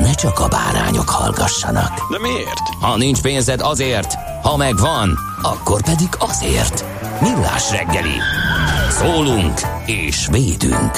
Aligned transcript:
ne 0.00 0.14
csak 0.14 0.38
a 0.38 0.48
bárányok 0.48 1.08
hallgassanak. 1.08 2.10
De 2.10 2.18
miért? 2.18 2.68
Ha 2.80 2.96
nincs 2.96 3.20
pénzed 3.20 3.60
azért, 3.60 4.14
ha 4.42 4.56
megvan, 4.56 5.18
akkor 5.42 5.82
pedig 5.82 6.08
azért. 6.18 6.84
Millás 7.20 7.70
reggeli. 7.70 8.16
Szólunk 8.90 9.60
és 9.86 10.26
védünk. 10.30 10.90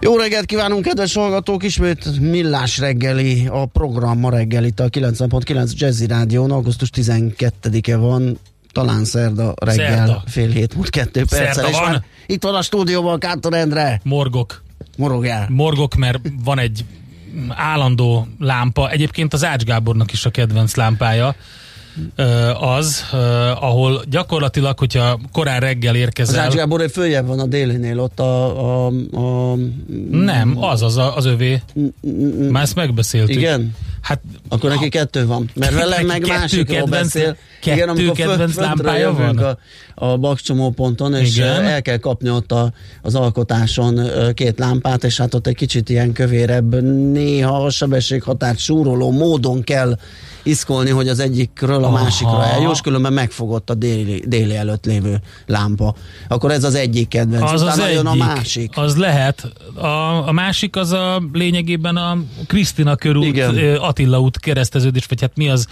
Jó 0.00 0.16
reggelt 0.16 0.44
kívánunk, 0.46 0.82
kedves 0.84 1.14
hallgatók! 1.14 1.62
Ismét 1.62 2.20
millás 2.20 2.78
reggeli, 2.78 3.46
a 3.46 3.66
program 3.66 4.18
ma 4.18 4.30
reggel 4.30 4.64
itt 4.64 4.80
a 4.80 4.88
90.9 4.88 5.72
Jazzy 5.76 6.06
Rádión. 6.06 6.50
Augusztus 6.50 6.90
12-e 6.94 7.96
van, 7.96 8.38
talán 8.72 9.04
szerda 9.04 9.54
reggel, 9.60 9.96
Szerda. 9.96 10.22
fél 10.26 10.48
hét 10.48 10.74
múlt 10.74 10.90
kettő 10.90 11.24
perccel. 11.28 11.68
És 11.68 11.78
van. 11.78 11.90
már 11.90 12.04
itt 12.26 12.42
van 12.42 12.54
a 12.54 12.62
stúdióban 12.62 13.18
Kántor 13.18 13.54
Endre. 13.54 14.00
Morgok. 14.04 14.62
Morogjál. 14.96 15.46
Morgok, 15.50 15.94
mert 15.94 16.18
van 16.44 16.58
egy 16.58 16.84
állandó 17.48 18.28
lámpa. 18.38 18.90
Egyébként 18.90 19.32
az 19.32 19.44
Ács 19.44 19.62
Gábornak 19.62 20.12
is 20.12 20.24
a 20.24 20.30
kedvenc 20.30 20.74
lámpája 20.74 21.34
az, 22.60 23.04
ahol 23.60 24.02
gyakorlatilag, 24.10 24.78
hogyha 24.78 25.20
korán 25.32 25.60
reggel 25.60 25.94
Az 25.94 26.00
érkezel... 26.00 26.40
Ács 26.40 26.54
Gábor 26.54 26.80
egy 26.80 26.90
följebb 26.90 27.26
van 27.26 27.38
a 27.38 27.46
délinél, 27.46 28.00
ott 28.00 28.20
a... 28.20 28.86
a, 28.86 28.92
a 29.12 29.56
Nem, 30.10 30.62
az 30.62 30.82
az, 30.82 30.96
a, 30.96 31.16
az 31.16 31.24
övé. 31.24 31.62
Már 32.50 32.62
ezt 32.62 32.74
megbeszéltük. 32.74 33.36
igen? 33.36 33.74
Hát 34.00 34.20
Akkor 34.48 34.70
neki 34.70 34.88
kettő 34.88 35.26
van. 35.26 35.50
Mert 35.54 35.74
vele 35.74 36.02
meg 36.02 36.26
másikról 36.26 36.86
beszél. 36.86 37.36
kettő 37.60 37.82
amikor 37.82 38.16
föl- 38.16 38.28
kedvenc 38.28 38.52
földre 38.52 38.66
lámpája 38.66 39.12
van? 39.12 39.38
A, 39.38 39.58
a 39.94 40.16
bakcsomó 40.16 40.70
ponton, 40.70 41.14
és 41.14 41.36
Igen. 41.36 41.64
el 41.64 41.82
kell 41.82 41.96
kapni 41.96 42.30
ott 42.30 42.52
a, 42.52 42.72
az 43.02 43.14
alkotáson 43.14 44.00
két 44.34 44.58
lámpát, 44.58 45.04
és 45.04 45.16
hát 45.16 45.34
ott 45.34 45.46
egy 45.46 45.54
kicsit 45.54 45.88
ilyen 45.88 46.12
kövérebb, 46.12 46.82
néha 47.12 47.64
a 47.64 47.70
sebességhatárt 47.70 48.58
súroló 48.58 49.10
módon 49.10 49.62
kell 49.62 49.98
iszkolni, 50.42 50.90
hogy 50.90 51.08
az 51.08 51.18
egyikről 51.18 51.84
a 51.84 51.86
Aha. 51.86 52.02
másikra 52.02 52.44
eljuss, 52.44 52.80
különben 52.80 53.12
megfogott 53.12 53.70
a 53.70 53.74
déli, 53.74 54.22
déli 54.26 54.56
előtt 54.56 54.84
lévő 54.84 55.20
lámpa. 55.46 55.94
Akkor 56.28 56.50
ez 56.50 56.64
az 56.64 56.74
egyik 56.74 57.08
kedvenc. 57.08 57.42
az 57.52 57.52
az 57.52 57.62
Utána 57.62 57.82
egyik. 57.82 57.96
jön 57.96 58.06
a 58.06 58.14
másik. 58.14 58.70
Az 58.76 58.96
lehet. 58.96 59.52
A, 59.74 60.28
a 60.28 60.32
másik 60.32 60.76
az 60.76 60.92
a 60.92 61.22
lényegében 61.32 61.96
a 61.96 62.18
Krisztina 62.46 62.96
körút, 62.96 63.24
Igen. 63.24 63.76
Attila 63.76 64.20
út 64.20 64.38
kereszteződés, 64.38 65.06
vagy 65.06 65.20
hát 65.20 65.36
mi 65.36 65.48
az 65.48 65.66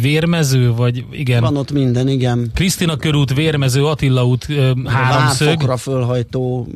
vérmező, 0.00 0.72
vagy 0.72 1.04
igen. 1.12 1.40
Van 1.42 1.56
ott 1.56 1.72
minden, 1.72 2.08
igen. 2.08 2.50
Krisztina 2.54 2.96
körút, 2.96 3.34
Vérmező, 3.34 3.86
Attila 3.86 4.26
út, 4.26 4.46
ö, 4.48 4.70
A 4.84 4.90
háromszög. 4.90 5.46
Várfokra 5.46 5.76
fölhajtó, 5.76 6.68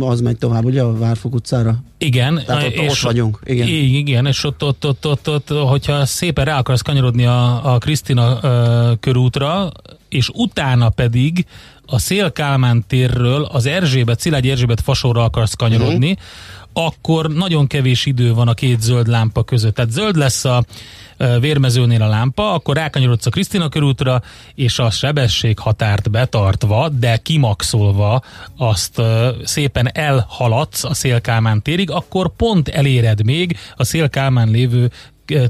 az 0.00 0.20
megy 0.20 0.36
tovább, 0.38 0.64
ugye 0.64 0.82
a 0.82 0.96
Várfok 0.98 1.34
utcára? 1.34 1.76
Igen. 1.98 2.42
Tehát 2.46 2.64
ott- 2.66 2.72
és 2.72 2.90
ott 2.90 2.98
vagyunk, 2.98 3.40
igen. 3.44 3.68
Igen, 3.68 4.26
és 4.26 4.44
ott, 4.44 4.64
ott, 4.64 4.86
ott, 4.86 5.06
ott, 5.06 5.28
ott 5.28 5.48
hogyha 5.48 6.06
szépen 6.06 6.44
rá 6.44 6.58
akarsz 6.58 6.80
kanyarodni 6.82 7.26
a, 7.26 7.72
a 7.74 7.78
Krisztina 7.78 8.38
ö, 8.42 8.92
körútra, 9.00 9.72
és 10.08 10.28
utána 10.34 10.88
pedig 10.88 11.46
a 11.86 11.98
Szél 11.98 12.32
Kálmán 12.32 12.84
térről 12.88 13.42
az 13.44 13.66
Erzsébet, 13.66 14.20
Szilágyi 14.20 14.50
Erzsébet 14.50 14.80
fasorra 14.80 15.22
akarsz 15.24 15.54
kanyarodni, 15.54 16.10
Mhm. 16.10 16.18
Akkor 16.72 17.30
nagyon 17.32 17.66
kevés 17.66 18.06
idő 18.06 18.34
van 18.34 18.48
a 18.48 18.54
két 18.54 18.80
zöld 18.80 19.06
lámpa 19.06 19.42
között. 19.44 19.74
Tehát 19.74 19.90
zöld 19.90 20.16
lesz 20.16 20.44
a 20.44 20.64
vérmezőnél 21.40 22.02
a 22.02 22.08
lámpa, 22.08 22.52
akkor 22.52 22.76
rákanyarodsz 22.76 23.26
a 23.26 23.30
Krisztina 23.30 23.68
körútra, 23.68 24.22
és 24.54 24.78
a 24.78 24.90
sebességhatárt 24.90 26.10
betartva, 26.10 26.88
de 26.88 27.16
kimaxolva 27.16 28.22
azt 28.56 29.02
szépen 29.44 29.90
elhaladsz 29.92 30.84
a 30.84 30.94
Szélkálmán 30.94 31.62
térig, 31.62 31.90
akkor 31.90 32.36
pont 32.36 32.68
eléred 32.68 33.24
még 33.24 33.56
a 33.76 33.84
Szélkálmán 33.84 34.48
lévő 34.48 34.90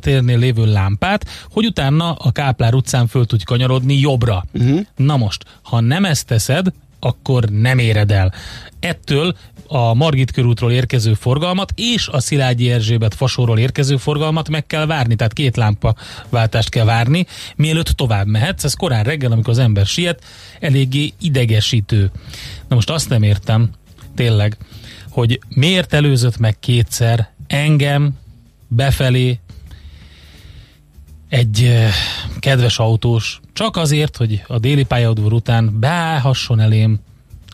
térnél 0.01 0.39
lévő 0.39 0.73
lámpát, 0.73 1.27
hogy 1.51 1.67
utána 1.67 2.13
a 2.13 2.33
Káplár 2.33 2.75
utcán 2.75 3.07
föl 3.07 3.27
tudj 3.27 3.45
kanyarodni 3.45 3.99
jobbra. 3.99 4.45
Uh-huh. 4.53 4.81
Na 4.97 5.17
most, 5.17 5.45
ha 5.63 5.81
nem 5.81 6.05
ezt 6.05 6.27
teszed, 6.27 6.67
akkor 7.01 7.45
nem 7.45 7.79
éred 7.79 8.11
el. 8.11 8.33
Ettől 8.81 9.37
a 9.67 9.95
Margit 9.95 10.31
körútról 10.31 10.73
érkező 10.73 11.15
forgalmat 11.15 11.73
és 11.77 12.09
a 12.09 12.21
Szilágyi 12.21 12.71
Erzsébet 12.71 13.15
fasóról 13.15 13.59
érkező 13.59 13.97
forgalmat 13.97 14.49
meg 14.49 14.67
kell 14.67 14.87
várni, 14.87 15.15
tehát 15.15 15.33
két 15.33 15.57
lámpa 15.57 15.95
váltást 16.29 16.69
kell 16.69 16.85
várni, 16.85 17.27
mielőtt 17.57 17.89
tovább 17.89 18.27
mehetsz. 18.27 18.65
Ez 18.65 18.75
korán 18.75 19.05
reggel, 19.05 19.33
amikor 19.33 19.53
az 19.53 19.59
ember 19.59 19.87
siet, 19.87 20.25
eléggé 20.61 21.13
idegesítő. 21.21 22.11
Na 22.69 22.75
most 22.75 22.91
azt 22.91 23.09
nem 23.09 23.23
értem, 23.23 23.71
tényleg, 24.15 24.57
hogy 25.11 25.41
miért 25.49 25.93
előzött 25.93 26.39
meg 26.39 26.59
kétszer 26.59 27.31
engem 27.47 28.19
befelé 28.69 29.39
egy 31.29 31.63
eh, 31.63 31.93
kedves 32.39 32.79
autós, 32.79 33.41
csak 33.53 33.77
azért, 33.77 34.17
hogy 34.17 34.43
a 34.47 34.59
déli 34.59 34.85
pályaudvar 34.85 35.33
után 35.33 35.81
beállhasson 35.81 36.61
elém 36.61 36.99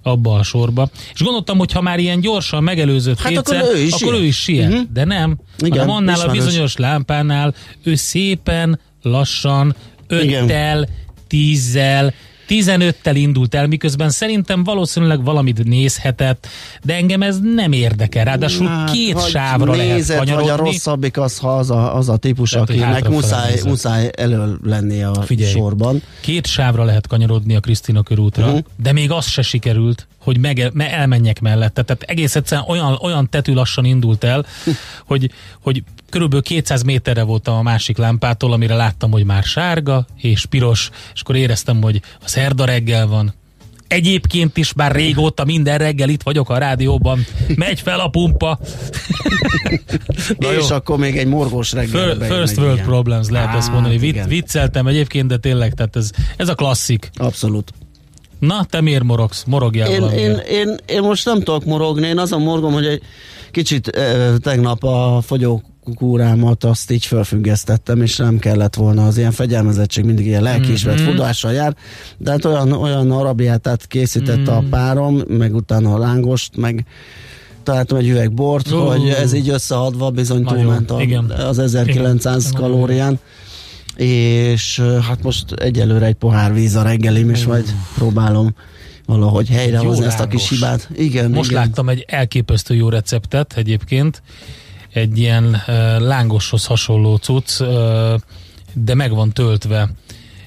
abba 0.03 0.35
a 0.35 0.43
sorba. 0.43 0.89
És 1.15 1.21
gondoltam, 1.21 1.59
hogy 1.59 1.73
ha 1.73 1.81
már 1.81 1.99
ilyen 1.99 2.21
gyorsan 2.21 2.62
megelőzött 2.62 3.21
Hát 3.21 3.33
kétszer, 3.33 3.61
akkor 3.61 3.75
ő 3.75 3.79
is 3.79 3.93
akkor 3.93 4.15
ő 4.15 4.25
is 4.25 4.37
siet. 4.37 4.71
Mhm. 4.71 4.81
De 4.93 5.05
nem. 5.05 5.39
Igen, 5.59 5.79
hanem 5.79 5.95
annál 5.95 6.21
a 6.21 6.31
bizonyos 6.31 6.77
lámpánál 6.77 7.55
ő 7.83 7.95
szépen, 7.95 8.81
lassan, 9.03 9.75
Igen. 10.09 10.45
öttel, 10.45 10.89
tízzel, 11.27 12.15
15-tel 12.54 13.15
indult 13.15 13.54
el, 13.54 13.66
miközben 13.66 14.10
szerintem 14.10 14.65
valószínűleg 14.65 15.25
valamit 15.25 15.65
nézhetett, 15.65 16.47
de 16.82 16.94
engem 16.94 17.22
ez 17.22 17.38
nem 17.54 17.72
érdekel. 17.72 18.25
Ráadásul 18.25 18.66
Hát, 18.66 18.91
két 18.91 19.28
sávra 19.28 19.75
lehet 19.75 19.94
nézed, 19.97 20.19
kanyarodni. 20.19 20.50
Vagy 20.50 20.60
a 20.60 20.62
rosszabbik 20.64 21.19
az, 21.19 21.38
ha 21.38 21.56
az 21.56 21.70
a, 21.70 21.97
az 21.97 22.09
a 22.09 22.16
típus, 22.16 22.53
Lehet, 22.53 22.69
hogy 22.69 22.78
akinek 22.81 23.09
muszáj, 23.09 23.60
muszáj 23.64 24.10
elől 24.16 24.59
lenni 24.62 25.03
a 25.03 25.22
Figyelj. 25.22 25.50
sorban. 25.50 26.03
Két 26.20 26.47
sávra 26.47 26.84
lehet 26.84 27.06
kanyarodni 27.06 27.54
a 27.54 27.60
Krisztina 27.60 28.03
körútra, 28.03 28.47
uh-huh. 28.47 28.60
de 28.76 28.93
még 28.93 29.10
az 29.10 29.26
se 29.26 29.43
sikerült, 29.43 30.06
hogy 30.25 30.39
meg, 30.39 30.71
me, 30.73 30.91
elmenjek 30.93 31.41
mellette. 31.41 31.83
Tehát 31.83 32.03
egész 32.03 32.37
egyszerűen 32.37 32.67
olyan, 32.69 32.99
olyan 33.03 33.31
tetű 33.31 33.53
lassan 33.53 33.85
indult 33.85 34.25
el, 34.25 34.47
hogy, 35.11 35.31
hogy 35.62 35.82
körülbelül 36.11 36.43
200 36.43 36.82
méterre 36.82 37.23
voltam 37.23 37.55
a 37.55 37.62
másik 37.62 37.97
lámpától, 37.97 38.53
amire 38.53 38.75
láttam, 38.75 39.11
hogy 39.11 39.25
már 39.25 39.43
sárga 39.43 40.06
és 40.21 40.47
piros, 40.47 40.91
és 41.15 41.21
akkor 41.21 41.37
éreztem, 41.37 41.82
hogy 41.82 42.00
a 42.25 42.29
szerda 42.29 42.65
reggel 42.65 43.06
van. 43.06 43.35
Egyébként 43.88 44.56
is 44.56 44.73
már 44.73 44.93
régóta 44.93 45.44
minden 45.44 45.79
reggel 45.79 46.09
itt 46.09 46.23
vagyok 46.23 46.50
a 46.50 46.59
rádióban. 46.59 47.25
Megy 47.55 47.81
fel 47.81 48.00
a 48.00 48.09
pumpa. 48.09 48.59
Na 50.38 50.53
és 50.53 50.69
jó. 50.69 50.77
akkor 50.77 50.99
még 50.99 51.19
egy 51.19 51.27
morgós 51.27 51.73
reggel. 51.73 52.15
Fir- 52.15 52.25
First 52.27 52.56
world 52.56 52.82
problems 52.82 53.29
lehet 53.29 53.55
azt 53.55 53.73
mondani. 53.73 53.99
Vic, 53.99 54.11
igen. 54.11 54.29
vicceltem 54.29 54.87
egyébként, 54.87 55.29
de 55.29 55.37
tényleg, 55.37 55.75
tehát 55.75 55.97
ez, 55.97 56.11
ez 56.37 56.49
a 56.49 56.55
klasszik. 56.55 57.11
Abszolút. 57.15 57.73
Na, 58.46 58.64
te 58.70 58.81
miért 58.81 59.02
morogsz? 59.05 59.44
Morogjál 59.46 59.91
Én, 59.91 60.02
én, 60.02 60.37
én, 60.50 60.75
én 60.87 61.02
most 61.02 61.25
nem 61.25 61.38
tudok 61.41 61.64
morogni, 61.64 62.06
én 62.06 62.19
azon 62.19 62.43
morgom, 62.43 62.73
hogy 62.73 62.87
egy 62.87 63.02
kicsit 63.50 63.88
eh, 63.88 64.35
tegnap 64.43 64.85
a 64.85 65.20
fogyókúrámat 65.26 66.64
azt 66.64 66.91
így 66.91 67.05
felfüggesztettem, 67.06 68.02
és 68.02 68.17
nem 68.17 68.38
kellett 68.38 68.75
volna 68.75 69.06
az 69.06 69.17
ilyen 69.19 69.31
fegyelmezettség 69.32 70.05
mindig 70.05 70.26
ilyen 70.26 70.43
lelkiismert 70.43 70.96
Mhm. 70.99 71.06
mm-hmm. 71.06 71.17
fudással 71.17 71.52
jár, 71.52 71.76
de 72.19 72.31
hát 72.31 72.44
olyan, 72.44 72.73
olyan 72.73 73.11
arabiátát 73.11 73.87
készített 73.87 74.37
Mhm. 74.46 74.50
mm. 74.50 74.56
a 74.56 74.62
párom, 74.70 75.23
meg 75.29 75.55
utána 75.55 75.94
a 75.94 75.99
lángost, 75.99 76.56
meg 76.56 76.85
találtam 77.62 77.99
egy 77.99 78.08
üveg 78.08 78.32
bort, 78.32 78.73
Ó. 78.73 78.79
hogy 78.79 79.08
ez 79.08 79.32
így 79.32 79.49
összeadva 79.49 80.11
bizony 80.11 80.44
túlment 80.44 80.91
a, 80.91 81.00
igen. 81.00 81.25
az 81.31 81.58
1900 81.58 82.46
Igen. 82.49 82.61
kalórián. 82.61 83.19
És 83.96 84.82
hát 85.08 85.23
most 85.23 85.52
egyelőre 85.52 86.06
egy 86.06 86.14
pohár 86.14 86.55
víz 86.55 86.75
a 86.75 86.82
reggelim, 86.82 87.31
és 87.31 87.44
majd 87.44 87.75
próbálom 87.94 88.55
valahogy 89.06 89.49
helyrehozni 89.49 90.05
ezt 90.05 90.20
a 90.20 90.26
kis 90.26 90.49
hibát. 90.49 90.88
Igen, 90.96 91.31
Most 91.31 91.50
igen. 91.50 91.62
láttam 91.62 91.88
egy 91.88 92.05
elképesztő 92.08 92.75
jó 92.75 92.88
receptet 92.88 93.56
egyébként, 93.56 94.23
egy 94.93 95.19
ilyen 95.19 95.44
uh, 95.44 96.00
lángoshoz 96.00 96.67
hasonló 96.67 97.17
cucc, 97.17 97.61
uh, 97.61 97.69
de 98.73 98.94
meg 98.94 99.14
van 99.14 99.32
töltve 99.32 99.91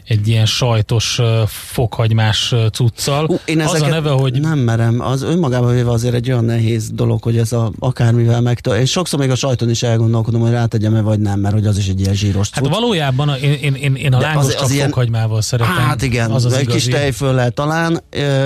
egy 0.07 0.27
ilyen 0.27 0.45
sajtos, 0.45 1.19
fokhagymás 1.48 2.54
cuccal. 2.71 3.25
Ú, 3.25 3.39
én 3.45 3.62
az 3.62 3.81
a 3.81 3.88
neve, 3.88 4.09
hogy 4.09 4.39
Nem 4.39 4.59
merem, 4.59 5.01
az 5.01 5.21
önmagában 5.24 5.74
véve 5.74 5.92
azért 5.92 6.13
egy 6.13 6.31
olyan 6.31 6.45
nehéz 6.45 6.89
dolog, 6.92 7.24
hogy 7.24 7.38
ez 7.38 7.51
a 7.51 7.71
akármivel 7.80 8.42
megtől. 8.42 8.75
És 8.75 8.92
sokszor 8.92 9.19
még 9.19 9.30
a 9.30 9.36
sajton 9.36 9.69
is 9.69 9.83
elgondolkodom, 9.83 10.42
hogy 10.42 10.51
rátegyem-e 10.51 11.01
vagy 11.01 11.19
nem, 11.19 11.39
mert 11.39 11.54
hogy 11.54 11.65
az 11.65 11.77
is 11.77 11.88
egy 11.88 12.00
ilyen 12.00 12.13
zsíros 12.13 12.50
Hát 12.51 12.63
cucc. 12.63 12.74
valójában 12.74 13.30
a, 13.30 13.36
én, 13.36 13.51
én, 13.54 13.74
én, 13.74 13.95
én 13.95 14.13
a 14.13 14.19
lángos 14.19 14.56
az- 14.56 14.71
ilyen- 14.71 14.88
fokhagymával 14.88 15.42
szeretem. 15.42 15.74
Hát 15.75 16.01
igen, 16.01 16.31
az 16.31 16.45
az 16.45 16.54
egy 16.54 16.62
igazi. 16.62 16.77
kis 16.77 16.94
tejföllel 16.94 17.51
talán, 17.51 18.01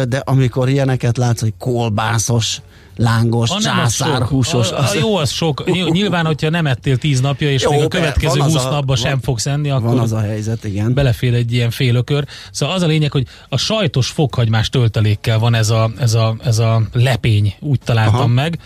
de 0.07 0.21
amikor 0.23 0.69
ilyeneket 0.69 1.17
látsz, 1.17 1.39
hogy 1.41 1.53
kolbászos, 1.59 2.61
lángos, 3.01 3.49
A 3.49 3.59
császárhúsos. 3.59 4.71
A, 4.71 4.79
a, 4.79 4.89
jó, 4.99 5.15
az 5.15 5.29
sok. 5.31 5.65
Ny- 5.65 5.91
Nyilván, 5.91 6.25
hogyha 6.25 6.49
nem 6.49 6.65
ettél 6.67 6.97
tíz 6.97 7.19
napja, 7.21 7.51
és 7.51 7.61
Jó, 7.61 7.71
még 7.71 7.81
a 7.83 7.87
következő 7.87 8.39
van 8.39 8.51
húsz 8.51 8.63
napban 8.63 8.95
sem 8.95 9.11
van- 9.11 9.21
fogsz 9.21 9.45
enni, 9.45 9.69
Van 9.69 9.83
akkor 9.83 9.99
az 9.99 10.11
a 10.11 10.19
helyzet, 10.19 10.63
igen. 10.63 10.93
belefér 10.93 11.33
egy 11.33 11.53
ilyen 11.53 11.69
félökör. 11.71 12.25
Szóval 12.51 12.75
az 12.75 12.81
a 12.81 12.87
lényeg, 12.87 13.11
hogy 13.11 13.25
a 13.49 13.57
sajtos 13.57 14.07
fokhagymás 14.09 14.69
töltelékkel 14.69 15.39
van 15.39 15.53
ez 15.53 15.69
a, 15.69 15.91
ez 15.99 16.13
a, 16.13 16.35
ez 16.43 16.59
a 16.59 16.81
lepény, 16.93 17.55
úgy 17.59 17.79
találtam 17.83 18.15
Aha. 18.15 18.27
meg, 18.27 18.59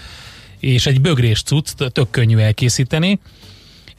és 0.59 0.85
egy 0.85 1.01
bögrés 1.01 1.41
cucc, 1.41 1.69
tök 1.91 2.09
könnyű 2.09 2.37
elkészíteni, 2.37 3.19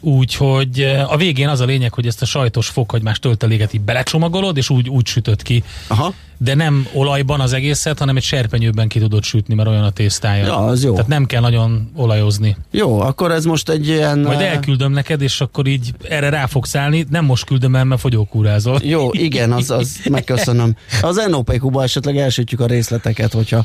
Úgyhogy 0.01 0.81
eh, 0.81 1.13
a 1.13 1.17
végén 1.17 1.49
az 1.49 1.61
a 1.61 1.65
lényeg, 1.65 1.95
hogy 1.95 2.07
ezt 2.07 2.23
a 2.23 2.25
sajtos 2.25 2.69
fokhagymás 2.69 3.19
tölteléket 3.19 3.73
így 3.73 3.81
belecsomagolod, 3.81 4.57
és 4.57 4.71
úgy, 4.71 4.89
úgy 4.89 5.07
sütött 5.07 5.43
ki. 5.43 5.63
Aha. 5.87 6.15
De 6.39 6.55
nem 6.55 6.87
olajban 6.93 7.41
az 7.41 7.53
egészet, 7.53 7.99
hanem 7.99 8.17
egy 8.17 8.23
serpenyőben 8.23 8.89
ki 8.89 8.99
tudod 8.99 9.23
sütni, 9.23 9.55
mert 9.55 9.69
olyan 9.69 9.83
a 9.83 9.91
tésztája. 9.91 10.47
Ja, 10.47 10.57
az 10.57 10.85
jó. 10.85 10.93
Tehát 10.93 11.09
nem 11.09 11.27
kell 11.27 11.41
nagyon 11.41 11.91
olajozni. 11.95 12.57
Jó, 12.71 13.01
akkor 13.01 13.31
ez 13.31 13.45
most 13.45 13.69
egy 13.69 13.89
ilyen... 13.89 14.19
Majd 14.19 14.41
ö, 14.41 14.45
elküldöm 14.45 14.93
neked, 14.93 15.23
és 15.23 15.41
akkor 15.41 15.67
így 15.67 15.95
erre 16.09 16.29
rá 16.29 16.47
fogsz 16.47 16.75
állni. 16.75 17.07
Nem 17.11 17.25
most 17.25 17.45
küldöm 17.45 17.77
el, 17.77 17.85
mert 17.85 18.01
fogyókúrázol. 18.01 18.79
Jó, 18.83 19.09
igen, 19.13 19.53
az, 19.53 19.71
az 19.71 20.01
megköszönöm. 20.11 20.77
Az 21.03 21.27
NOPQ-ba 21.29 21.83
esetleg 21.83 22.17
elsütjük 22.17 22.61
a 22.61 22.67
részleteket, 22.67 23.33
hogyha 23.33 23.65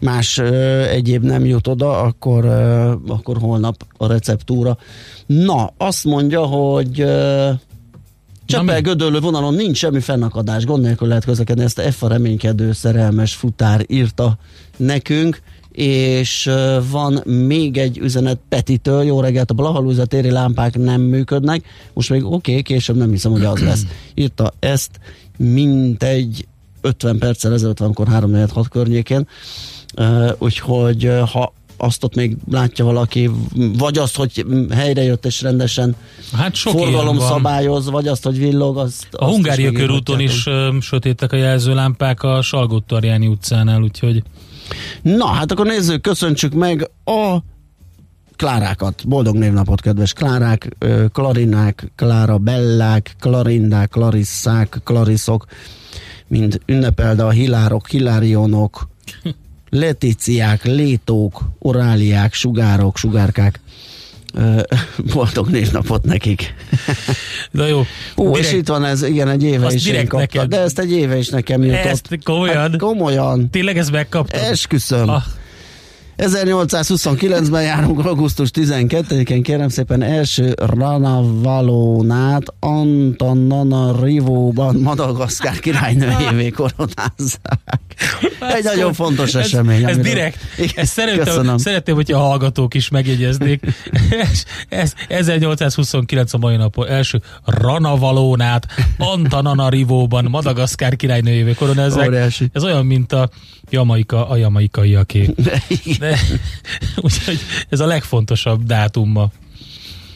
más 0.00 0.38
ö, 0.38 0.82
egyéb 0.82 1.24
nem 1.24 1.44
jut 1.44 1.66
oda, 1.66 2.00
akkor, 2.00 2.44
ö, 2.44 2.92
akkor 3.06 3.36
holnap 3.38 3.86
a 3.96 4.06
receptúra. 4.06 4.78
Na, 5.26 5.67
azt 5.76 6.04
mondja, 6.04 6.44
hogy 6.44 7.04
Csepel? 8.48 8.80
Gödöllő 8.80 9.20
vonalon 9.20 9.54
nincs 9.54 9.76
semmi 9.76 10.00
fennakadás, 10.00 10.64
gond 10.64 10.82
nélkül 10.82 11.08
lehet 11.08 11.24
közlekedni, 11.24 11.62
ezt 11.62 11.80
F 11.80 12.02
a 12.02 12.08
reménykedő 12.08 12.72
szerelmes 12.72 13.34
futár 13.34 13.84
írta 13.86 14.38
nekünk, 14.76 15.42
és 15.72 16.50
van 16.90 17.22
még 17.24 17.76
egy 17.76 17.98
üzenet 17.98 18.38
Petitől, 18.48 19.02
jó 19.02 19.20
reggelt, 19.20 19.50
a 19.50 19.54
Blahalúza 19.54 20.04
téri 20.04 20.30
lámpák 20.30 20.78
nem 20.78 21.00
működnek, 21.00 21.64
most 21.92 22.10
még 22.10 22.24
oké, 22.24 22.50
okay, 22.50 22.62
később 22.62 22.96
nem 22.96 23.10
hiszem, 23.10 23.32
hogy 23.32 23.44
az 23.44 23.60
lesz. 23.60 23.86
Írta 24.14 24.52
ezt 24.58 24.90
mintegy 25.36 26.46
50 26.80 27.18
perccel 27.18 27.52
ezelőtt, 27.52 27.78
valamikor 27.78 28.06
3-4-6 28.10 28.66
környékén, 28.70 29.26
Ö, 29.94 30.30
úgyhogy 30.38 31.10
ha 31.32 31.52
azt 31.78 32.04
ott 32.04 32.14
még 32.14 32.36
látja 32.50 32.84
valaki, 32.84 33.30
vagy 33.78 33.98
azt, 33.98 34.16
hogy 34.16 34.44
helyre 34.70 35.02
jött 35.02 35.26
és 35.26 35.42
rendesen 35.42 35.96
Hát 36.32 36.54
sok 36.54 36.72
forgalom 36.72 37.18
szabályoz, 37.18 37.90
vagy 37.90 38.08
azt, 38.08 38.24
hogy 38.24 38.38
villog, 38.38 38.76
azt, 38.78 39.06
A 39.10 39.24
azt 39.24 39.34
Hungária 39.34 39.70
is 39.70 39.78
körúton 39.78 40.20
is 40.20 40.46
ö, 40.46 40.76
sötétek 40.80 41.32
a 41.32 41.36
jelzőlámpák 41.36 42.22
a 42.22 42.42
Salgótarjáni 42.42 43.26
utcánál, 43.26 43.82
úgyhogy 43.82 44.22
Na, 45.02 45.26
hát 45.26 45.52
akkor 45.52 45.66
nézzük, 45.66 46.00
köszöntsük 46.00 46.52
meg 46.52 46.90
a 47.04 47.38
Klárákat. 48.36 49.08
Boldog 49.08 49.36
névnapot, 49.36 49.80
kedves 49.80 50.12
Klárák, 50.12 50.76
Klarinák, 51.12 51.92
Klára 51.96 52.38
Bellák, 52.38 53.16
Klarindák, 53.20 53.90
Klarisszák, 53.90 54.80
Klariszok, 54.84 55.46
mind 56.26 56.60
ünnepelde 56.66 57.24
a 57.24 57.30
Hilárok, 57.30 57.88
Hilárionok, 57.88 58.88
Leticiák, 59.70 60.64
Létók, 60.64 61.42
Oráliák, 61.58 62.34
Sugárok, 62.34 62.96
Sugárkák. 62.96 63.60
Boldog 65.14 65.48
névnapot 65.48 66.04
nekik. 66.04 66.54
de 67.50 67.66
jó. 67.66 67.78
Ó, 68.16 68.30
és 68.30 68.36
direkt- 68.40 68.52
itt 68.56 68.68
van 68.68 68.84
ez, 68.84 69.02
igen, 69.02 69.28
egy 69.28 69.42
éve 69.42 69.72
is 69.72 69.86
én 69.86 69.92
direkt 69.92 70.08
kaptam, 70.08 70.26
neked. 70.42 70.48
de 70.48 70.60
ezt 70.60 70.78
egy 70.78 70.92
éve 70.92 71.16
is 71.16 71.28
nekem 71.28 71.62
jutott. 71.62 71.84
Ezt 71.84 72.18
komolyan? 72.22 72.56
Hát 72.56 72.76
komolyan. 72.76 73.50
Tényleg 73.50 73.78
ezt 73.78 73.90
megkaptad? 73.90 74.40
Esküszöm. 74.40 75.08
Ah, 75.08 75.22
1829-ben 76.18 77.62
járunk, 77.62 78.04
augusztus 78.04 78.50
12-én, 78.52 79.42
kérem 79.42 79.68
szépen 79.68 80.02
első 80.02 80.54
Ranavalónát 80.56 82.42
Antananarivóban 82.60 84.76
Madagaszkár 84.76 85.58
királynőjévé 85.58 86.50
koronázzák. 86.50 87.70
Egy 88.40 88.64
nagyon 88.64 88.92
fontos 88.92 89.34
ez, 89.34 89.44
esemény. 89.44 89.84
Ez 89.84 89.94
amiről- 89.94 90.02
direkt. 90.02 90.38
Ezt 90.76 90.92
szeretném, 90.92 91.24
köszönöm. 91.24 91.58
szeretném, 91.58 91.94
hogyha 91.94 92.18
a 92.18 92.22
hallgatók 92.26 92.74
is 92.74 92.88
megjegyeznék. 92.88 93.66
ez, 94.18 94.44
ez 94.68 94.92
1829 95.08 96.32
a 96.32 96.38
mai 96.38 96.56
napon 96.56 96.88
első 96.88 97.20
Ranavalónát 97.44 98.66
Antananarivóban 98.98 100.24
Madagaszkár 100.24 100.96
királynőjévé 100.96 101.52
koronázzák. 101.52 102.06
Óriási. 102.06 102.48
Ez 102.52 102.64
olyan, 102.64 102.86
mint 102.86 103.12
a 103.12 103.28
Jamaika, 103.70 104.28
a 104.28 104.36
jamaikaiaké. 104.36 105.34
De, 105.98 106.18
úgyhogy 107.04 107.38
ez 107.68 107.80
a 107.80 107.86
legfontosabb 107.86 108.62
dátum 108.62 109.10
ma. 109.10 109.30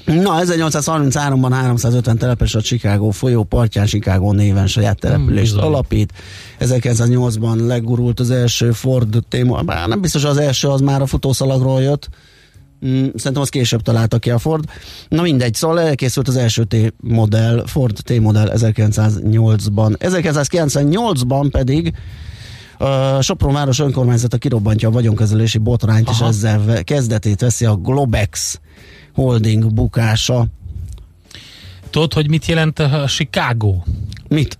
Na, 0.04 0.38
1833-ban 0.44 1.48
350 1.52 2.18
telepes 2.18 2.54
a 2.54 2.60
Chicago 2.60 3.10
folyó 3.10 3.42
partján 3.44 3.86
Chicago 3.86 4.32
néven 4.32 4.66
saját 4.66 4.98
települést 4.98 5.40
bizony. 5.54 5.62
alapít. 5.62 6.12
1908-ban 6.60 7.66
legurult 7.66 8.20
az 8.20 8.30
első 8.30 8.72
Ford 8.72 9.18
téma, 9.28 9.62
bár 9.62 9.88
nem 9.88 10.00
biztos 10.00 10.24
az 10.24 10.36
első, 10.36 10.68
az 10.68 10.80
már 10.80 11.02
a 11.02 11.06
futószalagról 11.06 11.82
jött. 11.82 12.08
Mm, 12.86 13.06
Szerintem 13.14 13.42
az 13.42 13.48
később 13.48 13.82
találta 13.82 14.18
ki 14.18 14.30
a 14.30 14.38
Ford. 14.38 14.64
Na 15.08 15.22
mindegy, 15.22 15.54
szóval 15.54 15.80
elkészült 15.80 16.28
az 16.28 16.36
első 16.36 16.64
T-modell, 16.64 17.62
Ford 17.66 17.98
T-modell 18.04 18.52
1908-ban. 18.56 19.96
1998-ban 19.98 21.48
pedig 21.50 21.94
a 22.82 23.22
Sopron 23.22 23.52
város 23.52 23.78
önkormányzata 23.78 24.38
kirobbantja 24.38 24.88
a 24.88 24.92
vagyonkezelési 24.92 25.58
botrányt, 25.58 26.08
Aha. 26.08 26.28
és 26.28 26.28
ezzel 26.28 26.84
kezdetét 26.84 27.40
veszi 27.40 27.64
a 27.64 27.74
Globex 27.74 28.60
holding 29.14 29.72
bukása. 29.72 30.46
Tudod, 31.90 32.12
hogy 32.12 32.28
mit 32.28 32.46
jelent 32.46 32.78
a 32.78 33.06
Chicago? 33.06 33.74
Mit? 34.28 34.58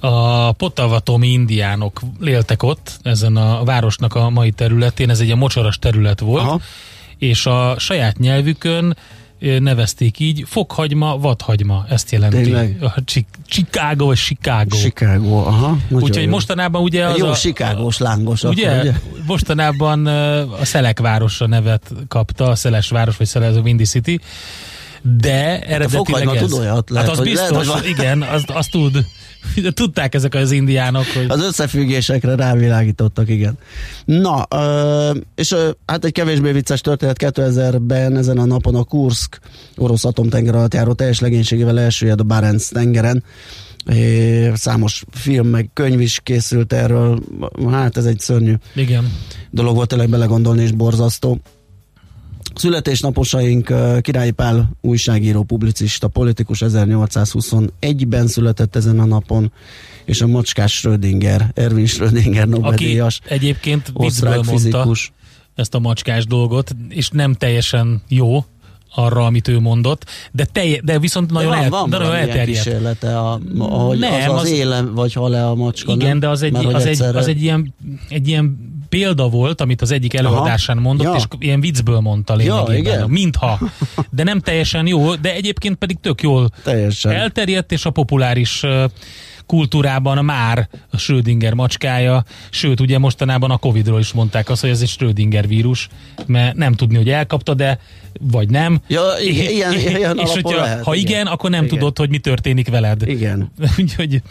A 0.00 0.52
potavatomi 0.52 1.28
indiánok 1.28 2.00
éltek 2.24 2.62
ott, 2.62 2.98
ezen 3.02 3.36
a 3.36 3.64
városnak 3.64 4.14
a 4.14 4.30
mai 4.30 4.50
területén, 4.50 5.10
ez 5.10 5.20
egy 5.20 5.30
a 5.30 5.36
mocsaras 5.36 5.78
terület 5.78 6.20
volt, 6.20 6.42
Aha. 6.42 6.60
és 7.18 7.46
a 7.46 7.78
saját 7.78 8.18
nyelvükön 8.18 8.96
nevezték 9.58 10.18
így, 10.18 10.44
fokhagyma, 10.46 11.18
vadhagyma, 11.18 11.84
ezt 11.88 12.10
jelenti. 12.10 12.42
Tényleg? 12.42 12.84
Chicago 13.46 14.04
vagy 14.04 14.16
Chicago. 14.18 14.76
Chicago, 14.76 15.36
aha. 15.36 15.78
Úgyhogy 15.88 16.22
jó. 16.22 16.30
mostanában 16.30 16.82
ugye 16.82 17.04
az 17.04 17.16
jó 17.18 17.26
a, 17.26 17.34
sikágós 17.34 17.98
lángos. 17.98 18.42
ugye, 18.42 18.70
Akkor, 18.70 18.80
ugye? 18.80 18.92
mostanában 19.26 20.06
a 20.60 20.64
Szelek 20.64 21.00
városa 21.00 21.46
nevet 21.46 21.92
kapta, 22.08 22.44
a 22.48 22.54
Szeles 22.54 22.88
város, 22.88 23.16
vagy 23.16 23.26
Szeles 23.26 23.56
Windy 23.62 23.84
City, 23.84 24.20
de 25.02 25.60
eredetileg 25.60 25.90
fokhagyma 25.90 26.34
ez. 26.34 26.94
hát 26.94 27.08
az 27.08 27.20
biztos, 27.20 27.66
lehet, 27.66 27.86
igen, 27.86 28.22
azt, 28.22 28.50
azt 28.50 28.70
tud. 28.70 29.04
Tudták 29.74 30.14
ezek 30.14 30.34
az 30.34 30.50
indiánok, 30.50 31.04
hogy 31.14 31.24
Az 31.28 31.42
összefüggésekre 31.42 32.34
rávilágítottak, 32.34 33.28
igen. 33.28 33.58
Na, 34.04 34.48
és 35.34 35.54
hát 35.86 36.04
egy 36.04 36.12
kevésbé 36.12 36.52
vicces 36.52 36.80
történet 36.80 37.16
2000-ben 37.20 38.16
ezen 38.16 38.38
a 38.38 38.44
napon 38.44 38.74
a 38.74 38.84
Kursk 38.84 39.38
orosz 39.76 40.04
atomtenger 40.04 40.54
alatt 40.54 40.74
járó 40.74 40.92
teljes 40.92 41.20
legénységével 41.20 41.80
elsüllyed 41.80 42.20
a 42.20 42.24
Barents 42.24 42.68
tengeren. 42.68 43.24
É, 43.86 44.50
számos 44.54 45.04
film 45.10 45.46
meg 45.46 45.70
könyv 45.72 46.00
is 46.00 46.20
készült 46.22 46.72
erről, 46.72 47.18
hát 47.70 47.96
ez 47.96 48.04
egy 48.04 48.20
szörnyű 48.20 48.54
igen. 48.74 49.12
dolog 49.50 49.74
volt 49.74 49.88
tényleg 49.88 50.08
belegondolni, 50.08 50.62
és 50.62 50.72
borzasztó. 50.72 51.40
Születésnaposaink 52.54 53.70
ö, 53.70 53.98
Királyi 54.00 54.30
Pál 54.30 54.70
újságíró, 54.80 55.42
publicista, 55.42 56.08
politikus 56.08 56.62
1821-ben 56.64 58.26
született 58.26 58.76
ezen 58.76 58.98
a 58.98 59.04
napon, 59.04 59.52
és 60.04 60.20
a 60.20 60.26
macskás 60.26 60.72
Schrödinger, 60.72 61.50
Erwin 61.54 61.86
Schrödinger 61.86 62.48
Nobel-díjas, 62.48 63.20
egyébként 63.24 63.92
viccből 63.94 64.34
mondta, 64.34 64.52
fizikus. 64.52 65.12
ezt 65.54 65.74
a 65.74 65.78
macskás 65.78 66.26
dolgot, 66.26 66.76
és 66.88 67.08
nem 67.08 67.34
teljesen 67.34 68.02
jó 68.08 68.44
arra, 68.94 69.24
amit 69.26 69.48
ő 69.48 69.60
mondott, 69.60 70.04
de, 70.32 70.44
telje, 70.44 70.80
de 70.84 70.98
viszont 70.98 71.30
nagyon, 71.30 71.48
van, 71.48 71.62
el, 71.62 71.70
van 71.70 71.90
de 71.90 71.98
nagyon 71.98 72.14
elterjedt. 72.14 72.46
kísérlete, 72.46 73.18
a, 73.18 73.40
ahogy 73.58 73.98
Nem, 73.98 74.12
az, 74.30 74.34
az, 74.34 74.40
az- 74.40 74.50
éle 74.50 74.80
vagy 74.82 75.12
hal-e 75.12 75.46
a 75.46 75.54
macska, 75.54 75.92
Igen, 75.92 76.08
nem? 76.08 76.18
de 76.18 76.28
az 76.28 76.42
egy, 76.42 76.52
Mert 76.52 76.72
az, 76.72 76.82
egy, 76.84 76.88
egyszerre- 76.88 77.18
az 77.18 77.28
egy, 77.28 77.42
ilyen, 77.42 77.74
egy 78.08 78.28
ilyen 78.28 78.70
példa 78.88 79.28
volt, 79.28 79.60
amit 79.60 79.82
az 79.82 79.90
egyik 79.90 80.14
előadásán 80.14 80.76
mondott, 80.76 81.06
Ja. 81.06 81.14
és 81.14 81.22
ilyen 81.38 81.60
viccből 81.60 82.00
mondta 82.00 82.34
lényegében. 82.34 82.76
igen. 82.76 83.10
Mintha. 83.10 83.58
De 84.10 84.22
nem 84.22 84.40
teljesen 84.40 84.86
jó, 84.86 85.14
de 85.14 85.34
egyébként 85.34 85.76
pedig 85.76 85.98
tök 86.00 86.22
jól 86.22 86.50
Teljesen. 86.62 87.12
elterjedt, 87.12 87.72
és 87.72 87.84
a 87.84 87.90
populáris 87.90 88.62
kultúrában 89.46 90.24
már 90.24 90.68
a 90.90 90.96
Schrödinger 90.98 91.54
macskája, 91.54 92.24
sőt, 92.50 92.80
ugye 92.80 92.98
mostanában 92.98 93.50
a 93.50 93.56
Covid-ról 93.56 94.00
is 94.00 94.12
mondták 94.12 94.48
azt, 94.50 94.60
hogy 94.60 94.70
ez 94.70 94.80
egy 94.80 94.88
Schrödinger 94.88 95.46
vírus, 95.46 95.88
mert 96.26 96.56
nem 96.56 96.72
tudni, 96.72 96.96
hogy 96.96 97.08
elkapta, 97.08 97.54
de 97.54 97.78
vagy 98.20 98.48
nem. 98.50 98.80
Ja, 98.88 99.02
igen, 99.24 99.50
ilyen- 99.50 99.72
ilyen 99.96 100.18
és 100.18 100.30
hogyha, 100.30 100.56
lehet, 100.60 100.84
ha 100.84 100.94
igen, 100.94 101.06
igen. 101.10 101.26
akkor 101.26 101.50
nem 101.50 101.64
Igen. 101.64 101.78
tudod, 101.78 101.98
hogy 101.98 102.08
mi 102.08 102.18
történik 102.18 102.68
veled. 102.70 103.08
Igen. 103.08 103.52
Úgyhogy, 103.78 104.22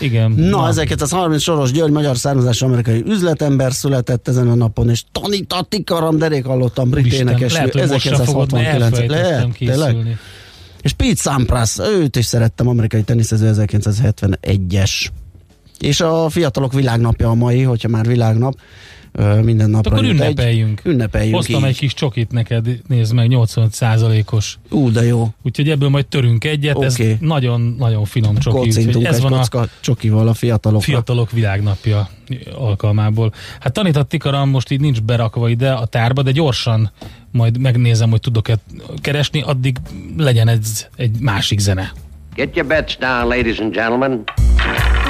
igen. 0.00 0.30
Na, 0.30 0.68
1930 0.68 1.42
Soros 1.42 1.70
György, 1.72 1.92
magyar 1.92 2.16
származású 2.16 2.66
amerikai 2.66 3.02
üzletember 3.06 3.72
született 3.72 4.28
ezen 4.28 4.48
a 4.48 4.54
napon, 4.54 4.90
és 4.90 5.02
Tanita 5.12 5.62
Tikaram, 5.68 6.18
derék 6.18 6.44
hallottam, 6.44 6.90
brit 6.90 7.04
Úristen, 7.04 7.28
énekes. 7.28 7.52
lehet, 7.52 7.72
hogy 7.72 7.88
most 7.88 8.00
sem 8.00 8.14
fogod, 8.14 8.52
mert 8.52 8.66
1969. 8.66 8.98
elfelejtettem 8.98 9.52
Lehet, 9.68 9.94
tényleg? 9.94 10.18
És 10.82 10.92
Pete 10.92 11.14
Sampras, 11.14 11.78
őt 11.78 12.16
is 12.16 12.26
szerettem, 12.26 12.68
amerikai 12.68 13.02
teniszező 13.02 13.52
1971-es. 13.54 15.06
És 15.78 16.00
a 16.00 16.28
fiatalok 16.28 16.72
világnapja 16.72 17.28
a 17.28 17.34
mai, 17.34 17.62
hogyha 17.62 17.88
már 17.88 18.06
világnap, 18.06 18.54
minden 19.42 19.70
napra 19.70 19.90
Akkor 19.90 20.04
jut 20.04 20.12
egy. 20.12 20.20
ünnepeljünk. 20.20 20.80
Ünnepeljünk 20.84 21.34
Hoztam 21.34 21.60
így. 21.60 21.66
egy 21.66 21.78
kis 21.78 21.94
csokit 21.94 22.30
neked, 22.32 22.68
nézd 22.88 23.14
meg, 23.14 23.26
85%-os. 23.30 24.58
Ú, 24.70 24.90
de 24.92 25.04
jó. 25.04 25.28
Úgyhogy 25.42 25.70
ebből 25.70 25.88
majd 25.88 26.06
törünk 26.06 26.44
egyet, 26.44 26.82
ez 26.82 26.92
Oké. 26.92 27.16
nagyon-nagyon 27.20 28.04
finom 28.04 28.36
csoki. 28.38 28.56
Kocintunk 28.56 29.04
ez 29.04 29.16
egy 29.16 29.22
van 29.22 29.32
a 29.32 29.36
kocka 29.36 29.66
csokival 29.80 30.28
a 30.28 30.34
fiatalokra. 30.34 30.84
Fiatalok 30.84 31.30
Világnapja 31.30 32.08
alkalmából. 32.58 33.32
Hát 33.60 33.72
tanított 33.72 34.08
Tikaram 34.08 34.50
most 34.50 34.70
így 34.70 34.80
nincs 34.80 35.00
berakva 35.02 35.48
ide 35.48 35.70
a 35.72 35.86
tárba, 35.86 36.22
de 36.22 36.30
gyorsan 36.30 36.90
majd 37.32 37.58
megnézem, 37.58 38.10
hogy 38.10 38.20
tudok-e 38.20 38.56
keresni, 39.00 39.40
addig 39.42 39.76
legyen 40.16 40.48
ez 40.48 40.86
egy 40.96 41.20
másik 41.20 41.58
zene. 41.58 41.92
Get 42.34 42.56
your 42.56 42.68
bets 42.68 42.96
down, 42.98 43.28
ladies 43.28 43.58
and 43.58 43.72
gentlemen. 43.74 44.22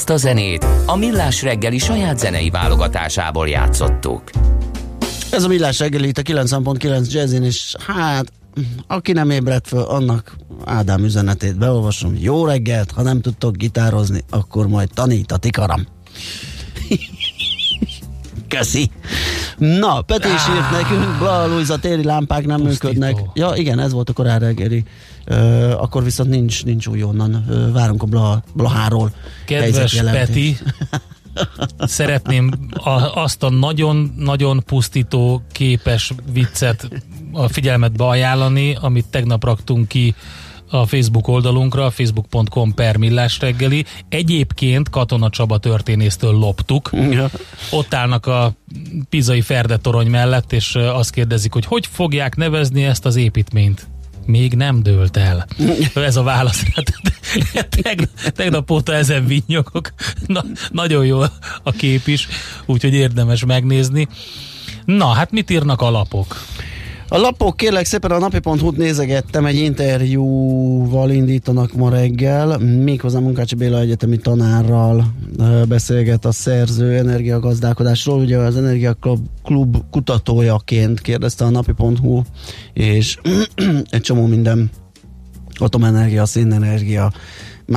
Ezt 0.00 0.10
a 0.10 0.16
zenét 0.16 0.66
a 0.86 0.96
Millás 0.96 1.42
reggeli 1.42 1.78
saját 1.78 2.18
zenei 2.18 2.50
válogatásából 2.50 3.48
játszottuk. 3.48 4.22
Ez 5.30 5.42
a 5.44 5.48
Millás 5.48 5.78
reggeli 5.78 6.08
itt 6.08 6.18
a 6.18 6.22
9.9 6.22 7.12
Jazzin, 7.12 7.42
és 7.42 7.74
hát 7.86 8.32
aki 8.86 9.12
nem 9.12 9.30
ébredt 9.30 9.68
föl, 9.68 9.82
annak 9.82 10.36
Ádám 10.64 11.04
üzenetét 11.04 11.58
beolvasom. 11.58 12.16
Jó 12.18 12.46
reggelt, 12.46 12.90
ha 12.90 13.02
nem 13.02 13.20
tudtok 13.20 13.56
gitározni, 13.56 14.24
akkor 14.30 14.68
majd 14.68 14.88
tanít 14.94 15.32
a 15.32 15.36
tikaram. 15.36 15.86
Köszi. 18.48 18.90
Na, 19.60 20.00
Peti 20.00 20.28
is 20.28 20.48
írt 20.56 20.70
nekünk, 20.70 21.18
Bla 21.18 21.46
Luisa 21.46 21.78
téli 21.78 22.04
lámpák 22.04 22.46
nem 22.46 22.60
Pusztító. 22.60 22.88
működnek. 22.88 23.16
Ja, 23.34 23.52
igen, 23.54 23.78
ez 23.78 23.92
volt 23.92 24.08
a 24.08 24.12
korán 24.12 24.38
reggeli. 24.38 24.84
Ö, 25.24 25.70
akkor 25.70 26.04
viszont 26.04 26.30
nincs, 26.30 26.64
nincs 26.64 26.86
újonnan. 26.86 27.44
Ö, 27.48 27.72
várunk 27.72 28.02
a 28.02 28.06
Bla, 28.06 28.42
Blaháról. 28.54 29.12
Kedves. 29.46 29.94
Peti, 29.94 30.56
szeretném 31.78 32.50
a, 32.70 32.90
azt 33.22 33.42
a 33.42 33.50
nagyon-nagyon 33.50 34.62
pusztító 34.66 35.42
képes 35.52 36.12
viccet 36.32 36.88
a 37.32 37.48
figyelmetbe 37.48 38.04
ajánlani, 38.04 38.76
amit 38.80 39.06
tegnap 39.10 39.44
raktunk 39.44 39.88
ki 39.88 40.14
a 40.70 40.86
Facebook 40.86 41.28
oldalunkra, 41.28 41.90
facebook.com 41.90 42.74
per 42.74 42.96
millás 42.96 43.38
reggeli. 43.38 43.84
Egyébként 44.08 44.90
Katona 44.90 45.30
Csaba 45.30 45.58
történésztől 45.58 46.32
loptuk. 46.32 46.90
Ja. 46.92 47.30
Ott 47.70 47.94
állnak 47.94 48.26
a 48.26 48.52
Pizai 49.08 49.40
Ferde 49.40 49.76
torony 49.76 50.06
mellett, 50.06 50.52
és 50.52 50.74
azt 50.74 51.10
kérdezik, 51.10 51.52
hogy 51.52 51.64
hogy 51.64 51.86
fogják 51.86 52.36
nevezni 52.36 52.84
ezt 52.84 53.06
az 53.06 53.16
építményt. 53.16 53.86
Még 54.26 54.54
nem 54.54 54.82
dőlt 54.82 55.16
el. 55.16 55.46
Ez 55.94 56.16
a 56.16 56.22
válasz. 56.22 56.62
tegnap, 57.82 58.08
tegnap 58.20 58.70
óta 58.70 58.94
ezen 58.94 59.26
vinnyogok. 59.26 59.92
Na, 60.26 60.44
nagyon 60.70 61.06
jó 61.06 61.20
a 61.62 61.70
kép 61.76 62.06
is, 62.06 62.28
úgyhogy 62.66 62.94
érdemes 62.94 63.44
megnézni. 63.44 64.08
Na, 64.84 65.06
hát 65.06 65.30
mit 65.30 65.50
írnak 65.50 65.80
a 65.80 65.90
lapok? 65.90 66.36
A 67.12 67.18
lapok 67.18 67.56
kérlek 67.56 67.84
szépen 67.84 68.10
a 68.10 68.18
napi.hu-t 68.18 68.76
nézegettem, 68.76 69.46
egy 69.46 69.56
interjúval 69.56 71.10
indítanak 71.10 71.72
ma 71.72 71.90
reggel, 71.90 72.58
méghozzá 72.58 73.18
Munkácsi 73.18 73.54
Béla 73.54 73.80
egyetemi 73.80 74.16
tanárral 74.16 75.14
beszélget 75.68 76.24
a 76.24 76.32
szerző 76.32 76.96
energiagazdálkodásról, 76.96 78.20
ugye 78.20 78.36
az 78.38 78.56
Energiaklub 78.56 79.26
klub 79.44 79.76
kutatójaként 79.90 81.00
kérdezte 81.00 81.44
a 81.44 81.50
napi.hu, 81.50 82.22
és 82.72 83.18
egy 83.90 84.00
csomó 84.00 84.26
minden 84.26 84.70
atomenergia, 85.54 86.26
szénenergia, 86.26 87.12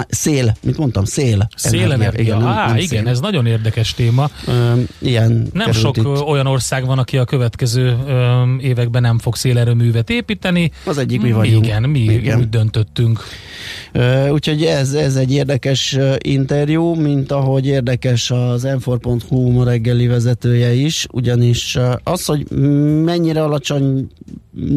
szél, 0.09 0.55
mit 0.63 0.77
mondtam, 0.77 1.03
szél. 1.05 1.47
Szélenergia. 1.55 2.37
nem- 2.37 2.47
Á, 2.47 2.67
nem 2.67 2.75
igen, 2.75 2.87
szél. 2.87 3.07
ez 3.07 3.19
nagyon 3.19 3.45
érdekes 3.45 3.93
téma. 3.93 4.29
Ö, 4.47 4.73
ilyen 4.99 5.47
Nem 5.53 5.71
sok 5.71 5.97
itt. 5.97 6.05
olyan 6.05 6.47
ország 6.47 6.85
van, 6.85 6.99
aki 6.99 7.17
a 7.17 7.25
következő 7.25 7.97
ö, 8.07 8.41
években 8.59 9.01
nem 9.01 9.19
fog 9.19 9.35
szélerőművet 9.35 10.09
építeni. 10.09 10.71
Az 10.85 10.97
egyik 10.97 11.21
mi 11.21 11.31
vagyunk. 11.31 11.65
Igen, 11.65 11.83
mi 11.89 11.99
Igen. 11.99 12.39
úgy 12.39 12.49
döntöttünk. 12.49 13.19
Ö, 13.91 14.29
Úgyhogy 14.29 14.63
ez, 14.63 14.93
ez 14.93 15.15
egy 15.15 15.33
érdekes 15.33 15.97
interjú, 16.17 16.93
mint 16.93 17.31
ahogy 17.31 17.65
érdekes 17.65 18.31
az 18.31 18.63
m 18.63 18.91
ma 19.29 19.63
reggeli 19.63 20.07
vezetője 20.07 20.73
is, 20.73 21.07
ugyanis 21.11 21.77
az, 22.03 22.25
hogy 22.25 22.51
mennyire 23.03 23.43
alacsony 23.43 24.07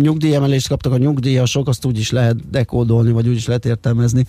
nyugdíjemelést 0.00 0.68
kaptak 0.68 0.92
a 0.92 0.96
nyugdíjasok, 0.98 1.68
azt 1.68 1.84
úgy 1.84 1.98
is 1.98 2.10
lehet 2.10 2.50
dekódolni, 2.50 3.10
vagy 3.12 3.28
úgy 3.28 3.36
is 3.36 3.46
lehet 3.46 3.66
értelmezni, 3.66 4.26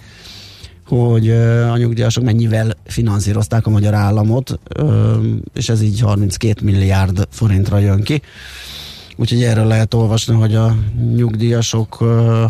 hogy 0.88 1.30
a 1.70 1.78
nyugdíjasok 1.78 2.24
mennyivel 2.24 2.76
finanszírozták 2.86 3.66
a 3.68 3.70
magyar 3.70 3.94
államot, 3.94 4.60
és 5.54 5.70
ez 5.70 5.82
így 5.82 6.00
32 6.00 6.66
milliárd 6.66 7.28
forintra 7.30 7.78
jön 7.78 8.04
ki. 8.04 8.22
Úgyhogy 9.16 9.44
erről 9.44 9.66
lehet 9.66 9.94
olvasni, 9.94 10.36
hogy 10.36 10.56
a 10.56 10.76
nyugdíjasok 11.16 11.94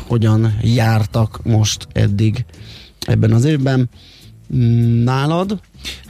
hogyan 0.08 0.58
jártak 0.62 1.40
most 1.44 1.88
eddig 1.92 2.46
ebben 3.00 3.32
az 3.32 3.44
évben. 3.44 3.90
Nálad? 5.04 5.60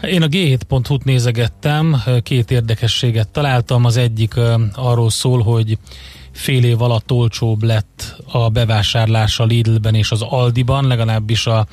Én 0.02 0.22
a 0.22 0.28
g7.hu-t 0.28 1.04
nézegettem, 1.04 1.96
két 2.24 2.52
érdekességet 2.52 3.28
találtam. 3.28 3.86
Az 3.86 3.98
egyik 3.98 4.34
arról 4.74 5.10
szól, 5.10 5.42
hogy 5.42 5.78
fél 6.38 6.64
év 6.64 6.82
alatt 6.82 7.12
olcsóbb 7.12 7.64
lett 7.64 8.16
a 8.32 8.50
bevásárlás 8.50 9.40
a 9.40 9.46
Lidlben 9.46 9.96
és 9.96 10.12
az 10.12 10.22
Aldiban, 10.22 10.88
legalábbis 10.88 11.48
a 11.48 11.68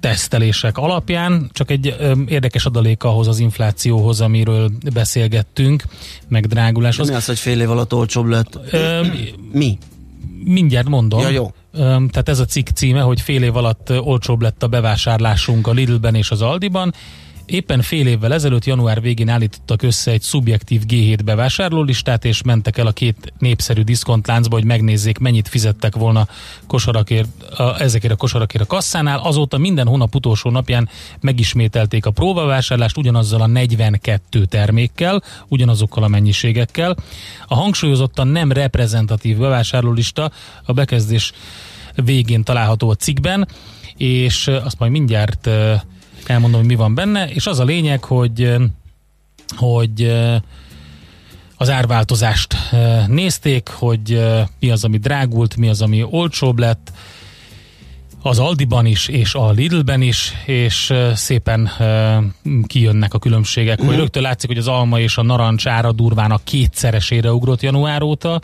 tesztelések 0.00 0.78
alapján. 0.78 1.50
Csak 1.52 1.70
egy 1.70 1.94
ö, 1.98 2.12
érdekes 2.28 2.64
adalék 2.64 3.04
ahhoz 3.04 3.28
az 3.28 3.38
inflációhoz, 3.38 4.20
amiről 4.20 4.70
beszélgettünk, 4.92 5.82
meg 6.28 6.46
dráguláshoz. 6.46 7.08
Mi 7.08 7.14
az, 7.14 7.26
hogy 7.26 7.38
fél 7.38 7.60
év 7.60 7.70
alatt 7.70 7.94
olcsóbb 7.94 8.26
lett? 8.26 8.58
Ö, 8.70 9.06
Mi? 9.52 9.78
mindjárt 10.44 10.88
mondom. 10.88 11.20
Ja, 11.20 11.28
jó. 11.28 11.52
Tehát 11.72 12.28
ez 12.28 12.38
a 12.38 12.44
cikk 12.44 12.68
címe, 12.68 13.00
hogy 13.00 13.20
fél 13.20 13.42
év 13.42 13.56
alatt 13.56 13.90
olcsóbb 14.00 14.42
lett 14.42 14.62
a 14.62 14.66
bevásárlásunk 14.66 15.66
a 15.66 15.72
Lidlben 15.72 16.14
és 16.14 16.30
az 16.30 16.42
Aldiban. 16.42 16.94
Éppen 17.46 17.82
fél 17.82 18.06
évvel 18.06 18.32
ezelőtt, 18.32 18.64
január 18.64 19.00
végén 19.00 19.28
állítottak 19.28 19.82
össze 19.82 20.10
egy 20.10 20.20
szubjektív 20.20 20.82
G7 20.86 21.18
bevásárlólistát, 21.24 22.24
és 22.24 22.42
mentek 22.42 22.78
el 22.78 22.86
a 22.86 22.92
két 22.92 23.32
népszerű 23.38 23.82
diszkontláncba, 23.82 24.54
hogy 24.54 24.64
megnézzék, 24.64 25.18
mennyit 25.18 25.48
fizettek 25.48 25.96
volna 25.96 26.28
kosarakért, 26.66 27.42
a, 27.42 27.80
ezekért 27.80 28.12
a 28.12 28.16
kosarakért 28.16 28.64
a 28.64 28.66
kasszánál. 28.66 29.18
Azóta 29.18 29.58
minden 29.58 29.86
hónap 29.86 30.14
utolsó 30.14 30.50
napján 30.50 30.88
megismételték 31.20 32.06
a 32.06 32.10
próbavásárlást 32.10 32.96
ugyanazzal 32.96 33.40
a 33.40 33.46
42 33.46 34.44
termékkel, 34.44 35.22
ugyanazokkal 35.48 36.02
a 36.02 36.08
mennyiségekkel. 36.08 36.96
A 37.46 37.54
hangsúlyozottan 37.54 38.28
nem 38.28 38.52
reprezentatív 38.52 39.36
bevásárlólista 39.36 40.30
a 40.64 40.72
bekezdés 40.72 41.32
végén 41.94 42.42
található 42.42 42.90
a 42.90 42.94
cikkben, 42.94 43.48
és 43.96 44.48
azt 44.48 44.78
majd 44.78 44.90
mindjárt 44.90 45.50
elmondom, 46.26 46.60
hogy 46.60 46.68
mi 46.68 46.74
van 46.74 46.94
benne, 46.94 47.28
és 47.28 47.46
az 47.46 47.58
a 47.58 47.64
lényeg, 47.64 48.04
hogy 48.04 48.42
ö, 48.42 48.64
hogy 49.56 50.02
ö, 50.02 50.36
az 51.56 51.70
árváltozást 51.70 52.56
ö, 52.72 53.00
nézték, 53.06 53.68
hogy 53.68 54.22
mi 54.58 54.70
az, 54.70 54.84
ami 54.84 54.98
drágult, 54.98 55.56
mi 55.56 55.68
az, 55.68 55.82
ami 55.82 56.02
olcsóbb 56.10 56.58
lett, 56.58 56.92
az 58.22 58.38
Aldiban 58.38 58.86
is, 58.86 59.08
és 59.08 59.34
a 59.34 59.50
Lidlben 59.50 60.02
is, 60.02 60.32
és 60.46 60.92
szépen 61.14 61.70
kijönnek 62.66 63.14
a 63.14 63.18
különbségek, 63.18 63.80
hogy 63.80 63.96
rögtön 63.96 64.22
látszik, 64.22 64.48
hogy 64.48 64.58
az 64.58 64.68
alma 64.68 65.00
és 65.00 65.16
a 65.16 65.22
narancs 65.22 65.66
ára 65.66 65.92
durván 65.92 66.30
a 66.30 66.40
kétszeresére 66.44 67.32
ugrott 67.32 67.62
január 67.62 68.02
óta, 68.02 68.40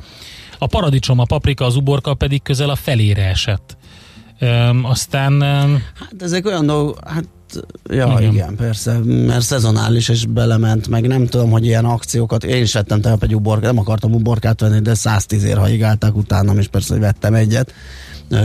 a 0.59 0.67
paradicsom, 0.67 1.19
a 1.19 1.25
paprika, 1.25 1.65
az 1.65 1.77
uborka 1.77 2.15
pedig 2.15 2.43
közel 2.43 2.71
a 2.71 2.75
felére 2.75 3.25
esett. 3.25 3.77
Öm, 4.39 4.85
aztán 4.85 5.41
öm, 5.41 5.83
Hát 5.95 6.23
ezek 6.23 6.47
olyan 6.47 6.67
dolgok, 6.67 7.09
hát 7.09 7.29
ja, 7.91 8.07
Igen. 8.07 8.19
igen. 8.19 8.33
igen, 8.33 8.57
persze, 8.57 8.99
mert 9.05 9.45
szezonális 9.45 10.09
és 10.09 10.27
belement, 10.27 10.89
meg 10.89 11.07
nem 11.07 11.27
tudom, 11.27 11.51
hogy 11.51 11.65
ilyen 11.65 11.85
akciókat, 11.85 12.45
én 12.45 12.63
is 12.63 12.73
vettem 12.73 13.01
tegnap 13.01 13.23
egy 13.23 13.35
uborkát, 13.35 13.73
nem 13.73 13.79
akartam 13.79 14.15
uborkát 14.15 14.61
venni, 14.61 14.81
de 14.81 14.95
110 14.95 15.45
ér 15.45 15.57
haigálták 15.57 16.17
utánam, 16.17 16.59
és 16.59 16.69
persze, 16.69 16.93
hogy 16.93 17.03
vettem 17.03 17.35
egyet. 17.35 17.73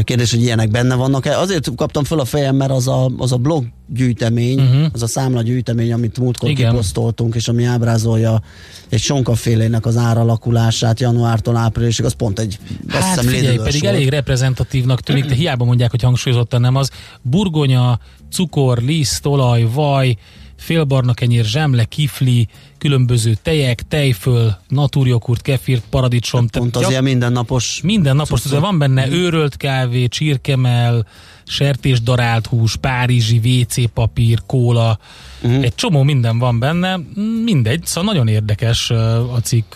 Kérdés, 0.04 0.32
hogy 0.32 0.41
ilyenek 0.41 0.69
benne 0.69 0.96
vannak-e? 0.96 1.39
Azért 1.39 1.76
kaptam 1.76 2.04
föl 2.04 2.19
a 2.19 2.26
fejem, 2.26 2.56
mert 2.56 2.72
az 2.72 2.88
a, 2.88 3.12
az 3.17 3.32
a 3.32 3.38
blog 3.38 3.65
gyűjtemény, 3.88 4.60
uh-huh. 4.60 4.86
az 4.91 5.04
a 5.04 5.08
számla 5.08 5.41
gyűjtemény, 5.41 5.93
amit 5.93 6.19
múltkor 6.19 6.50
Igen. 6.50 6.69
kiposztoltunk, 6.69 7.36
és 7.36 7.48
ami 7.48 7.63
ábrázolja 7.63 8.41
egy 8.89 9.00
sonkafélének 9.00 9.86
az 9.86 9.98
áralakulását 9.98 11.00
januártól 11.00 11.56
áprilisig, 11.56 12.06
az 12.06 12.13
pont 12.13 12.39
egy, 12.39 12.60
hát 12.89 13.19
figyelj, 13.19 13.58
pedig 13.58 13.82
volt. 13.82 13.93
elég 13.93 14.10
reprezentatívnak 14.10 15.02
tűnik, 15.02 15.26
de 15.26 15.36
hiába 15.36 15.65
mondják, 15.65 15.91
hogy 15.91 16.02
hangsúlyozottan 16.02 16.62
nem 16.62 16.76
az. 16.76 16.89
Burgonya, 17.22 18.00
cukor, 18.32 18.78
liszt, 18.78 19.26
olaj, 19.26 19.67
vaj, 19.74 20.17
félbarna 20.56 21.13
kenyér, 21.13 21.46
zsemle, 21.46 21.84
kifli, 21.84 22.48
különböző 22.84 23.34
tejek, 23.41 23.82
tejföl, 23.88 24.58
naturjogurt, 24.67 25.41
kefirt, 25.41 25.84
paradicsom. 25.89 26.48
Pont 26.48 26.76
az 26.76 26.89
ilyen 26.89 27.04
mindennapos 27.04 27.80
Minden 27.84 28.15
napos, 28.15 28.41
cuccok. 28.41 28.60
de 28.60 28.65
van 28.65 28.78
benne 28.78 29.10
őrölt 29.10 29.58
kávé, 29.58 30.08
csirkemel, 30.08 31.08
sertés 31.43 32.02
darált 32.02 32.48
hús, 32.48 32.76
párizsi 32.76 33.38
WC 33.43 33.91
papír, 33.93 34.39
kóla, 34.46 35.00
uh-huh. 35.41 35.63
egy 35.63 35.76
csomó 35.76 36.04
minden 36.04 36.39
van 36.39 36.60
benne, 36.60 37.00
mindegy, 37.43 37.86
szóval 37.86 38.13
nagyon 38.13 38.28
érdekes 38.28 38.89
a 39.34 39.39
cikk. 39.43 39.74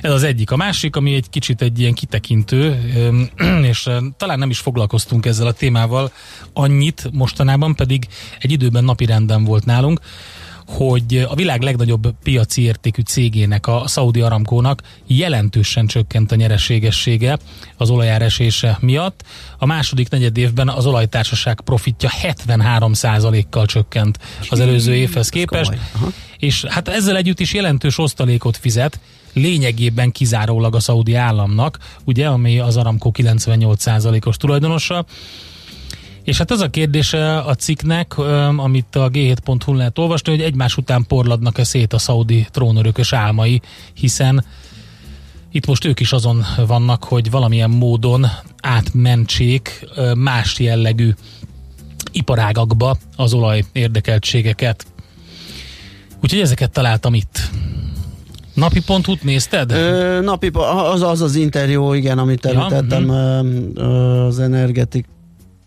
Ez 0.00 0.12
az 0.12 0.22
egyik. 0.22 0.50
A 0.50 0.56
másik, 0.56 0.96
ami 0.96 1.14
egy 1.14 1.30
kicsit 1.30 1.62
egy 1.62 1.78
ilyen 1.80 1.94
kitekintő, 1.94 2.80
és 3.70 3.88
talán 4.16 4.38
nem 4.38 4.50
is 4.50 4.58
foglalkoztunk 4.58 5.26
ezzel 5.26 5.46
a 5.46 5.52
témával 5.52 6.12
annyit 6.52 7.10
mostanában, 7.12 7.74
pedig 7.74 8.06
egy 8.38 8.52
időben 8.52 8.84
napirenden 8.84 9.44
volt 9.44 9.64
nálunk, 9.64 10.00
hogy 10.76 11.26
a 11.28 11.34
világ 11.34 11.62
legnagyobb 11.62 12.14
piaci 12.22 12.62
értékű 12.62 13.02
cégének, 13.02 13.66
a 13.66 13.84
Saudi 13.86 14.20
Aramkónak 14.20 14.82
jelentősen 15.06 15.86
csökkent 15.86 16.32
a 16.32 16.34
nyereségessége 16.34 17.38
az 17.76 17.90
olajáresése 17.90 18.78
miatt. 18.80 19.24
A 19.58 19.66
második 19.66 20.08
negyed 20.08 20.36
évben 20.36 20.68
az 20.68 20.86
olajtársaság 20.86 21.60
profitja 21.60 22.10
73%-kal 22.22 23.66
csökkent 23.66 24.18
az 24.48 24.60
előző 24.60 24.94
évhez 24.94 25.28
képest, 25.28 25.72
és 26.38 26.64
hát 26.64 26.88
ezzel 26.88 27.16
együtt 27.16 27.40
is 27.40 27.54
jelentős 27.54 27.98
osztalékot 27.98 28.56
fizet, 28.56 29.00
lényegében 29.32 30.12
kizárólag 30.12 30.74
a 30.74 30.80
szaudi 30.80 31.14
államnak, 31.14 31.78
ugye, 32.04 32.26
ami 32.26 32.58
az 32.58 32.76
Aramco 32.76 33.10
98%-os 33.14 34.36
tulajdonosa. 34.36 35.04
És 36.24 36.38
hát 36.38 36.50
az 36.50 36.60
a 36.60 36.70
kérdése 36.70 37.38
a 37.38 37.54
cikknek, 37.54 38.18
amit 38.56 38.96
a 38.96 39.10
g7.hu 39.10 39.74
lehet 39.74 39.98
olvasni, 39.98 40.32
hogy 40.32 40.42
egymás 40.42 40.76
után 40.76 41.06
porladnak-e 41.06 41.64
szét 41.64 41.92
a 41.92 41.98
szaudi 41.98 42.46
trónörökös 42.50 43.12
álmai, 43.12 43.60
hiszen 43.94 44.44
itt 45.52 45.66
most 45.66 45.84
ők 45.84 46.00
is 46.00 46.12
azon 46.12 46.44
vannak, 46.66 47.04
hogy 47.04 47.30
valamilyen 47.30 47.70
módon 47.70 48.26
átmentsék 48.62 49.86
más 50.16 50.58
jellegű 50.58 51.10
iparágakba 52.12 52.96
az 53.16 53.32
olaj 53.32 53.64
érdekeltségeket. 53.72 54.86
Úgyhogy 56.22 56.40
ezeket 56.40 56.70
találtam 56.70 57.14
itt. 57.14 57.50
Napi 58.54 58.80
pontot 58.82 59.22
nézted? 59.22 59.72
Ö, 59.72 60.20
napi, 60.20 60.50
az, 60.92 61.02
az 61.02 61.20
az 61.20 61.34
interjú, 61.34 61.92
igen, 61.92 62.18
amit 62.18 62.46
említettem 62.46 63.06
ja, 63.06 63.40
uh-huh. 63.40 64.24
az 64.24 64.38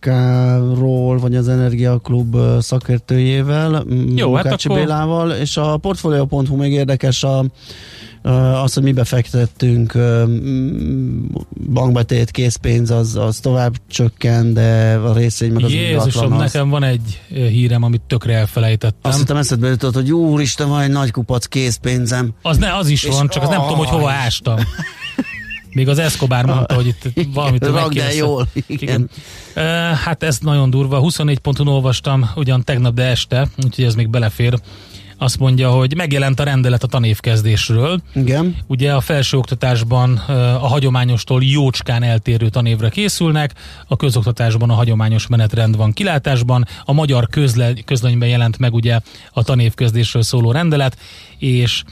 energetikáról, 0.07 1.17
vagy 1.17 1.35
az 1.35 1.47
Energiaklub 1.47 2.37
szakértőjével, 2.59 3.85
Jó, 4.15 4.33
hát 4.33 4.45
akkor... 4.45 4.77
Bélával, 4.77 5.31
és 5.31 5.57
a 5.57 5.77
Portfolio.hu 5.77 6.55
még 6.55 6.71
érdekes 6.71 7.23
a 7.23 7.45
az, 8.63 8.73
hogy 8.73 8.83
mi 8.83 8.91
befektettünk 8.91 9.97
bankbetét, 11.73 12.31
készpénz, 12.31 12.91
az, 12.91 13.15
az 13.15 13.39
tovább 13.39 13.75
csökken, 13.89 14.53
de 14.53 14.99
a 15.05 15.13
részény 15.13 15.51
meg 15.51 15.63
az 15.63 15.71
Jézusom, 15.71 16.33
az... 16.33 16.39
nekem 16.39 16.69
van 16.69 16.83
egy 16.83 17.21
hírem, 17.29 17.83
amit 17.83 18.01
tökre 18.01 18.33
elfelejtettem. 18.33 19.11
Azt 19.11 19.19
hittem 19.19 19.37
eszedbe 19.37 19.67
jutott, 19.67 19.93
hogy 19.93 20.11
úristen, 20.11 20.69
van 20.69 20.81
egy 20.81 20.91
nagy 20.91 21.11
kupac 21.11 21.45
készpénzem. 21.45 22.33
Az, 22.41 22.57
ne, 22.57 22.75
az 22.75 22.87
is 22.87 23.03
és 23.03 23.09
van, 23.09 23.27
csak 23.27 23.43
az 23.43 23.49
nem 23.49 23.61
tudom, 23.61 23.77
hogy 23.77 23.89
hova 23.89 24.09
ástam. 24.09 24.55
Még 25.73 25.89
az 25.89 25.99
Escobar 25.99 26.45
mondta, 26.45 26.73
hogy 26.73 26.88
itt 26.88 27.09
valamit 27.33 27.65
Ragd 27.65 27.97
el 27.97 28.13
jól. 28.13 28.47
Igen. 28.67 29.09
igen. 29.53 29.95
hát 29.95 30.23
ez 30.23 30.38
nagyon 30.39 30.69
durva. 30.69 30.99
24 30.99 31.39
ponton 31.39 31.67
olvastam 31.67 32.29
ugyan 32.36 32.63
tegnap, 32.63 32.93
de 32.93 33.03
este, 33.03 33.47
úgyhogy 33.63 33.86
ez 33.86 33.95
még 33.95 34.09
belefér 34.09 34.59
azt 35.23 35.39
mondja, 35.39 35.69
hogy 35.69 35.95
megjelent 35.95 36.39
a 36.39 36.43
rendelet 36.43 36.83
a 36.83 36.88
tanévkezdésről. 36.88 38.01
Igen. 38.13 38.57
Ugye 38.67 38.93
a 38.93 39.01
felsőoktatásban 39.01 40.17
a 40.62 40.67
hagyományostól 40.67 41.43
jócskán 41.43 42.03
eltérő 42.03 42.49
tanévre 42.49 42.89
készülnek, 42.89 43.53
a 43.88 43.95
közoktatásban 43.95 44.69
a 44.69 44.73
hagyományos 44.73 45.27
menetrend 45.27 45.77
van 45.77 45.91
kilátásban, 45.91 46.65
a 46.86 46.93
magyar 46.93 47.27
közle, 47.27 47.73
közlönyben 47.86 48.29
jelent 48.29 48.57
meg 48.57 48.73
ugye 48.73 48.99
a 49.31 49.43
tanévkezdésről 49.43 50.21
szóló 50.21 50.51
rendelet, 50.51 50.97
és 51.38 51.83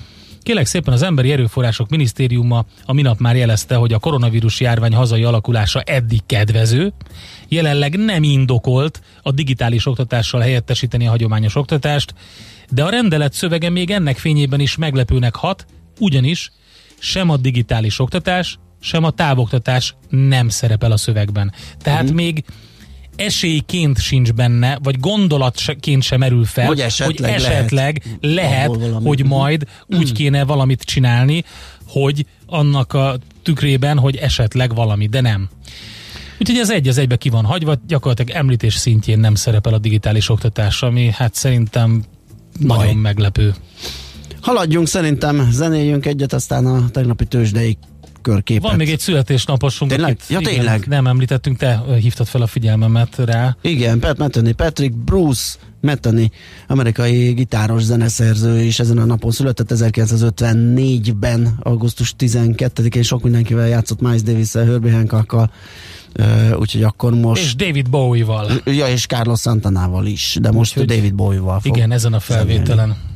Kélek 0.44 0.66
szépen 0.66 0.94
az 0.94 1.02
Emberi 1.02 1.32
Erőforrások 1.32 1.90
Minisztériuma 1.90 2.66
a 2.86 2.94
minap 2.94 3.20
már 3.20 3.36
jelezte, 3.36 3.76
hogy 3.76 3.94
a 3.94 4.00
koronavírus 4.00 4.60
járvány 4.60 4.94
hazai 4.94 5.24
alakulása 5.24 5.82
eddig 5.82 6.20
kedvező, 6.26 6.94
jelenleg 7.48 7.98
nem 7.98 8.24
indokolt 8.24 9.02
a 9.22 9.32
digitális 9.32 9.86
oktatással 9.86 10.42
helyettesíteni 10.42 11.08
a 11.08 11.10
hagyományos 11.10 11.56
oktatást, 11.56 12.14
de 12.70 12.84
a 12.84 12.90
rendelet 12.90 13.34
szövege 13.34 13.70
még 13.70 13.92
ennek 13.92 14.18
fényében 14.18 14.60
is 14.60 14.76
meglepőnek 14.76 15.36
hat, 15.36 15.66
ugyanis 16.00 16.52
sem 17.00 17.30
a 17.30 17.38
digitális 17.38 18.00
oktatás, 18.00 18.60
sem 18.80 19.04
a 19.04 19.12
távoktatás 19.12 19.96
nem 20.10 20.50
szerepel 20.50 20.92
a 20.92 20.98
szövegben. 20.98 21.54
Tehát 21.78 22.02
uh-huh. 22.02 22.18
még 22.18 22.44
esélyként 23.26 24.00
sincs 24.00 24.34
benne, 24.34 24.78
vagy 24.84 25.00
gondolatként 25.00 26.04
sem 26.04 26.20
merül 26.20 26.46
fel, 26.46 26.66
hogy 26.66 26.80
esetleg, 26.80 27.32
hogy 27.32 27.42
esetleg 27.42 28.04
lehet, 28.22 28.76
lehet 28.76 29.04
hogy 29.04 29.26
majd 29.26 29.64
uh-huh. 29.64 30.00
úgy 30.00 30.12
kéne 30.12 30.44
valamit 30.44 30.82
csinálni, 30.82 31.44
hogy 31.88 32.26
annak 32.46 32.94
a 32.94 33.18
tükrében, 33.44 33.98
hogy 33.98 34.16
esetleg 34.16 34.76
valami, 34.76 35.08
de 35.08 35.22
nem. 35.22 35.50
Úgyhogy 36.40 36.58
ez 36.58 36.70
egy 36.70 36.88
az 36.88 36.98
egybe 36.98 37.16
ki 37.16 37.30
van 37.30 37.46
hagyva, 37.46 37.76
gyakorlatilag 37.88 38.38
említés 38.38 38.74
szintjén 38.76 39.20
nem 39.20 39.36
szerepel 39.36 39.74
a 39.74 39.78
digitális 39.78 40.30
oktatás, 40.30 40.82
ami 40.82 41.12
hát 41.12 41.34
szerintem 41.34 42.04
nagyon 42.60 42.86
Baj. 42.86 42.94
meglepő. 42.94 43.54
Haladjunk 44.42 44.88
szerintem, 44.88 45.48
zenéljünk 45.52 46.06
egyet, 46.06 46.34
aztán 46.34 46.66
a 46.66 46.90
tegnapi 46.90 47.26
tőzsdei 47.26 47.78
körképet. 48.22 48.64
Van 48.64 48.76
még 48.76 48.90
egy 48.90 49.00
születésnaposunk. 49.00 49.92
Tényleg? 49.92 50.12
Akit, 50.12 50.30
ja, 50.30 50.40
igen, 50.40 50.54
tényleg? 50.54 50.86
Nem 50.88 51.08
említettünk, 51.08 51.58
te 51.58 51.84
hívtad 52.00 52.28
fel 52.28 52.42
a 52.42 52.48
figyelmemet 52.48 53.16
rá. 53.16 53.58
Igen, 53.62 54.00
Pat 54.00 54.18
Metheny, 54.18 54.56
Patrick 54.56 54.96
Bruce 54.96 55.54
Metheny, 55.82 56.32
amerikai 56.68 57.32
gitáros 57.32 57.84
zeneszerző, 57.84 58.62
és 58.62 58.80
ezen 58.80 58.98
a 58.98 59.06
napon 59.06 59.32
született 59.32 59.72
1954-ben, 59.74 61.58
augusztus 61.60 62.14
12-én 62.20 63.04
sok 63.04 63.24
mindenkivel 63.24 63.68
játszott 63.68 64.02
Miles 64.02 64.22
Davis-el, 64.22 64.66
Herbie 64.66 64.94
Hancockkal, 64.94 65.52
Uh, 66.20 66.60
úgyhogy 66.60 66.84
akkor 66.84 67.14
most... 67.14 67.42
És 67.42 67.56
David 67.56 67.90
Bowie-val. 67.90 68.52
Ja, 68.66 68.88
és 68.88 69.06
Carlos 69.06 69.40
Santanával 69.40 70.06
is, 70.06 70.38
de 70.42 70.52
most 70.52 70.78
úgyhogy, 70.78 70.96
David 70.96 71.14
Bowie-val 71.14 71.60
fog 71.60 71.76
Igen, 71.76 71.92
ezen 71.92 72.14
a 72.14 72.20
felvételen. 72.20 72.66
Zenélni. 72.66 73.11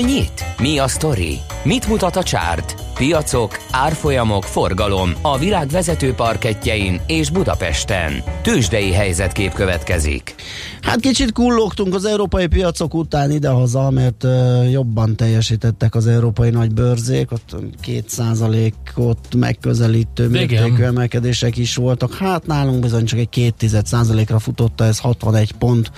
Nyit? 0.00 0.44
Mi 0.58 0.78
a 0.78 0.88
sztori? 0.88 1.38
Mit 1.64 1.88
mutat 1.88 2.16
a 2.16 2.22
csárt? 2.22 2.74
Piacok, 2.94 3.58
árfolyamok, 3.70 4.44
forgalom 4.44 5.12
a 5.22 5.38
világ 5.38 5.68
vezető 5.68 6.12
parketjein 6.12 7.00
és 7.06 7.30
Budapesten. 7.30 8.22
Tősdei 8.42 8.92
helyzetkép 8.92 9.52
következik. 9.52 10.34
Hát 10.80 11.00
kicsit 11.00 11.32
kullogtunk 11.32 11.94
az 11.94 12.04
európai 12.04 12.46
piacok 12.46 12.94
után 12.94 13.30
idehaza, 13.30 13.90
mert 13.90 14.24
uh, 14.24 14.70
jobban 14.70 15.16
teljesítettek 15.16 15.94
az 15.94 16.06
európai 16.06 16.50
nagy 16.50 16.74
bőrzék, 16.74 17.32
ott 17.32 17.56
2%-ot 17.86 19.34
megközelítő 19.36 20.28
mértékű 20.28 20.82
emelkedések 20.82 21.56
is 21.56 21.74
voltak. 21.74 22.14
Hát 22.14 22.46
nálunk 22.46 22.80
bizony 22.80 23.04
csak 23.04 23.18
egy 23.18 23.54
2% 23.60 24.24
ra 24.28 24.38
futotta, 24.38 24.84
ez 24.84 24.98
61 24.98 25.52
pont 25.52 25.90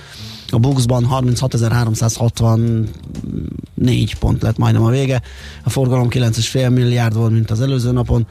a 0.53 0.57
Buxban 0.59 1.03
36.364 3.81 4.11
pont 4.19 4.41
lett 4.41 4.57
majdnem 4.57 4.83
a 4.83 4.89
vége. 4.89 5.21
A 5.63 5.69
forgalom 5.69 6.07
9,5 6.09 6.73
milliárd 6.73 7.15
volt, 7.15 7.31
mint 7.31 7.51
az 7.51 7.61
előző 7.61 7.91
napon 7.91 8.27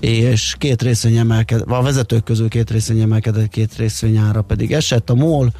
és 0.00 0.54
két 0.58 0.82
részvény 0.82 1.16
emelkedett, 1.16 1.66
a 1.66 1.82
vezetők 1.82 2.24
közül 2.24 2.48
két 2.48 2.70
részvény 2.70 3.00
emelkedett, 3.00 3.48
két 3.48 3.76
részvény 3.76 4.16
ára 4.16 4.42
pedig 4.42 4.72
esett. 4.72 5.10
A 5.10 5.14
MOL 5.14 5.52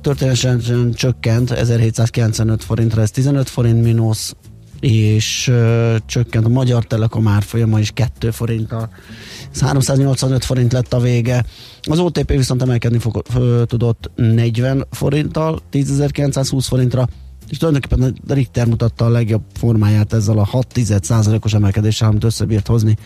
történetesen 0.00 0.92
csökkent 0.92 1.50
1795 1.50 2.64
forintra, 2.64 3.02
ez 3.02 3.10
15 3.10 3.48
forint 3.48 3.82
mínusz, 3.82 4.36
és 4.80 5.48
ö, 5.48 5.96
csökkent 6.06 6.44
a 6.44 6.48
Magyar 6.48 6.84
Telekom 6.84 7.28
árfolyama 7.28 7.78
is 7.78 7.90
2 7.90 8.30
forinttal. 8.30 8.88
385 9.60 10.44
forint 10.44 10.72
lett 10.72 10.92
a 10.92 11.00
vége. 11.00 11.44
Az 11.82 11.98
OTP 11.98 12.28
viszont 12.30 12.62
emelkedni 12.62 12.98
fog, 12.98 13.22
ö, 13.36 13.62
tudott 13.66 14.10
40 14.16 14.86
forinttal, 14.90 15.60
10.920 15.72 16.64
forintra, 16.68 17.08
és 17.48 17.56
tulajdonképpen 17.56 18.14
a 18.28 18.32
Richter 18.32 18.66
mutatta 18.66 19.04
a 19.04 19.08
legjobb 19.08 19.42
formáját 19.54 20.12
ezzel 20.12 20.38
a 20.38 20.48
6% 20.52 21.44
os 21.44 21.54
emelkedéssel, 21.54 22.08
amit 22.08 22.24
összebírt 22.24 22.66
hozni. 22.66 22.96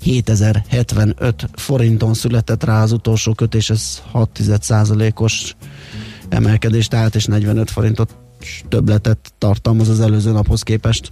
7075 0.00 1.48
forinton 1.54 2.14
született 2.14 2.64
rá 2.64 2.82
az 2.82 2.92
utolsó 2.92 3.34
kötés, 3.34 3.70
ez 3.70 4.02
6% 4.12 5.14
os 5.14 5.56
emelkedés, 6.28 6.88
tehát 6.88 7.14
és 7.14 7.24
45 7.24 7.70
forintot 7.70 8.16
többletet 8.68 9.32
tartalmaz 9.38 9.88
az 9.88 10.00
előző 10.00 10.32
naphoz 10.32 10.62
képest. 10.62 11.08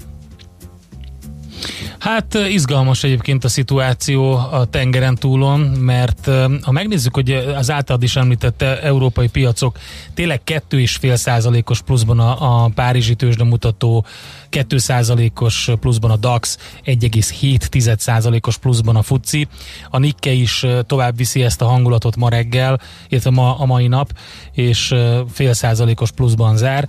Hát 1.99 2.35
izgalmas 2.35 3.05
egyébként 3.05 3.45
a 3.45 3.49
szituáció 3.49 4.33
a 4.33 4.65
tengeren 4.71 5.15
túlon, 5.15 5.61
mert 5.61 6.31
ha 6.63 6.73
megnézzük, 6.73 7.15
hogy 7.15 7.31
az 7.31 7.71
általad 7.71 8.03
is 8.03 8.17
említett 8.17 8.63
európai 8.63 9.29
piacok 9.29 9.79
tényleg 10.15 10.41
2,5 10.45 11.15
százalékos 11.15 11.83
pluszban 11.83 12.21
a, 12.21 12.65
a 12.65 12.71
Párizsi 12.75 13.15
tőzsde 13.15 13.45
mutató, 13.45 14.05
2 14.49 14.79
százalékos 14.79 15.69
pluszban 15.81 16.11
a 16.11 16.17
DAX, 16.17 16.59
1,7 16.85 17.99
százalékos 17.99 18.59
pluszban 18.59 18.97
a 18.97 19.03
FUCI. 19.03 19.49
A 19.91 19.99
Nikke 19.99 20.31
is 20.31 20.67
tovább 20.87 21.17
viszi 21.17 21.43
ezt 21.43 21.63
a 21.63 21.67
hangulatot 21.67 22.17
ma 22.17 22.29
reggel, 22.29 22.81
illetve 23.09 23.31
ma, 23.31 23.59
a 23.59 23.65
mai 23.65 23.87
nap, 23.87 24.13
és 24.53 24.95
fél 25.33 25.53
százalékos 25.53 26.11
pluszban 26.11 26.57
zár 26.57 26.89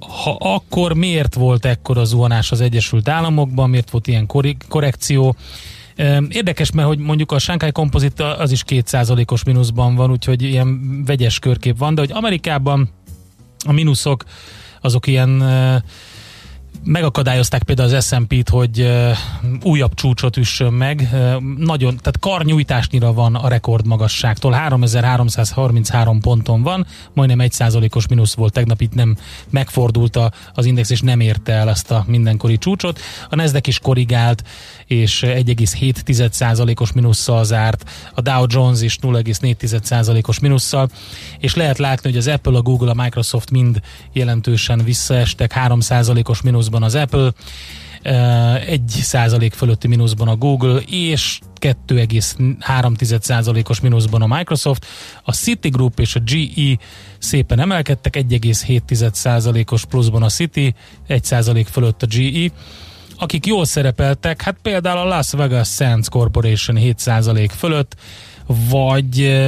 ha 0.00 0.36
akkor 0.40 0.92
miért 0.92 1.34
volt 1.34 1.64
ekkor 1.64 1.98
a 1.98 2.04
zuhanás 2.04 2.52
az 2.52 2.60
Egyesült 2.60 3.08
Államokban, 3.08 3.70
miért 3.70 3.90
volt 3.90 4.06
ilyen 4.06 4.26
korrekció? 4.68 5.36
Érdekes, 6.28 6.70
mert 6.70 6.88
hogy 6.88 6.98
mondjuk 6.98 7.32
a 7.32 7.38
Shanghai 7.38 7.72
Composite 7.72 8.34
az 8.34 8.50
is 8.52 8.62
kétszázalékos 8.62 9.44
mínuszban 9.44 9.94
van, 9.94 10.10
úgyhogy 10.10 10.42
ilyen 10.42 11.02
vegyes 11.04 11.38
körkép 11.38 11.78
van, 11.78 11.94
de 11.94 12.00
hogy 12.00 12.12
Amerikában 12.12 12.90
a 13.66 13.72
mínuszok 13.72 14.24
azok 14.80 15.06
ilyen 15.06 15.42
megakadályozták 16.84 17.62
például 17.62 17.94
az 17.94 18.06
S&P-t, 18.06 18.48
hogy 18.48 18.92
újabb 19.62 19.94
csúcsot 19.94 20.36
üssön 20.36 20.72
meg. 20.72 21.08
Nagyon, 21.56 21.96
tehát 21.96 22.18
karnyújtásnyira 22.20 23.12
van 23.12 23.34
a 23.34 23.48
rekordmagasságtól. 23.48 24.52
3333 24.52 26.20
ponton 26.20 26.62
van, 26.62 26.86
majdnem 27.12 27.38
1%-os 27.42 28.06
mínusz 28.06 28.34
volt 28.34 28.52
tegnap, 28.52 28.80
itt 28.80 28.94
nem 28.94 29.16
megfordult 29.50 30.18
az 30.54 30.64
index, 30.64 30.90
és 30.90 31.00
nem 31.00 31.20
érte 31.20 31.52
el 31.52 31.68
azt 31.68 31.90
a 31.90 32.04
mindenkori 32.06 32.58
csúcsot. 32.58 33.00
A 33.28 33.34
Nasdaq 33.34 33.68
is 33.68 33.78
korrigált, 33.78 34.42
és 34.86 35.20
1,7%-os 35.26 36.92
mínusszal 36.92 37.44
zárt, 37.44 37.90
a 38.14 38.20
Dow 38.20 38.44
Jones 38.48 38.80
is 38.80 38.98
0,4%-os 39.02 40.38
mínusszal, 40.38 40.88
és 41.38 41.54
lehet 41.54 41.78
látni, 41.78 42.08
hogy 42.10 42.18
az 42.18 42.26
Apple, 42.26 42.56
a 42.56 42.62
Google, 42.62 42.90
a 42.90 43.02
Microsoft 43.02 43.50
mind 43.50 43.80
jelentősen 44.12 44.84
visszaestek, 44.84 45.52
3%-os 45.66 46.42
mínuszban 46.68 46.82
az 46.82 46.94
Apple, 46.94 47.32
1 48.66 48.82
százalék 48.88 49.52
fölötti 49.52 49.88
mínuszban 49.88 50.28
a 50.28 50.36
Google, 50.36 50.80
és 50.86 51.38
2,3%-os 51.60 53.80
mínuszban 53.80 54.22
a 54.22 54.26
Microsoft. 54.26 54.86
A 55.22 55.32
Citigroup 55.32 56.00
és 56.00 56.14
a 56.14 56.20
GE 56.20 56.78
szépen 57.18 57.60
emelkedtek, 57.60 58.16
1,7%-os 58.16 59.84
pluszban 59.84 60.22
a 60.22 60.28
City, 60.28 60.74
1% 61.08 61.66
fölött 61.70 62.02
a 62.02 62.06
GE 62.06 62.50
akik 63.18 63.46
jól 63.46 63.64
szerepeltek, 63.64 64.42
hát 64.42 64.56
például 64.62 64.98
a 64.98 65.16
Las 65.16 65.30
Vegas 65.30 65.68
Sands 65.68 66.08
Corporation 66.08 66.76
7% 66.80 67.50
fölött, 67.56 67.96
vagy 68.46 69.38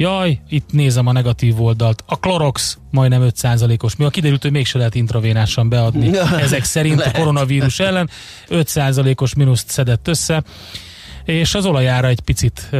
Jaj, 0.00 0.40
itt 0.48 0.72
nézem 0.72 1.06
a 1.06 1.12
negatív 1.12 1.62
oldalt. 1.62 2.04
A 2.06 2.18
Clorox 2.18 2.78
majdnem 2.90 3.28
5%-os. 3.28 3.96
Mi 3.96 4.04
a 4.04 4.08
kiderült, 4.10 4.42
hogy 4.42 4.50
mégse 4.50 4.78
lehet 4.78 4.94
intravénásan 4.94 5.68
beadni. 5.68 6.16
Ezek 6.40 6.64
szerint 6.64 7.00
a 7.00 7.10
koronavírus 7.10 7.78
ellen 7.78 8.10
5%-os 8.48 9.34
mínuszt 9.34 9.68
szedett 9.68 10.08
össze, 10.08 10.42
és 11.24 11.54
az 11.54 11.66
olajára 11.66 12.08
egy 12.08 12.20
picit 12.20 12.70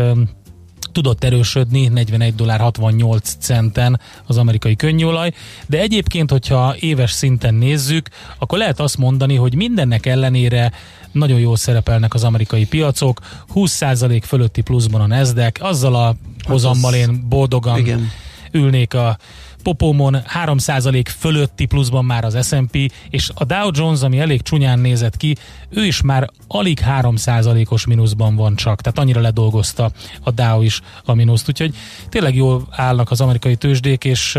tudott 0.93 1.25
erősödni 1.25 1.87
41 1.87 2.35
dollár 2.35 2.61
68 2.61 3.37
centen 3.39 4.01
az 4.27 4.37
amerikai 4.37 4.77
könnyolaj, 4.77 5.33
de 5.67 5.81
egyébként, 5.81 6.31
hogyha 6.31 6.75
éves 6.79 7.11
szinten 7.11 7.55
nézzük, 7.55 8.09
akkor 8.39 8.59
lehet 8.59 8.81
azt 8.81 8.99
mondani, 8.99 9.35
hogy 9.35 9.55
mindennek 9.55 10.07
ellenére 10.07 10.73
nagyon 11.13 11.41
jól 11.41 11.57
szerepelnek 11.57 12.15
az 12.15 12.25
amerikai 12.25 12.67
piacok, 12.67 13.21
20% 13.55 14.23
fölötti 14.27 14.61
pluszban 14.61 15.01
a 15.01 15.07
Nasdaq, 15.07 15.65
azzal 15.65 15.95
a 15.95 16.15
hozammal 16.43 16.95
én 16.95 17.29
boldogan 17.29 17.79
Igen. 17.79 18.11
ülnék 18.53 18.95
a 18.95 19.19
popómon 19.63 20.17
3% 20.45 21.07
fölötti 21.19 21.65
pluszban 21.65 22.05
már 22.05 22.25
az 22.25 22.47
S&P, 22.47 22.93
és 23.11 23.31
a 23.35 23.45
Dow 23.45 23.71
Jones, 23.73 24.01
ami 24.01 24.19
elég 24.19 24.43
csúnyán 24.43 24.79
nézett 24.79 25.17
ki, 25.17 25.37
ő 25.69 25.85
is 25.85 26.01
már 26.03 26.31
alig 26.49 26.81
3%-os 26.87 27.87
mínuszban 27.87 28.37
van 28.37 28.57
csak, 28.57 28.81
tehát 28.81 28.99
annyira 28.99 29.21
ledolgozta 29.21 29.91
a 30.21 30.31
Dow 30.31 30.63
is 30.63 30.81
a 31.05 31.15
mínuszt, 31.15 31.49
úgyhogy 31.49 31.75
tényleg 32.09 32.35
jól 32.35 32.67
állnak 32.71 33.11
az 33.11 33.21
amerikai 33.21 33.57
tőzsdék, 33.57 34.05
és, 34.05 34.39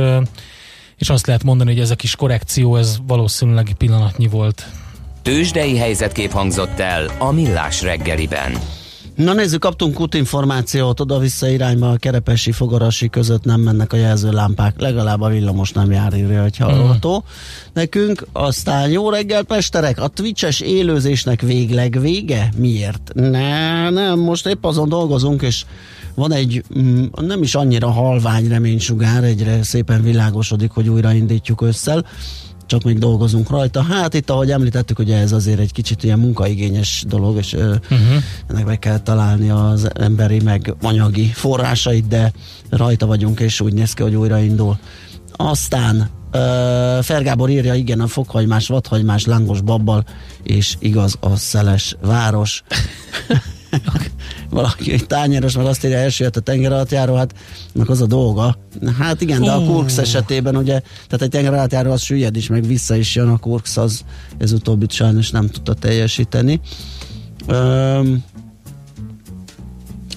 és 0.98 1.10
azt 1.10 1.28
lehet 1.28 1.44
mondani, 1.44 1.72
hogy 1.72 1.82
ez 1.82 1.92
a 1.92 1.96
kis 1.96 2.16
korrekció, 2.16 2.76
ez 2.76 2.98
valószínűleg 3.08 3.74
pillanatnyi 3.78 4.28
volt. 4.28 4.66
Tőzsdei 5.22 5.78
helyzetkép 5.78 6.32
hangzott 6.32 6.80
el 6.80 7.12
a 7.18 7.32
Millás 7.32 7.82
reggeliben. 7.82 8.52
Na 9.16 9.34
nézzük, 9.34 9.60
kaptunk 9.60 10.00
útinformációt, 10.00 11.00
oda-vissza 11.00 11.48
irányba 11.48 11.90
a 11.90 11.98
kerepesi, 11.98 12.52
fogarasi 12.52 13.10
között 13.10 13.44
nem 13.44 13.60
mennek 13.60 13.94
a 13.94 13.98
jelzőlámpák, 13.98 14.80
legalább 14.80 15.22
a 15.22 15.28
villamos 15.28 15.72
nem 15.72 15.92
jár, 15.92 16.14
írja 16.14 16.44
egy 16.44 16.58
hallgató. 16.58 17.16
Mm. 17.16 17.30
Nekünk 17.74 18.28
aztán 18.32 18.90
jó 18.90 19.10
reggelt, 19.10 19.50
mesterek, 19.50 20.02
a 20.02 20.08
Twitches 20.08 20.60
élőzésnek 20.60 21.42
végleg 21.42 22.02
vége? 22.02 22.52
Miért? 22.58 23.12
Ne, 23.14 23.90
nem, 23.90 24.20
most 24.20 24.48
épp 24.48 24.66
azon 24.66 24.90
dolgozunk, 24.90 25.42
és 25.42 25.66
van 26.16 26.34
egy 26.34 26.64
mm, 26.80 27.04
nem 27.22 27.42
is 27.42 27.56
annyira 27.56 27.92
halvány 27.92 28.48
reménysugár, 28.48 29.24
egyre 29.24 29.64
szépen 29.64 30.02
világosodik, 30.02 30.72
hogy 30.72 30.90
újraindítjuk 30.90 31.62
összel 31.62 32.06
csak 32.72 32.84
még 32.84 32.98
dolgozunk 32.98 33.50
rajta. 33.50 33.82
Hát 33.84 34.14
itt, 34.14 34.30
ahogy 34.30 34.52
említettük, 34.52 35.00
ugye 35.00 35.18
ez 35.18 35.32
azért 35.32 35.60
egy 35.60 35.72
kicsit 35.72 36.04
ilyen 36.04 36.20
munkaigényes 36.20 37.04
dolog, 37.08 37.38
és 37.38 37.54
uh-huh. 37.54 38.24
ennek 38.50 38.66
meg 38.66 38.80
kell 38.80 39.00
találni 39.00 39.50
az 39.50 39.90
emberi 39.94 40.40
meg 40.40 40.76
anyagi 40.82 41.26
forrásait, 41.26 42.08
de 42.08 42.32
rajta 42.70 43.06
vagyunk, 43.06 43.40
és 43.40 43.62
úgy 43.62 43.74
néz 43.74 43.94
ki, 43.94 44.02
hogy 44.02 44.16
újraindul. 44.16 44.78
Aztán 45.32 46.10
Uh, 46.34 47.04
Fergábor 47.04 47.50
írja, 47.50 47.74
igen, 47.74 48.00
a 48.00 48.08
fokhagymás, 48.08 48.68
vadhagymás, 48.68 49.26
lángos 49.26 49.62
babbal, 49.62 50.04
és 50.44 50.76
igaz 50.80 51.18
a 51.20 51.36
szeles 51.36 51.96
város. 52.02 52.64
valaki 54.50 54.92
egy 54.92 55.08
tányéros, 55.08 55.56
meg 55.56 55.66
azt 55.66 55.86
írja, 55.86 55.98
elsőjött 55.98 56.36
a 56.36 56.40
tenger 56.40 56.72
alatt 56.72 56.92
járó, 56.92 57.16
hát 57.16 57.34
az 57.86 58.02
a 58.02 58.06
dolga. 58.06 58.58
Hát 58.98 59.22
igen, 59.22 59.42
de 59.42 59.52
a 59.52 59.66
Kurx 59.66 59.98
esetében 59.98 60.56
ugye, 60.56 60.82
tehát 61.08 61.22
egy 61.22 61.30
tenger 61.30 61.54
alatt 61.54 61.72
járó 61.72 61.92
az 61.92 62.02
süllyed 62.02 62.36
is, 62.36 62.48
meg 62.48 62.66
vissza 62.66 62.96
is 62.96 63.16
jön 63.16 63.28
a 63.28 63.38
Kurx, 63.38 63.78
az 63.78 64.04
ez 64.38 64.52
utóbbit 64.52 64.92
sajnos 64.92 65.32
nem 65.32 65.48
tudta 65.48 65.74
teljesíteni. 65.74 66.60
Um, 67.48 68.24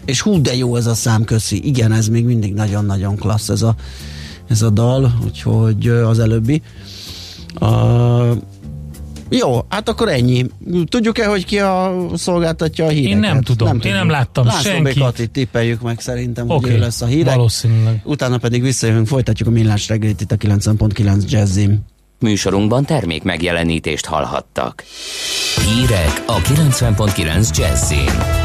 és 0.05 0.21
hú, 0.21 0.41
de 0.41 0.57
jó 0.57 0.77
ez 0.77 0.87
a 0.87 0.95
szám, 0.95 1.25
köszi. 1.25 1.67
Igen, 1.67 1.93
ez 1.93 2.09
még 2.09 2.25
mindig 2.25 2.55
nagyon-nagyon 2.55 3.17
klassz 3.17 3.49
ez 3.49 3.63
a 3.63 3.75
ez 4.49 4.63
a 4.63 4.71
dal, 4.71 5.19
úgyhogy 5.25 5.89
az 5.89 6.19
előbbi. 6.19 6.63
A, 7.55 7.67
jó, 9.29 9.65
hát 9.69 9.89
akkor 9.89 10.09
ennyi. 10.09 10.47
Tudjuk-e, 10.89 11.27
hogy 11.27 11.45
ki 11.45 11.59
a 11.59 11.95
szolgáltatja 12.15 12.85
a 12.85 12.89
híreket? 12.89 13.13
Én 13.13 13.19
nem 13.19 13.43
tudom, 13.43 13.69
nem 13.69 13.81
én 13.83 13.93
nem 13.93 14.09
láttam 14.09 14.47
László 14.47 14.71
senkit. 14.71 14.99
Kati, 14.99 15.27
tippeljük 15.27 15.81
meg 15.81 16.01
szerintem, 16.01 16.51
okay. 16.51 16.71
hogy 16.71 16.71
ő 16.71 16.83
lesz 16.83 17.01
a 17.01 17.07
hírek. 17.07 17.35
valószínűleg. 17.35 18.01
Utána 18.05 18.39
pedig 18.39 18.63
visszajövünk, 18.63 19.07
folytatjuk 19.07 19.49
a 19.49 19.51
millás 19.51 19.89
reggelit 19.89 20.21
itt 20.21 20.33
a 20.33 20.37
90.9 20.37 21.31
Jazzim. 21.31 21.79
Műsorunkban 22.19 22.85
termék 22.85 23.23
megjelenítést 23.23 24.07
hallhattak. 24.07 24.85
Hírek 25.67 26.25
a 26.27 26.41
90.9 26.41 27.57
Jazzin. 27.57 28.44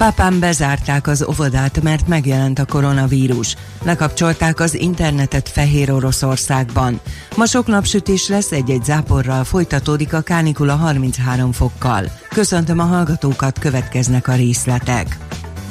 Pápán 0.00 0.40
bezárták 0.40 1.06
az 1.06 1.26
óvodát, 1.28 1.82
mert 1.82 2.08
megjelent 2.08 2.58
a 2.58 2.64
koronavírus. 2.64 3.56
Lekapcsolták 3.82 4.60
az 4.60 4.74
internetet 4.74 5.48
Fehér 5.48 5.92
Oroszországban. 5.92 7.00
Ma 7.36 7.46
sok 7.46 7.66
napsütés 7.66 8.28
lesz, 8.28 8.52
egy-egy 8.52 8.84
záporral 8.84 9.44
folytatódik 9.44 10.12
a 10.12 10.20
kánikula 10.20 10.74
33 10.74 11.52
fokkal. 11.52 12.04
Köszöntöm 12.28 12.78
a 12.78 12.82
hallgatókat, 12.82 13.58
következnek 13.58 14.28
a 14.28 14.34
részletek. 14.34 15.18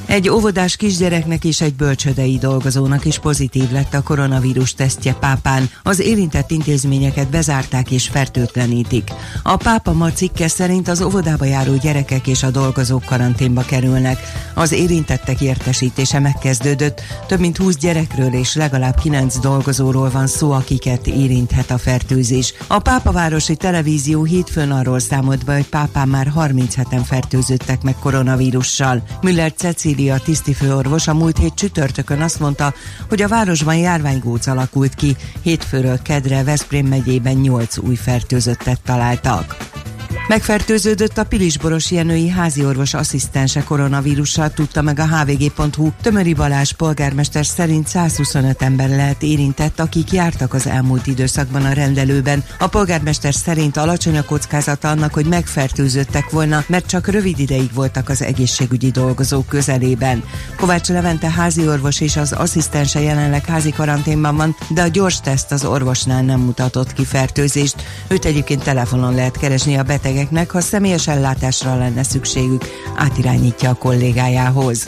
Egy 0.10 0.30
óvodás 0.30 0.76
kisgyereknek 0.76 1.43
és 1.43 1.62
egy 1.62 1.76
bölcsödei 1.76 2.38
dolgozónak 2.38 3.06
is 3.06 3.19
pozitív 3.19 3.72
lett 3.72 3.93
a 3.93 4.02
koronavírus 4.02 4.74
tesztje 4.74 5.13
pápán. 5.13 5.69
Az 5.84 6.00
érintett 6.00 6.52
intézményeket 6.52 7.30
bezárták 7.30 7.91
és 7.91 8.08
fertőtlenítik. 8.08 9.10
A 9.43 9.56
pápa 9.56 9.93
ma 9.93 10.12
cikke 10.12 10.48
szerint 10.48 10.88
az 10.88 11.02
óvodába 11.02 11.45
járó 11.45 11.76
gyerekek 11.76 12.28
és 12.28 12.43
a 12.43 12.52
dolgozók 12.52 13.04
karanténba 13.04 13.62
kerülnek. 13.62 14.17
Az 14.54 14.72
érintettek 14.72 15.41
értesítése 15.41 16.19
megkezdődött. 16.19 17.02
Több 17.28 17.39
mint 17.39 17.58
20 17.58 17.78
gyerekről 17.78 18.34
és 18.34 18.56
legalább 18.56 19.00
9 19.00 19.39
dolgozóról 19.39 20.10
van 20.10 20.28
szó, 20.28 20.52
akiket 20.52 21.08
érinthet 21.08 21.72
a 21.72 21.78
fertőzés. 21.78 22.54
A 22.67 22.80
pápavárosi 22.80 23.56
televízió 23.56 24.24
hétfőn 24.24 24.72
arról 24.72 25.00
számolt 25.00 25.45
be, 25.45 25.54
hogy 25.54 25.69
pápán 25.69 26.08
már 26.08 26.32
37-en 26.36 27.02
fertőzöttek 27.06 27.82
meg 27.82 27.95
koronavírussal. 28.00 29.04
Müller 29.22 29.54
Cecil 29.54 29.98
Cecília 30.00 30.20
tisztifőorvos 30.24 31.08
a 31.08 31.14
múlt 31.14 31.38
hét 31.38 31.54
csütörtökön 31.54 32.22
azt 32.22 32.40
mondta, 32.40 32.74
hogy 33.10 33.22
a 33.22 33.28
városban 33.28 33.76
járványgóc 33.76 34.48
alakult 34.48 34.94
ki, 34.94 35.16
hétfőről 35.42 36.02
kedre 36.02 36.44
Veszprém 36.44 36.88
megyében 36.88 37.36
8 37.36 37.78
új 37.78 37.96
fertőzöttet 37.96 38.82
találtak. 38.82 39.58
Megfertőződött 40.30 41.18
a 41.18 41.24
Pilisboros 41.24 41.92
Jenői 41.92 42.28
háziorvos 42.28 42.94
asszisztense 42.94 43.63
koronavírussal, 43.63 44.50
tudta 44.50 44.82
meg 44.82 45.00
a 45.00 45.08
hvg.hu. 45.08 45.89
Tömöri 46.02 46.34
Balázs 46.34 46.72
polgármester 46.72 47.46
szerint 47.46 47.88
125 47.88 48.62
ember 48.62 48.89
lehet 48.89 49.24
érintett, 49.24 49.80
akik 49.80 50.12
jártak 50.12 50.54
az 50.54 50.68
elmúlt 50.68 51.08
időszakban 51.08 51.65
a 51.65 51.74
rendelőben. 51.74 52.44
A 52.60 52.68
polgármester 52.68 53.34
szerint 53.34 53.78
alacsony 53.78 54.18
a 54.18 54.24
kockázata 54.24 54.89
annak, 54.89 55.13
hogy 55.13 55.26
megfertőzöttek 55.26 56.30
volna, 56.30 56.63
mert 56.68 56.88
csak 56.88 57.08
rövid 57.08 57.39
ideig 57.39 57.74
voltak 57.74 58.10
az 58.10 58.22
egészségügyi 58.22 58.92
dolgozók 58.92 59.48
közelében. 59.48 60.24
Kovács 60.56 60.88
Levente 60.88 61.30
háziorvos 61.32 62.02
és 62.02 62.18
az 62.18 62.32
asszisztense 62.32 63.02
jelenleg 63.02 63.46
házi 63.46 63.72
karanténban 63.72 64.36
van, 64.36 64.56
de 64.70 64.82
a 64.82 64.88
gyors 64.88 65.20
teszt 65.20 65.52
az 65.52 65.65
orvosnál 65.65 66.22
nem 66.24 66.39
mutatott 66.39 66.94
ki 66.94 67.06
fertőzést. 67.06 67.76
Őt 68.08 68.26
egyébként 68.26 68.63
telefonon 68.63 69.15
lehet 69.15 69.38
keresni 69.38 69.77
a 69.77 69.84
beteg 69.84 70.17
betegeknek, 70.20 70.52
ha 70.52 70.62
személyes 70.62 71.08
ellátásra 71.08 71.78
lenne 71.78 72.04
szükségük, 72.04 72.63
átirányítja 72.96 73.70
a 73.70 73.74
kollégájához. 73.74 74.88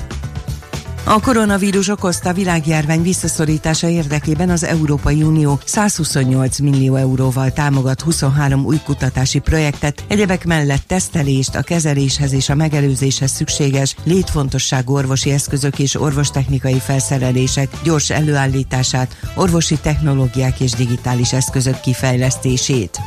A 1.04 1.20
koronavírus 1.20 1.88
okozta 1.88 2.34
világjárvány 2.34 3.02
visszaszorítása 3.02 3.88
érdekében 3.90 4.50
az 4.50 4.64
Európai 4.64 5.24
Unió 5.24 5.60
128 5.66 6.60
millió 6.60 6.96
euróval 6.96 7.52
támogat 7.52 8.02
23 8.02 8.66
új 8.66 8.78
kutatási 8.84 9.40
projektet, 9.40 10.04
egyebek 10.08 10.46
mellett 10.46 10.84
tesztelést, 10.88 11.56
a 11.56 11.62
kezeléshez 11.62 12.34
és 12.34 12.50
a 12.50 12.56
megelőzéshez 12.56 13.32
szükséges 13.32 13.96
létfontosságú 14.04 14.94
orvosi 14.94 15.32
eszközök 15.32 15.80
és 15.80 15.96
orvostechnikai 15.96 16.80
felszerelések 16.80 17.70
gyors 17.84 18.10
előállítását, 18.10 19.18
orvosi 19.36 19.78
technológiák 19.82 20.60
és 20.60 20.72
digitális 20.72 21.34
eszközök 21.34 21.80
kifejlesztését. 21.80 23.00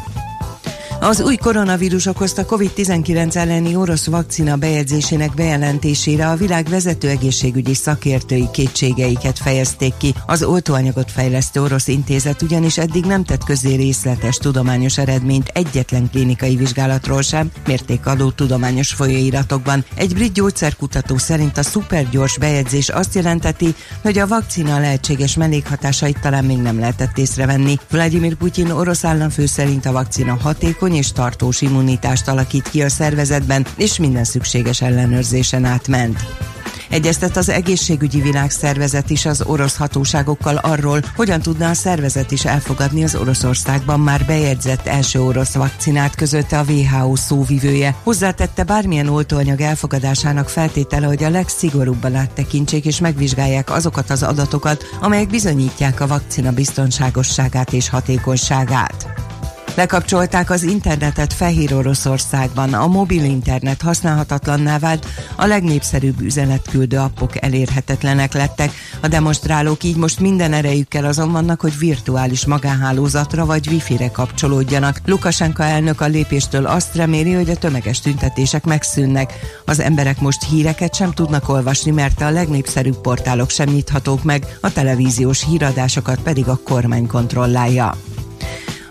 Az 1.04 1.20
új 1.20 1.36
koronavírus 1.36 2.06
okozta 2.06 2.46
COVID-19 2.46 3.34
elleni 3.34 3.76
orosz 3.76 4.06
vakcina 4.06 4.56
bejegyzésének 4.56 5.34
bejelentésére 5.34 6.28
a 6.28 6.36
világ 6.36 6.68
vezető 6.68 7.08
egészségügyi 7.08 7.74
szakértői 7.74 8.48
kétségeiket 8.52 9.38
fejezték 9.38 9.96
ki. 9.96 10.14
Az 10.26 10.42
oltóanyagot 10.42 11.10
fejlesztő 11.10 11.62
orosz 11.62 11.88
intézet 11.88 12.42
ugyanis 12.42 12.78
eddig 12.78 13.04
nem 13.04 13.24
tett 13.24 13.44
közé 13.44 13.74
részletes 13.74 14.36
tudományos 14.36 14.98
eredményt 14.98 15.50
egyetlen 15.54 16.10
klinikai 16.10 16.56
vizsgálatról 16.56 17.22
sem, 17.22 17.50
mértékadó 17.66 18.30
tudományos 18.30 18.92
folyóiratokban. 18.92 19.84
Egy 19.94 20.14
brit 20.14 20.32
gyógyszerkutató 20.32 21.16
szerint 21.16 21.58
a 21.58 21.62
szupergyors 21.62 22.38
bejegyzés 22.38 22.88
azt 22.88 23.14
jelenteti, 23.14 23.74
hogy 24.02 24.18
a 24.18 24.26
vakcina 24.26 24.78
lehetséges 24.78 25.36
mellékhatásait 25.36 26.20
talán 26.20 26.44
még 26.44 26.58
nem 26.58 26.78
lehetett 26.78 27.18
észrevenni. 27.18 27.78
Vladimir 27.90 28.34
Putyin 28.34 28.70
orosz 28.70 29.04
államfő 29.04 29.46
szerint 29.46 29.86
a 29.86 29.92
vakcina 29.92 30.38
hatékony 30.42 30.92
és 30.94 31.12
tartós 31.12 31.60
immunitást 31.60 32.28
alakít 32.28 32.68
ki 32.70 32.82
a 32.82 32.88
szervezetben, 32.88 33.66
és 33.76 33.98
minden 33.98 34.24
szükséges 34.24 34.80
ellenőrzésen 34.80 35.64
átment. 35.64 36.18
Egyeztet 36.94 37.36
az 37.36 37.48
egészségügyi 37.48 38.20
világszervezet 38.20 39.10
is 39.10 39.26
az 39.26 39.42
orosz 39.42 39.76
hatóságokkal 39.76 40.56
arról, 40.56 41.00
hogyan 41.16 41.40
tudna 41.40 41.68
a 41.68 41.74
szervezet 41.74 42.30
is 42.30 42.44
elfogadni 42.44 43.04
az 43.04 43.14
Oroszországban 43.14 44.00
már 44.00 44.24
bejegyzett 44.26 44.86
első 44.86 45.22
orosz 45.22 45.54
vakcinát 45.54 46.14
közötte 46.14 46.58
a 46.58 46.64
WHO 46.68 47.16
szóvivője. 47.16 47.96
Hozzátette 48.02 48.62
bármilyen 48.62 49.08
oltóanyag 49.08 49.60
elfogadásának 49.60 50.48
feltétele, 50.48 51.06
hogy 51.06 51.24
a 51.24 51.30
legszigorúbban 51.30 52.14
áttekintsék 52.14 52.84
és 52.84 53.00
megvizsgálják 53.00 53.70
azokat 53.70 54.10
az 54.10 54.22
adatokat, 54.22 54.84
amelyek 55.00 55.28
bizonyítják 55.28 56.00
a 56.00 56.06
vakcina 56.06 56.50
biztonságosságát 56.50 57.72
és 57.72 57.88
hatékonyságát. 57.88 59.06
Lekapcsolták 59.74 60.50
az 60.50 60.62
internetet 60.62 61.32
Fehér 61.32 61.74
Oroszországban, 61.74 62.74
a 62.74 62.86
mobil 62.86 63.24
internet 63.24 63.82
használhatatlanná 63.82 64.78
vált, 64.78 65.06
a 65.36 65.46
legnépszerűbb 65.46 66.20
üzenetküldő 66.20 66.98
appok 66.98 67.42
elérhetetlenek 67.42 68.32
lettek. 68.32 68.70
A 69.00 69.08
demonstrálók 69.08 69.84
így 69.84 69.96
most 69.96 70.20
minden 70.20 70.52
erejükkel 70.52 71.04
azon 71.04 71.32
vannak, 71.32 71.60
hogy 71.60 71.78
virtuális 71.78 72.46
magánhálózatra 72.46 73.46
vagy 73.46 73.68
wifi-re 73.68 74.10
kapcsolódjanak. 74.10 75.00
Lukasenka 75.04 75.62
elnök 75.62 76.00
a 76.00 76.06
lépéstől 76.06 76.66
azt 76.66 76.94
reméli, 76.94 77.32
hogy 77.32 77.50
a 77.50 77.56
tömeges 77.56 78.00
tüntetések 78.00 78.64
megszűnnek. 78.64 79.32
Az 79.64 79.80
emberek 79.80 80.20
most 80.20 80.44
híreket 80.44 80.94
sem 80.94 81.12
tudnak 81.12 81.48
olvasni, 81.48 81.90
mert 81.90 82.20
a 82.20 82.30
legnépszerűbb 82.30 83.00
portálok 83.00 83.50
sem 83.50 83.68
nyithatók 83.68 84.22
meg, 84.22 84.58
a 84.60 84.72
televíziós 84.72 85.44
híradásokat 85.44 86.18
pedig 86.18 86.48
a 86.48 86.60
kormány 86.64 87.06
kontrollálja. 87.06 87.94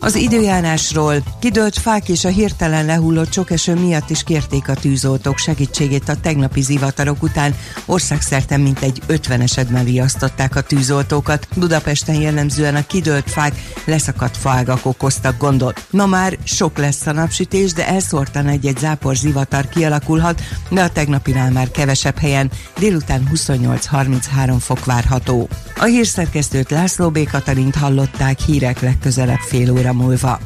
Az 0.04 0.16
időjárásról 0.16 1.24
kidőlt 1.40 1.80
fák 1.80 2.10
és 2.10 2.26
a 2.26 2.30
hirtelen 2.30 2.86
lehullott 2.86 3.34
sok 3.34 3.52
eső 3.52 3.74
miatt 3.74 4.10
is 4.10 4.24
kérték 4.24 4.70
a 4.70 4.74
tűzoltók 4.74 5.38
segítségét 5.38 6.10
a 6.10 6.20
tegnapi 6.20 6.62
zivatarok 6.62 7.24
után. 7.24 7.56
Országszerte 7.86 8.58
mintegy 8.58 9.02
50 9.08 9.42
esetben 9.42 9.84
riasztották 9.84 10.56
a 10.56 10.62
tűzoltókat. 10.62 11.48
Budapesten 11.56 12.16
jellemzően 12.16 12.76
a 12.76 12.86
kidőlt 12.86 13.30
fák, 13.30 13.54
leszakadt 13.86 14.38
faágak 14.38 14.86
okoztak 14.86 15.38
gondot. 15.38 15.86
Ma 15.90 16.06
már 16.06 16.38
sok 16.44 16.78
lesz 16.78 17.06
a 17.06 17.12
napsütés, 17.12 17.74
de 17.74 17.88
elszórtan 17.88 18.48
egy-egy 18.48 18.78
zápor 18.78 19.16
zivatar 19.16 19.70
kialakulhat, 19.70 20.42
de 20.70 20.84
a 20.84 20.90
tegnapinál 20.90 21.52
már 21.52 21.72
kevesebb 21.72 22.18
helyen, 22.18 22.52
délután 22.80 23.30
28-33 23.34 24.56
fok 24.60 24.86
várható. 24.86 25.50
A 25.80 25.86
hírszerkesztőt 25.86 26.70
László 26.70 27.10
B. 27.10 27.30
Katalint 27.30 27.76
hallották 27.76 28.40
hírek 28.40 28.80
legközelebb 28.80 29.40
fél 29.40 29.72
óra 29.72 29.93
múlva. 29.94 30.40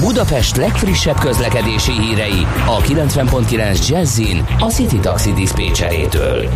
Budapest 0.00 0.56
legfrissebb 0.56 1.18
közlekedési 1.18 1.92
hírei 1.92 2.46
a 2.66 2.80
90.9 2.80 3.88
Jazzin 3.88 4.46
a 4.58 4.66
City 4.70 4.98
Taxi 4.98 5.32
Dispécsejétől. 5.32 6.48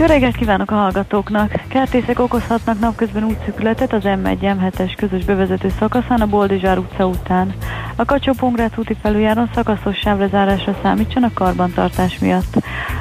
Jó 0.00 0.06
reggelt 0.06 0.36
kívánok 0.36 0.70
a 0.70 0.74
hallgatóknak! 0.74 1.52
Kertészek 1.68 2.18
okozhatnak 2.18 2.80
napközben 2.80 3.24
útszükületet 3.24 3.92
az 3.92 4.02
M1 4.04 4.36
M7-es 4.40 4.92
közös 4.96 5.24
bevezető 5.24 5.72
szakaszán 5.78 6.20
a 6.20 6.26
Boldizsár 6.26 6.78
utca 6.78 7.06
után. 7.06 7.54
A 7.96 8.04
kacsó 8.04 8.32
úti 8.76 8.96
felüljáron 9.02 9.50
szakaszos 9.54 9.96
sávlezárásra 9.96 10.76
számítsanak 10.82 11.34
karbantartás 11.34 12.18
miatt. 12.18 12.54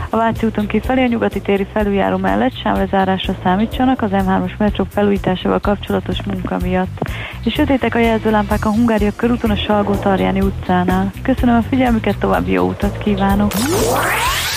A 0.10 0.18
Váci 0.18 0.46
úton 0.46 0.68
kifelé 0.68 1.04
a 1.04 1.08
nyugati 1.08 1.42
téri 1.42 1.68
felüljáró 1.74 2.18
mellett 2.18 2.62
sávlezárásra 2.64 3.36
számítsanak 3.44 4.02
az 4.02 4.10
M3-as 4.14 4.58
metró 4.58 4.86
felújításával 4.90 5.60
kapcsolatos 5.60 6.24
munka 6.24 6.58
miatt. 6.62 7.10
És 7.44 7.54
sötétek 7.54 7.96
a 7.96 8.00
jelzőlámpák 8.00 8.66
a 8.66 8.70
Hungária 8.70 9.12
körúton 9.16 9.50
a 9.50 9.56
Salgó 9.56 9.96
Tarjáni 9.96 10.42
utcánál. 10.42 11.12
Köszönöm 11.22 11.56
a 11.56 11.62
figyelmüket, 11.70 12.18
további 12.18 12.52
jó 12.52 12.68
utat 12.68 12.98
kívánok! 12.98 13.52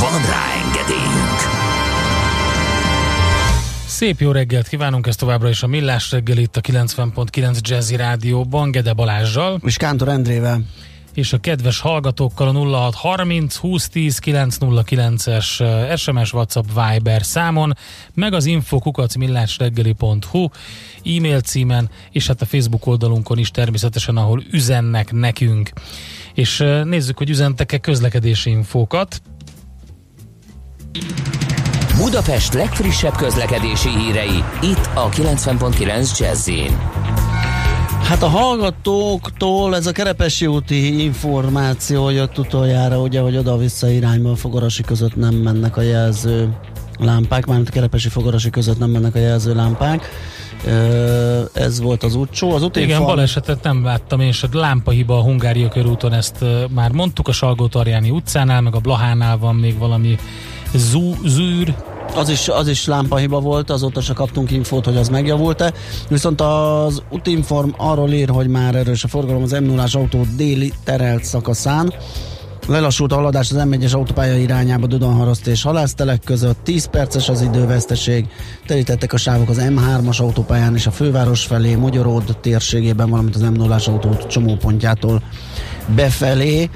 Van 0.00 0.22
rá 0.22 0.44
engedélyünk! 0.64 1.40
Szép 3.86 4.20
jó 4.20 4.30
reggelt 4.30 4.68
kívánunk, 4.68 5.06
ez 5.06 5.16
továbbra 5.16 5.48
is 5.48 5.62
a 5.62 5.66
Millás 5.66 6.10
reggel 6.10 6.36
itt 6.36 6.56
a 6.56 6.60
90.9 6.60 7.60
Jazzy 7.60 7.96
Rádióban, 7.96 8.70
Gede 8.70 8.92
Balázsjal. 8.92 9.60
És 9.64 9.76
Kántor 9.76 10.08
Endrével. 10.08 10.60
és 11.14 11.32
a 11.32 11.38
kedves 11.38 11.80
hallgatókkal 11.80 12.48
a 12.48 12.52
0630 12.52 13.58
2010 13.58 14.18
909-es 14.24 15.64
SMS, 15.96 16.32
WhatsApp, 16.32 16.64
Viber 16.66 17.22
számon, 17.22 17.72
meg 18.14 18.32
az 18.32 18.46
infokukacmillásreggeli.hu 18.46 20.48
e-mail 21.04 21.40
címen, 21.40 21.90
és 22.10 22.26
hát 22.26 22.42
a 22.42 22.46
Facebook 22.46 22.86
oldalunkon 22.86 23.38
is 23.38 23.50
természetesen, 23.50 24.16
ahol 24.16 24.42
üzennek 24.50 25.12
nekünk. 25.12 25.70
És 26.34 26.64
nézzük, 26.84 27.18
hogy 27.18 27.30
üzentek-e 27.30 27.78
közlekedési 27.78 28.50
infókat. 28.50 29.22
Budapest 31.96 32.54
legfrissebb 32.54 33.16
közlekedési 33.16 33.88
hírei, 33.88 34.44
itt 34.62 34.90
a 34.94 35.08
90.9 35.08 36.18
jazz 36.18 36.50
Hát 38.02 38.22
a 38.22 38.26
hallgatóktól 38.28 39.76
ez 39.76 39.86
a 39.86 39.92
Kerepesi 39.92 40.46
úti 40.46 41.02
információ 41.02 42.08
jött 42.08 42.38
utoljára, 42.38 43.00
ugye, 43.00 43.20
hogy 43.20 43.36
oda-vissza 43.36 43.88
irányban 43.88 44.36
Fogorasi 44.36 44.82
között 44.82 45.16
nem 45.16 45.34
mennek 45.34 45.76
a 45.76 45.80
jelző 45.80 46.56
lámpák, 46.98 47.46
mármint 47.46 47.68
a 47.68 47.72
Kerepesi 47.72 48.08
Fogorasi 48.08 48.50
között 48.50 48.78
nem 48.78 48.90
mennek 48.90 49.14
a 49.14 49.18
jelző 49.18 49.54
lámpák. 49.54 50.08
Ez 51.52 51.80
volt 51.80 52.02
az 52.02 52.14
útsó. 52.14 52.54
Az 52.54 52.62
úti 52.62 52.80
Igen, 52.80 53.02
balesetet 53.02 53.62
nem 53.62 53.84
láttam 53.84 54.20
én 54.20 54.32
se. 54.32 54.48
Lámpahiba 54.52 55.18
a 55.18 55.22
Hungária 55.22 55.68
körúton, 55.68 56.12
ezt 56.12 56.44
már 56.70 56.90
mondtuk 56.90 57.28
a 57.28 57.32
salgó 57.32 57.68
utcánál, 58.10 58.60
meg 58.60 58.74
a 58.74 58.78
Blahánál 58.78 59.38
van 59.38 59.54
még 59.54 59.78
valami 59.78 60.16
zú, 60.74 61.14
zűr, 61.24 61.74
az 62.14 62.28
is, 62.28 62.48
az 62.48 62.68
is 62.68 62.86
lámpahiba 62.86 63.40
volt, 63.40 63.70
azóta 63.70 64.00
se 64.00 64.12
kaptunk 64.12 64.50
infót, 64.50 64.84
hogy 64.84 64.96
az 64.96 65.08
megjavult-e. 65.08 65.72
Viszont 66.08 66.40
az 66.40 67.02
útinform 67.10 67.70
arról 67.76 68.10
ír, 68.10 68.28
hogy 68.28 68.48
már 68.48 68.74
erős 68.74 69.04
a 69.04 69.08
forgalom 69.08 69.42
az 69.42 69.50
m 69.50 69.64
0 69.64 69.84
autó 69.92 70.26
déli 70.36 70.72
terelt 70.84 71.24
szakaszán. 71.24 71.92
Lelassult 72.68 73.12
a 73.12 73.14
haladás 73.14 73.50
az 73.50 73.56
M1-es 73.68 73.94
autópálya 73.94 74.36
irányába 74.36 74.86
Dudonharaszt 74.86 75.46
és 75.46 75.62
Halásztelek 75.62 76.20
között, 76.24 76.58
10 76.62 76.86
perces 76.86 77.28
az 77.28 77.40
időveszteség, 77.40 78.26
terítettek 78.66 79.12
a 79.12 79.16
sávok 79.16 79.48
az 79.48 79.58
M3-as 79.60 80.20
autópályán 80.20 80.74
és 80.74 80.86
a 80.86 80.90
főváros 80.90 81.44
felé, 81.44 81.74
Magyaród 81.74 82.36
térségében, 82.40 83.10
valamint 83.10 83.34
az 83.34 83.40
m 83.40 83.52
0 83.52 83.78
autó 83.86 84.16
csomópontjától 84.28 85.22
befelé. 85.94 86.70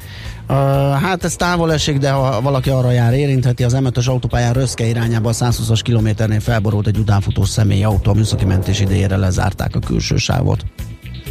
Uh, 0.51 0.57
hát 1.01 1.25
ez 1.25 1.37
távol 1.37 1.73
esik, 1.73 1.99
de 1.99 2.11
ha 2.11 2.41
valaki 2.41 2.71
arra 2.71 2.91
jár, 2.91 3.13
érintheti 3.13 3.65
az 3.65 3.77
M5-ös 3.79 4.09
autópályán 4.09 4.53
Röszke 4.53 4.85
irányába 4.85 5.29
a 5.29 5.33
120-as 5.33 5.81
kilométernél 5.83 6.41
felborult 6.41 6.87
egy 6.87 6.99
utánfutós 6.99 7.49
személyautó, 7.49 8.11
a 8.11 8.15
műszaki 8.15 8.45
mentés 8.45 8.81
idejére 8.81 9.17
lezárták 9.17 9.75
a 9.75 9.79
külső 9.79 10.17
sávot. 10.17 10.65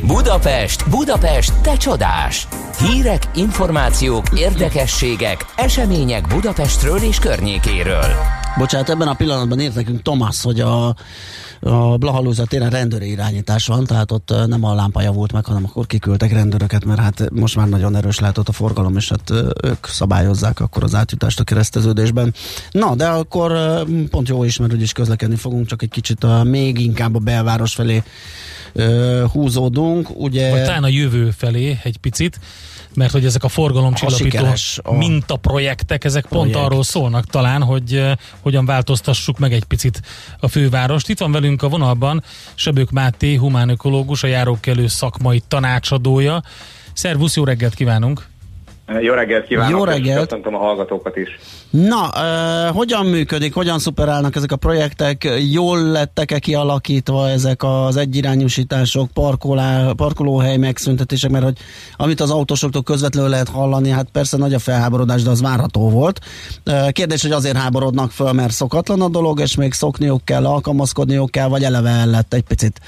Budapest, 0.08 0.90
Budapest, 0.90 1.54
te 1.62 1.78
csodás! 1.78 2.48
Hírek, 2.80 3.24
információk, 3.36 4.26
érdekességek, 4.36 5.46
események 5.56 6.28
Budapestről 6.28 6.98
és 6.98 7.20
környékéről. 7.20 8.39
Bocsánat, 8.58 8.90
ebben 8.90 9.08
a 9.08 9.14
pillanatban 9.14 9.60
ért 9.60 9.76
nekünk 9.76 10.02
Tomasz, 10.02 10.44
hogy 10.44 10.60
a 10.60 10.96
a 11.62 11.98
Blahalúza 11.98 12.46
téren 12.46 12.70
rendőri 12.70 13.10
irányítás 13.10 13.68
van, 13.68 13.86
tehát 13.86 14.12
ott 14.12 14.34
nem 14.48 14.64
a 14.64 14.74
lámpa 14.74 15.02
javult 15.02 15.32
meg, 15.32 15.46
hanem 15.46 15.64
akkor 15.66 15.88
kiküldtek 15.88 16.32
rendőröket, 16.32 16.86
mert 16.86 17.00
hát 17.00 17.30
most 17.32 17.56
már 17.56 17.68
nagyon 17.68 17.96
erős 17.96 18.20
lehet 18.20 18.38
ott 18.38 18.48
a 18.48 18.52
forgalom, 18.52 18.96
és 18.96 19.10
hát 19.10 19.34
ők 19.64 19.86
szabályozzák 19.86 20.60
akkor 20.60 20.84
az 20.84 20.96
átjutást 20.96 21.40
a 21.40 21.44
kereszteződésben. 21.44 22.34
Na, 22.72 22.96
de 22.96 23.08
akkor 23.08 23.84
pont 24.10 24.28
jó 24.28 24.44
is, 24.44 24.58
mert 24.58 24.74
úgyis 24.74 24.92
közlekedni 24.92 25.36
fogunk, 25.36 25.68
csak 25.68 25.82
egy 25.82 25.90
kicsit 25.90 26.24
a, 26.24 26.44
még 26.44 26.80
inkább 26.80 27.16
a 27.16 27.20
belváros 27.20 27.74
felé 27.74 28.04
húzódunk. 29.32 30.10
Ugye... 30.20 30.50
Vagy 30.50 30.64
talán 30.64 30.84
a 30.84 30.88
jövő 30.88 31.32
felé 31.32 31.80
egy 31.84 31.98
picit 31.98 32.40
mert 32.96 33.12
hogy 33.12 33.26
ezek 33.26 33.44
a 33.44 33.48
forgalomcsillapító 33.48 34.46
a 34.84 34.94
mintaprojektek, 34.94 36.04
ezek 36.04 36.26
projekt. 36.26 36.52
pont 36.52 36.66
arról 36.66 36.84
szólnak 36.84 37.26
talán, 37.26 37.64
hogy 37.64 37.94
uh, 37.94 38.12
hogyan 38.42 38.66
változtassuk 38.66 39.40
meg 39.40 39.54
egy 39.54 39.64
picit 39.64 40.02
a 40.40 40.48
fővárost. 40.48 41.10
Itt 41.10 41.20
van 41.20 41.32
velünk 41.32 41.64
a 41.64 41.70
vonalban 41.70 42.24
Sebők 42.54 42.92
Máté, 42.92 43.36
humánökológus, 43.36 44.24
a 44.24 44.28
járókelő 44.28 44.88
szakmai 44.88 45.42
tanácsadója. 45.48 46.44
Szervusz, 46.94 47.36
jó 47.36 47.44
reggelt 47.44 47.74
kívánunk! 47.74 48.29
Jó 49.02 49.14
reggelt 49.14 49.46
kívánok, 49.46 49.78
Jó 49.78 49.84
reggelt. 49.84 50.28
köszöntöm 50.28 50.56
a 50.56 50.58
hallgatókat 50.58 51.16
is. 51.16 51.40
Na, 51.70 52.10
uh, 52.14 52.76
hogyan 52.76 53.06
működik, 53.06 53.54
hogyan 53.54 53.80
szuperálnak 53.80 54.36
ezek 54.36 54.52
a 54.52 54.56
projektek? 54.56 55.28
Jól 55.52 55.82
lettek-e 55.82 56.40
kialakítva 56.40 57.30
ezek 57.30 57.64
az 57.64 57.96
egyirányúsítások, 57.96 59.12
parkolá, 59.12 59.92
parkolóhely 59.96 60.58
megszüntetések, 60.58 61.32
mert 61.32 61.44
hogy 61.44 61.58
amit 61.96 62.20
az 62.20 62.32
autósoktól 62.32 62.84
közvetlenül 62.84 63.30
lehet 63.30 63.50
hallani, 63.50 63.90
hát 63.90 64.10
persze 64.12 64.38
nagy 64.38 64.54
a 64.54 64.60
felháborodás, 64.60 65.24
de 65.24 65.30
az 65.30 65.42
várható 65.42 65.90
volt. 65.90 66.20
Uh, 66.66 66.90
kérdés, 66.90 67.22
hogy 67.22 67.32
azért 67.32 67.58
háborodnak 67.58 68.12
föl, 68.12 68.32
mert 68.32 68.52
szokatlan 68.52 69.02
a 69.02 69.10
dolog, 69.10 69.40
és 69.40 69.56
még 69.56 69.74
szokniuk 69.74 70.26
kell, 70.26 70.46
alkalmazkodniuk 70.46 71.32
kell, 71.32 71.48
vagy 71.48 71.64
eleve 71.64 71.90
el 71.90 72.08
lett 72.08 72.34
egy 72.34 72.44
picit 72.44 72.80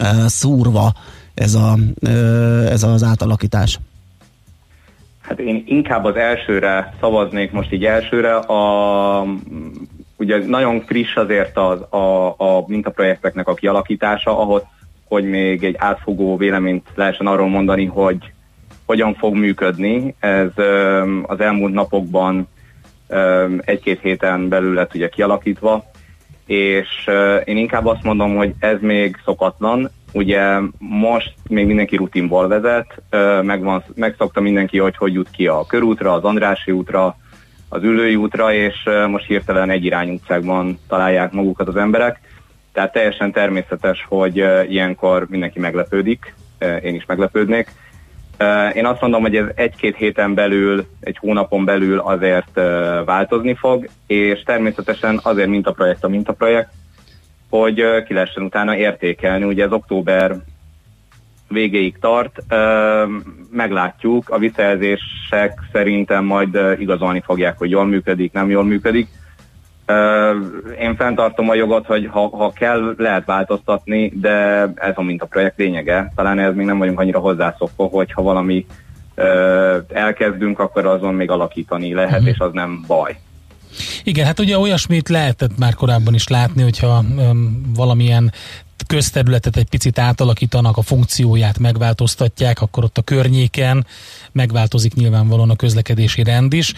uh, 0.00 0.26
szúrva 0.26 0.92
ez, 1.34 1.54
a, 1.54 1.78
uh, 2.02 2.70
ez 2.70 2.82
az 2.82 3.02
átalakítás? 3.02 3.78
Hát 5.28 5.38
én 5.38 5.64
inkább 5.66 6.04
az 6.04 6.16
elsőre 6.16 6.94
szavaznék 7.00 7.52
most 7.52 7.72
így 7.72 7.84
elsőre. 7.84 8.34
A, 8.36 9.26
ugye 10.16 10.46
nagyon 10.46 10.80
friss 10.80 11.16
azért 11.16 11.56
az, 11.56 11.80
a, 11.92 12.34
a 12.38 12.64
mintaprojekteknek 12.66 13.48
a 13.48 13.54
kialakítása, 13.54 14.38
ahhoz, 14.40 14.62
hogy 15.08 15.24
még 15.24 15.64
egy 15.64 15.74
átfogó 15.78 16.36
véleményt 16.36 16.86
lehessen 16.94 17.26
arról 17.26 17.48
mondani, 17.48 17.84
hogy 17.84 18.32
hogyan 18.84 19.14
fog 19.14 19.34
működni. 19.34 20.14
Ez 20.18 20.50
az 21.22 21.40
elmúlt 21.40 21.72
napokban 21.72 22.48
egy-két 23.60 24.00
héten 24.00 24.48
belül 24.48 24.74
lett 24.74 24.94
ugye 24.94 25.08
kialakítva, 25.08 25.84
és 26.46 27.10
én 27.44 27.56
inkább 27.56 27.86
azt 27.86 28.02
mondom, 28.02 28.36
hogy 28.36 28.54
ez 28.58 28.76
még 28.80 29.16
szokatlan, 29.24 29.90
Ugye 30.16 30.58
most 30.78 31.34
még 31.48 31.66
mindenki 31.66 31.96
rutinból 31.96 32.48
vezet, 32.48 33.02
megvan, 33.42 33.84
megszokta 33.94 34.40
mindenki, 34.40 34.78
hogy 34.78 34.96
hogy 34.96 35.12
jut 35.12 35.30
ki 35.30 35.46
a 35.46 35.66
körútra, 35.66 36.12
az 36.12 36.24
Andrási 36.24 36.70
útra, 36.70 37.16
az 37.68 37.82
Ülői 37.82 38.16
útra, 38.16 38.52
és 38.52 38.74
most 39.08 39.26
hirtelen 39.26 39.70
egy 39.70 39.84
irány 39.84 40.10
utcákban 40.10 40.78
találják 40.88 41.32
magukat 41.32 41.68
az 41.68 41.76
emberek. 41.76 42.20
Tehát 42.72 42.92
teljesen 42.92 43.32
természetes, 43.32 44.04
hogy 44.08 44.44
ilyenkor 44.68 45.26
mindenki 45.28 45.58
meglepődik, 45.58 46.34
én 46.82 46.94
is 46.94 47.04
meglepődnék. 47.06 47.70
Én 48.74 48.86
azt 48.86 49.00
mondom, 49.00 49.22
hogy 49.22 49.36
ez 49.36 49.46
egy-két 49.54 49.96
héten 49.96 50.34
belül, 50.34 50.86
egy 51.00 51.16
hónapon 51.18 51.64
belül 51.64 51.98
azért 51.98 52.60
változni 53.04 53.54
fog, 53.54 53.88
és 54.06 54.42
természetesen 54.42 55.20
azért 55.22 55.48
mintaprojekt 55.48 56.04
a 56.04 56.08
mintaprojekt, 56.08 56.70
hogy 57.50 58.02
ki 58.06 58.14
lehessen 58.14 58.42
utána 58.42 58.76
értékelni. 58.76 59.44
Ugye 59.44 59.64
ez 59.64 59.72
október 59.72 60.36
végéig 61.48 61.98
tart, 61.98 62.42
meglátjuk, 63.50 64.28
a 64.28 64.38
visszajelzések 64.38 65.60
szerintem 65.72 66.24
majd 66.24 66.58
igazolni 66.78 67.22
fogják, 67.24 67.58
hogy 67.58 67.70
jól 67.70 67.86
működik, 67.86 68.32
nem 68.32 68.50
jól 68.50 68.64
működik. 68.64 69.08
Én 70.80 70.96
fenntartom 70.96 71.48
a 71.48 71.54
jogot, 71.54 71.86
hogy 71.86 72.08
ha, 72.10 72.28
ha 72.28 72.52
kell, 72.52 72.94
lehet 72.98 73.24
változtatni, 73.24 74.12
de 74.14 74.32
ez 74.74 74.92
a 74.94 75.02
mint 75.02 75.22
a 75.22 75.26
projekt 75.26 75.58
lényege. 75.58 76.12
Talán 76.14 76.38
ez 76.38 76.54
még 76.54 76.66
nem 76.66 76.78
vagyunk 76.78 77.00
annyira 77.00 77.18
hozzászokva, 77.18 77.84
hogy 77.84 78.12
ha 78.12 78.22
valami 78.22 78.66
elkezdünk, 79.88 80.58
akkor 80.58 80.86
azon 80.86 81.14
még 81.14 81.30
alakítani 81.30 81.94
lehet, 81.94 82.10
uh-huh. 82.10 82.28
és 82.28 82.38
az 82.38 82.52
nem 82.52 82.84
baj. 82.86 83.16
Igen, 84.04 84.26
hát 84.26 84.40
ugye 84.40 84.58
olyasmit 84.58 85.08
lehetett 85.08 85.58
már 85.58 85.74
korábban 85.74 86.14
is 86.14 86.28
látni, 86.28 86.62
hogyha 86.62 87.04
um, 87.16 87.72
valamilyen 87.74 88.32
közterületet 88.86 89.56
egy 89.56 89.68
picit 89.68 89.98
átalakítanak, 89.98 90.76
a 90.76 90.82
funkcióját 90.82 91.58
megváltoztatják, 91.58 92.60
akkor 92.60 92.84
ott 92.84 92.98
a 92.98 93.02
környéken 93.02 93.86
megváltozik 94.32 94.94
nyilvánvalóan 94.94 95.50
a 95.50 95.56
közlekedési 95.56 96.22
rend 96.22 96.52
is. 96.52 96.72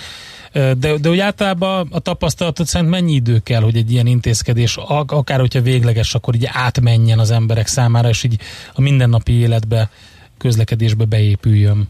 De, 0.53 0.74
de 0.74 1.09
úgy 1.09 1.18
általában 1.18 1.88
a 1.90 1.99
tapasztalatot 1.99 2.66
szerint 2.66 2.90
mennyi 2.90 3.14
idő 3.14 3.38
kell, 3.38 3.62
hogy 3.62 3.76
egy 3.76 3.92
ilyen 3.92 4.07
intézkedés, 4.07 4.76
akár 5.07 5.40
hogyha 5.40 5.61
végleges, 5.61 6.14
akkor 6.14 6.34
így 6.34 6.49
átmenjen 6.53 7.18
az 7.18 7.30
emberek 7.30 7.66
számára, 7.66 8.09
és 8.09 8.22
így 8.22 8.40
a 8.72 8.80
mindennapi 8.80 9.32
életbe, 9.32 9.90
közlekedésbe 10.38 11.05
beépüljön? 11.05 11.88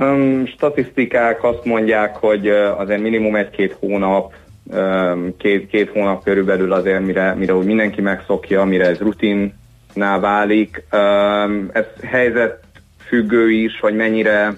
Um, 0.00 0.46
statisztikák 0.46 1.44
azt 1.44 1.64
mondják, 1.64 2.16
hogy 2.16 2.48
azért 2.48 3.00
minimum 3.00 3.36
egy-két 3.36 3.76
hónap, 3.80 4.32
um, 4.64 5.36
két, 5.36 5.66
két 5.66 5.90
hónap 5.90 6.24
körülbelül 6.24 6.72
azért, 6.72 7.00
mire, 7.00 7.34
mire 7.34 7.54
úgy 7.54 7.66
mindenki 7.66 8.00
megszokja, 8.00 8.64
mire 8.64 8.86
ez 8.86 8.98
rutinná 8.98 10.18
válik. 10.20 10.84
Um, 10.92 11.70
ez 11.72 11.84
helyzet 12.02 12.60
függő 13.06 13.50
is, 13.50 13.80
hogy 13.80 13.94
mennyire 13.94 14.54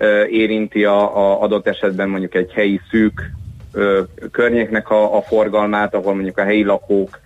uh, 0.00 0.32
érinti 0.32 0.84
a, 0.84 1.16
a 1.16 1.42
adott 1.42 1.66
esetben 1.66 2.08
mondjuk 2.08 2.34
egy 2.34 2.52
helyi 2.52 2.80
szűk 2.90 3.30
uh, 3.74 3.98
környéknek 4.30 4.90
a, 4.90 5.16
a 5.16 5.22
forgalmát, 5.22 5.94
ahol 5.94 6.14
mondjuk 6.14 6.38
a 6.38 6.44
helyi 6.44 6.64
lakók 6.64 7.22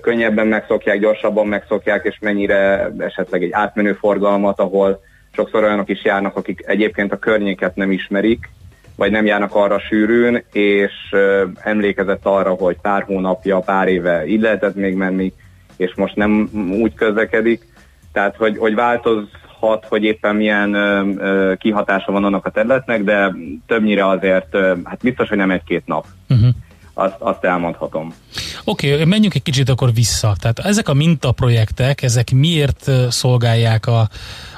könnyebben 0.00 0.46
megszokják, 0.46 0.98
gyorsabban 0.98 1.46
megszokják, 1.46 2.04
és 2.04 2.18
mennyire 2.20 2.90
esetleg 2.98 3.42
egy 3.42 3.52
átmenő 3.52 3.92
forgalmat, 3.92 4.60
ahol 4.60 5.00
sokszor 5.32 5.64
olyanok 5.64 5.88
is 5.88 6.04
járnak, 6.04 6.36
akik 6.36 6.62
egyébként 6.66 7.12
a 7.12 7.18
környéket 7.18 7.76
nem 7.76 7.90
ismerik, 7.90 8.48
vagy 8.96 9.10
nem 9.10 9.26
járnak 9.26 9.54
arra 9.54 9.78
sűrűn, 9.78 10.44
és 10.52 10.92
emlékezett 11.60 12.26
arra, 12.26 12.50
hogy 12.50 12.76
pár 12.82 13.02
hónapja, 13.02 13.58
pár 13.58 13.88
éve 13.88 14.26
így 14.26 14.40
lehetett 14.40 14.74
még 14.74 14.94
menni, 14.94 15.32
és 15.76 15.92
most 15.96 16.16
nem 16.16 16.50
úgy 16.80 16.94
közlekedik. 16.94 17.66
Tehát, 18.12 18.36
hogy, 18.36 18.56
hogy 18.58 18.74
változhat, 18.74 19.86
hogy 19.88 20.02
éppen 20.02 20.36
milyen 20.36 20.74
ö, 20.74 21.02
ö, 21.16 21.54
kihatása 21.58 22.12
van 22.12 22.24
annak 22.24 22.46
a 22.46 22.50
területnek, 22.50 23.04
de 23.04 23.34
többnyire 23.66 24.08
azért, 24.08 24.54
ö, 24.54 24.74
hát 24.84 24.98
biztos, 25.02 25.28
hogy 25.28 25.38
nem 25.38 25.50
egy-két 25.50 25.86
nap. 25.86 26.06
Uh-huh. 26.28 26.48
Azt, 26.94 27.16
azt 27.18 27.44
elmondhatom. 27.44 28.14
Oké, 28.64 28.92
okay, 28.92 29.04
menjünk 29.04 29.34
egy 29.34 29.42
kicsit 29.42 29.68
akkor 29.68 29.92
vissza. 29.94 30.34
Tehát 30.40 30.58
ezek 30.58 30.88
a 30.88 30.94
mintaprojektek, 30.94 32.02
ezek 32.02 32.30
miért 32.30 32.90
szolgálják 33.08 33.86
a, 33.86 34.08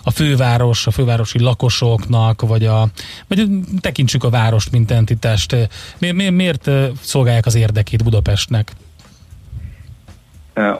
a 0.04 0.10
főváros, 0.10 0.86
a 0.86 0.90
fővárosi 0.90 1.42
lakosoknak, 1.42 2.40
vagy, 2.40 2.64
a, 2.64 2.86
vagy 3.28 3.46
tekintsük 3.80 4.24
a 4.24 4.30
várost, 4.30 4.72
mint 4.72 4.90
entitást. 4.90 5.56
Miért, 5.98 6.16
miért, 6.16 6.32
miért 6.32 6.70
szolgálják 7.00 7.46
az 7.46 7.54
érdekét 7.54 8.04
Budapestnek? 8.04 8.72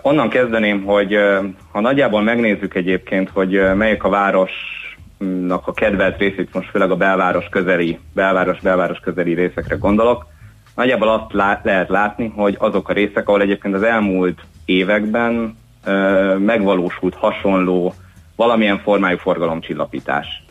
Onnan 0.03 0.29
kezdeném, 0.29 0.83
hogy 0.85 1.17
ha 1.71 1.81
nagyjából 1.81 2.23
megnézzük 2.23 2.75
egyébként, 2.75 3.31
hogy 3.33 3.61
melyik 3.75 4.05
a 4.05 4.09
városnak 4.09 5.67
a 5.67 5.73
kedvelt 5.73 6.19
részét, 6.19 6.55
most 6.55 6.71
főleg 6.71 6.91
a 6.91 6.97
belváros 6.97 7.49
közeli, 7.51 7.99
belváros-belváros 8.15 8.99
közeli 8.99 9.35
részekre 9.35 9.77
gondolok, 9.77 10.27
nagyjából 10.75 11.09
azt 11.09 11.33
lát, 11.33 11.65
lehet 11.65 11.89
látni, 11.89 12.33
hogy 12.37 12.57
azok 12.59 12.89
a 12.89 12.93
részek, 12.93 13.29
ahol 13.29 13.41
egyébként 13.41 13.75
az 13.75 13.83
elmúlt 13.83 14.41
években 14.65 15.57
megvalósult 16.39 17.15
hasonló 17.15 17.95
valamilyen 18.37 18.79
formájú 18.79 19.17
forgalomcsillapítás. 19.17 20.45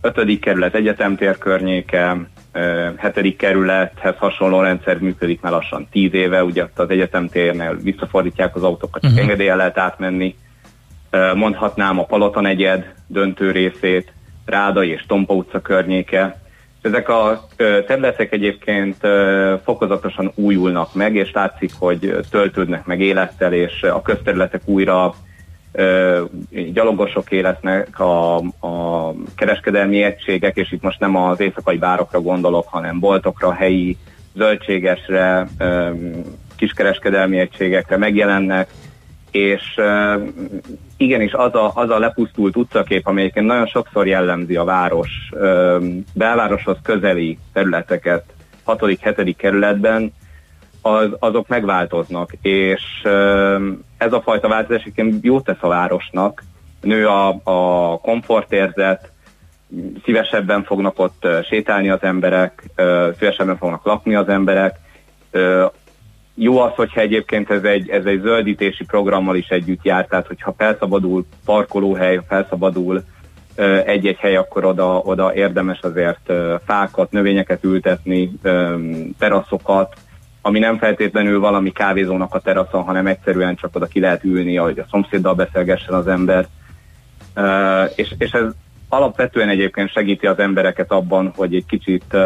Ötödik 0.00 0.40
kerület 0.40 0.74
egyetemtér 0.74 1.38
környéke, 1.38 2.16
hetedik 2.96 3.36
kerülethez 3.36 4.16
hasonló 4.16 4.60
rendszer 4.60 4.98
működik 4.98 5.40
már 5.40 5.52
lassan 5.52 5.88
tíz 5.90 6.14
éve, 6.14 6.44
ugye 6.44 6.66
az 6.76 6.90
egyetemtérnél 6.90 7.76
visszafordítják 7.82 8.56
az 8.56 8.62
autókat, 8.62 9.02
csak 9.02 9.10
uh-huh. 9.10 9.26
engedélye 9.26 9.54
lehet 9.54 9.78
átmenni. 9.78 10.36
Mondhatnám 11.34 11.98
a 11.98 12.04
Palota 12.04 12.40
negyed 12.40 12.94
döntő 13.06 13.50
részét, 13.50 14.12
Ráda 14.46 14.84
és 14.84 15.04
Tompa 15.06 15.34
utca 15.34 15.60
környéke, 15.60 16.40
ezek 16.80 17.08
a 17.08 17.48
területek 17.56 18.32
egyébként 18.32 18.96
fokozatosan 19.64 20.32
újulnak 20.34 20.94
meg, 20.94 21.14
és 21.14 21.32
látszik, 21.32 21.72
hogy 21.78 22.16
töltődnek 22.30 22.84
meg 22.84 23.00
élettel, 23.00 23.52
és 23.52 23.82
a 23.82 24.02
közterületek 24.02 24.60
újra 24.64 25.14
gyalogosok 26.50 27.30
életnek, 27.30 28.00
a, 28.00 28.36
a 28.66 29.12
kereskedelmi 29.36 30.02
egységek, 30.02 30.56
és 30.56 30.72
itt 30.72 30.82
most 30.82 31.00
nem 31.00 31.16
az 31.16 31.40
éjszakai 31.40 31.76
bárokra 31.76 32.20
gondolok, 32.20 32.68
hanem 32.68 32.98
boltokra, 32.98 33.52
helyi 33.52 33.96
zöldségesre, 34.34 35.48
kiskereskedelmi 36.56 37.38
egységekre 37.38 37.96
megjelennek, 37.96 38.68
és 39.30 39.80
igenis 40.96 41.32
az 41.32 41.54
a, 41.54 41.72
az 41.74 41.90
a 41.90 41.98
lepusztult 41.98 42.56
utcakép, 42.56 43.06
amelyeken 43.06 43.44
nagyon 43.44 43.66
sokszor 43.66 44.06
jellemzi 44.06 44.56
a 44.56 44.64
város 44.64 45.30
belvároshoz 46.14 46.76
közeli 46.82 47.38
területeket 47.52 48.24
6.-7. 48.66 49.34
kerületben, 49.36 50.12
az, 50.88 51.08
azok 51.18 51.48
megváltoznak, 51.48 52.32
és 52.42 52.82
ez 53.98 54.12
a 54.12 54.20
fajta 54.20 54.48
változás 54.48 54.80
egyébként 54.82 55.24
jót 55.24 55.44
tesz 55.44 55.56
a 55.60 55.68
városnak, 55.68 56.42
nő 56.80 57.06
a, 57.06 57.40
a 57.42 57.98
komfortérzet, 57.98 59.12
szívesebben 60.04 60.64
fognak 60.64 60.98
ott 60.98 61.26
sétálni 61.44 61.90
az 61.90 62.02
emberek, 62.02 62.62
szívesebben 63.18 63.56
fognak 63.56 63.84
lakni 63.84 64.14
az 64.14 64.28
emberek, 64.28 64.76
jó 66.34 66.58
az, 66.58 66.72
hogyha 66.74 67.00
egyébként 67.00 67.50
ez 67.50 67.62
egy, 67.62 67.88
ez 67.88 68.04
egy 68.04 68.20
zöldítési 68.20 68.84
programmal 68.84 69.36
is 69.36 69.48
együtt 69.48 69.84
jár, 69.84 70.06
tehát 70.06 70.26
hogyha 70.26 70.54
felszabadul 70.58 71.26
parkolóhely, 71.44 72.20
felszabadul 72.28 73.02
egy-egy 73.84 74.16
hely, 74.16 74.36
akkor 74.36 74.64
oda, 74.64 74.98
oda 74.98 75.34
érdemes 75.34 75.80
azért 75.80 76.32
fákat, 76.64 77.10
növényeket 77.10 77.64
ültetni, 77.64 78.32
teraszokat, 79.18 79.94
ami 80.48 80.58
nem 80.58 80.78
feltétlenül 80.78 81.40
valami 81.40 81.72
kávézónak 81.72 82.34
a 82.34 82.40
teraszon, 82.40 82.82
hanem 82.82 83.06
egyszerűen 83.06 83.56
csak 83.56 83.76
oda 83.76 83.86
ki 83.86 84.00
lehet 84.00 84.24
ülni, 84.24 84.58
ahogy 84.58 84.78
a 84.78 84.86
szomszéddal 84.90 85.34
beszélgessen 85.34 85.94
az 85.94 86.06
ember. 86.06 86.46
És, 87.94 88.14
és 88.18 88.30
ez 88.30 88.44
alapvetően 88.88 89.48
egyébként 89.48 89.90
segíti 89.90 90.26
az 90.26 90.38
embereket 90.38 90.92
abban, 90.92 91.32
hogy 91.36 91.54
egy 91.54 91.66
kicsit 91.66 92.16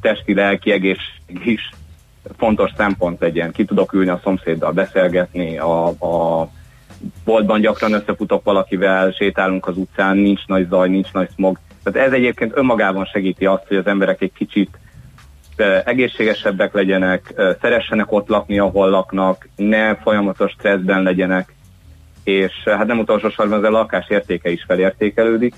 testi-lelki 0.00 0.70
egészség 0.70 1.46
is 1.46 1.70
fontos 2.36 2.70
szempont 2.76 3.20
legyen. 3.20 3.52
Ki 3.52 3.64
tudok 3.64 3.92
ülni 3.92 4.10
a 4.10 4.20
szomszéddal 4.22 4.72
beszélgetni, 4.72 5.58
a, 5.58 5.86
a 5.86 6.48
boltban 7.24 7.60
gyakran 7.60 7.92
összefutok 7.92 8.44
valakivel, 8.44 9.10
sétálunk 9.10 9.66
az 9.66 9.76
utcán, 9.76 10.16
nincs 10.16 10.46
nagy 10.46 10.68
zaj, 10.68 10.88
nincs 10.88 11.12
nagy 11.12 11.28
smog. 11.34 11.58
Tehát 11.82 12.08
ez 12.08 12.14
egyébként 12.14 12.56
önmagában 12.56 13.04
segíti 13.04 13.46
azt, 13.46 13.66
hogy 13.68 13.76
az 13.76 13.86
emberek 13.86 14.22
egy 14.22 14.32
kicsit 14.32 14.78
egészségesebbek 15.84 16.72
legyenek, 16.72 17.34
szeressenek 17.60 18.12
ott 18.12 18.28
lakni, 18.28 18.58
ahol 18.58 18.90
laknak, 18.90 19.48
ne 19.56 19.96
folyamatos 19.96 20.50
stresszben 20.50 21.02
legyenek, 21.02 21.54
és 22.24 22.52
hát 22.64 22.86
nem 22.86 22.98
utolsó 22.98 23.28
sorban 23.28 23.58
az 23.58 23.64
a 23.64 23.70
lakás 23.70 24.08
értéke 24.08 24.50
is 24.50 24.64
felértékelődik. 24.66 25.54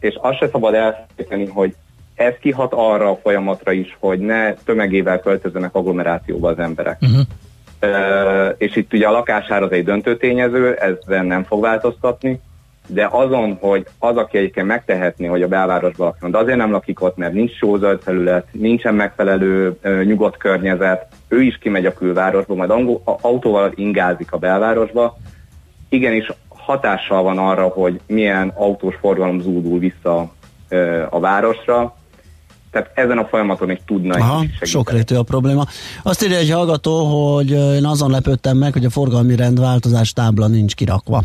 És 0.00 0.18
azt 0.20 0.38
se 0.38 0.48
szabad 0.48 0.74
elfelejteni, 0.74 1.46
hogy 1.46 1.74
ez 2.14 2.34
kihat 2.40 2.72
arra 2.72 3.10
a 3.10 3.18
folyamatra 3.22 3.72
is, 3.72 3.96
hogy 3.98 4.18
ne 4.18 4.54
tömegével 4.54 5.20
költözzenek 5.20 5.74
agglomerációba 5.74 6.48
az 6.48 6.58
emberek. 6.58 6.98
Uh-huh. 7.00 7.20
Uh, 7.82 8.54
és 8.58 8.76
itt 8.76 8.92
ugye 8.92 9.06
a 9.06 9.10
lakásár 9.10 9.62
az 9.62 9.72
egy 9.72 9.84
döntő 9.84 10.16
tényező, 10.16 10.74
ezzel 10.74 11.22
nem 11.22 11.44
fog 11.44 11.62
változtatni, 11.62 12.40
de 12.92 13.08
azon, 13.10 13.56
hogy 13.60 13.86
az, 13.98 14.16
aki 14.16 14.38
egyébként 14.38 14.66
megtehetné, 14.66 15.26
hogy 15.26 15.42
a 15.42 15.48
belvárosban 15.48 16.06
lakjon, 16.06 16.30
de 16.30 16.38
azért 16.38 16.56
nem 16.56 16.70
lakik 16.70 17.02
ott, 17.02 17.16
mert 17.16 17.32
nincs 17.32 17.56
sózöld 17.56 18.00
felület, 18.02 18.46
nincsen 18.52 18.94
megfelelő 18.94 19.76
uh, 19.84 20.04
nyugodt 20.04 20.36
környezet, 20.36 21.06
ő 21.28 21.42
is 21.42 21.58
kimegy 21.58 21.86
a 21.86 21.94
külvárosba, 21.94 22.54
majd 22.54 22.70
angol, 22.70 23.02
autóval 23.04 23.72
ingázik 23.74 24.32
a 24.32 24.38
belvárosba, 24.38 25.16
igenis 25.88 26.32
hatással 26.48 27.22
van 27.22 27.38
arra, 27.38 27.66
hogy 27.66 28.00
milyen 28.06 28.52
autós 28.54 28.94
forgalom 29.00 29.40
zúdul 29.40 29.78
vissza 29.78 30.32
uh, 30.70 31.06
a 31.10 31.20
városra, 31.20 31.94
tehát 32.70 32.90
ezen 32.94 33.18
a 33.18 33.24
folyamaton 33.24 33.70
is 33.70 33.78
tudna 33.86 34.14
Aha, 34.14 34.38
segíteni. 34.38 34.70
Sokrétű 34.70 35.14
a 35.14 35.22
probléma. 35.22 35.66
Azt 36.02 36.24
írja 36.24 36.36
egy 36.36 36.50
hallgató, 36.50 37.04
hogy 37.04 37.50
én 37.50 37.84
azon 37.84 38.10
lepődtem 38.10 38.56
meg, 38.56 38.72
hogy 38.72 38.84
a 38.84 38.90
forgalmi 38.90 39.36
rendváltozás 39.36 40.12
tábla 40.12 40.46
nincs 40.46 40.74
kirakva. 40.74 41.24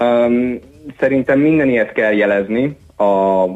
Um, 0.00 0.58
szerintem 0.98 1.38
minden 1.38 1.68
ilyet 1.68 1.92
kell 1.92 2.12
jelezni 2.12 2.76
a, 2.96 3.02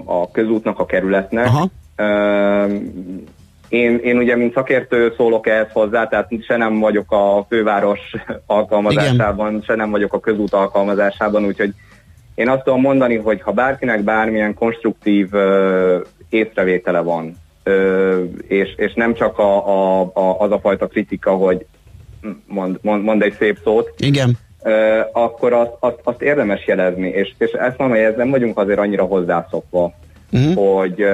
a 0.05 0.31
közútnak, 0.33 0.79
a 0.79 0.87
kerületnek. 0.87 1.47
Aha. 1.47 1.69
Um, 1.99 2.93
én, 3.69 3.99
én 3.99 4.17
ugye, 4.17 4.37
mint 4.37 4.55
szakértő 4.55 5.13
szólok 5.17 5.47
ehhez 5.47 5.69
hozzá, 5.73 6.07
tehát 6.07 6.29
se 6.47 6.57
nem 6.57 6.79
vagyok 6.79 7.13
a 7.13 7.47
főváros 7.49 8.01
alkalmazásában, 8.47 9.49
Igen. 9.49 9.63
se 9.63 9.75
nem 9.75 9.91
vagyok 9.91 10.13
a 10.13 10.21
közút 10.21 10.53
alkalmazásában, 10.53 11.45
úgyhogy 11.45 11.75
én 12.35 12.49
azt 12.49 12.63
tudom 12.63 12.81
mondani, 12.81 13.17
hogy 13.17 13.43
ha 13.43 13.53
bárkinek 13.53 14.03
bármilyen 14.03 14.55
konstruktív 14.55 15.29
uh, 15.33 16.05
észrevétele 16.29 17.01
van, 17.01 17.37
uh, 17.65 18.23
és, 18.47 18.75
és 18.77 18.93
nem 18.95 19.15
csak 19.15 19.39
a, 19.39 19.67
a, 19.67 20.01
a, 20.01 20.41
az 20.41 20.51
a 20.51 20.59
fajta 20.59 20.87
kritika, 20.87 21.31
hogy 21.31 21.67
mond, 22.47 22.79
mond, 22.83 23.03
mond 23.05 23.23
egy 23.23 23.35
szép 23.39 23.59
szót, 23.65 23.95
Igen. 23.97 24.39
Akkor 25.13 25.53
azt, 25.53 25.73
azt, 25.79 25.99
azt 26.03 26.23
érdemes 26.23 26.67
jelezni, 26.67 27.09
és, 27.09 27.35
és 27.39 27.51
ezt 27.51 27.79
mondom, 27.79 27.97
hogy 27.97 28.07
ez 28.07 28.17
nem 28.17 28.31
vagyunk 28.31 28.59
azért 28.59 28.79
annyira 28.79 29.05
hozzászokva, 29.05 29.93
uh-huh. 30.33 30.79
hogy 30.79 31.05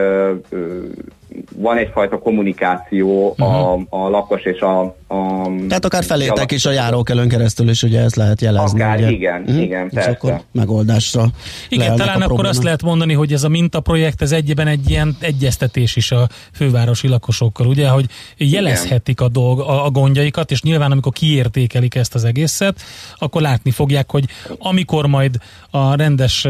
van 1.56 1.76
egyfajta 1.76 2.18
kommunikáció 2.18 3.28
uh-huh. 3.28 3.70
a, 3.70 3.76
mhm. 3.76 3.84
a 3.88 4.08
lakos 4.08 4.44
és 4.44 4.60
a, 4.60 4.96
a... 5.10 5.50
Tehát 5.68 5.84
akár 5.84 6.04
felétek 6.04 6.52
is 6.52 6.64
a 6.64 6.70
járókelőn 6.70 7.28
keresztül 7.28 7.68
is 7.68 7.82
ugye 7.82 8.00
ezt 8.00 8.16
lehet 8.16 8.40
jelezni. 8.40 8.80
Akár, 8.80 8.96
ugye? 8.98 9.10
igen, 9.10 9.40
uh-huh. 9.40 9.62
igen, 9.62 9.88
persze. 9.88 10.10
És 10.10 10.16
akkor 10.16 10.40
megoldásra 10.52 11.26
Igen, 11.68 11.96
talán 11.96 12.22
akkor 12.22 12.46
azt 12.46 12.62
lehet 12.62 12.82
mondani, 12.82 13.12
hogy 13.12 13.32
ez 13.32 13.44
a 13.44 13.48
mintaprojekt, 13.48 14.22
ez 14.22 14.32
egyben 14.32 14.66
egy 14.66 14.90
ilyen 14.90 15.16
egyeztetés 15.20 15.96
is 15.96 16.10
a 16.10 16.28
fővárosi 16.52 17.08
lakosokkal, 17.08 17.66
ugye, 17.66 17.88
hogy 17.88 18.06
jelezhetik 18.36 19.20
a, 19.20 19.28
dolg, 19.28 19.60
a, 19.60 19.84
a 19.84 19.90
gondjaikat, 19.90 20.50
és 20.50 20.62
nyilván 20.62 20.90
amikor 20.90 21.12
kiértékelik 21.12 21.94
ezt 21.94 22.14
az 22.14 22.24
egészet, 22.24 22.80
akkor 23.18 23.42
látni 23.42 23.70
fogják, 23.70 24.10
hogy 24.10 24.24
amikor 24.58 25.06
majd 25.06 25.36
a 25.70 25.94
rendes 25.94 26.46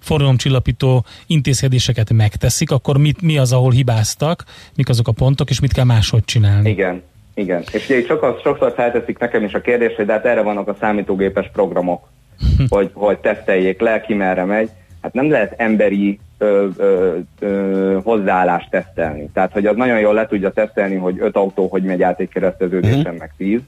forgalomcsillapító 0.00 1.04
intézkedéseket 1.26 2.12
megteszik, 2.12 2.70
akkor 2.70 2.96
mit, 2.96 3.22
mi 3.22 3.38
az, 3.38 3.52
ahol 3.52 3.70
hibáztak, 3.70 4.44
mik 4.74 4.88
azok 4.88 5.08
a 5.08 5.12
pontok, 5.12 5.50
és 5.50 5.60
mit 5.60 5.72
kell 5.72 5.84
máshogy 5.84 6.24
csinálni. 6.24 6.70
Igen, 6.70 7.02
igen. 7.40 7.62
És 7.72 7.88
ugye 7.88 8.02
sokszor, 8.02 8.40
sokszor 8.42 8.72
felteszik 8.76 9.18
nekem 9.18 9.44
is 9.44 9.54
a 9.54 9.60
kérdést, 9.60 9.96
hogy 9.96 10.06
de 10.06 10.12
hát 10.12 10.24
erre 10.24 10.42
vannak 10.42 10.68
a 10.68 10.76
számítógépes 10.80 11.50
programok. 11.52 12.08
hogy, 12.68 12.90
hogy 12.92 13.18
teszteljék 13.18 13.80
le, 13.80 14.00
ki 14.00 14.14
merre 14.14 14.44
megy. 14.44 14.70
Hát 15.02 15.12
nem 15.12 15.30
lehet 15.30 15.54
emberi 15.56 16.18
ö, 16.38 16.66
ö, 16.76 17.16
ö, 17.38 17.98
hozzáállást 18.02 18.70
tesztelni. 18.70 19.30
Tehát, 19.32 19.52
hogy 19.52 19.66
az 19.66 19.76
nagyon 19.76 19.98
jól 19.98 20.14
le 20.14 20.26
tudja 20.26 20.50
tesztelni, 20.50 20.96
hogy 20.96 21.16
öt 21.18 21.36
autó 21.36 21.66
hogy 21.68 21.82
megy 21.82 22.02
át 22.02 22.20
egy 22.20 22.28
kereszteződésen, 22.28 22.98
uh-huh. 22.98 23.18
meg 23.18 23.32
tíz. 23.36 23.60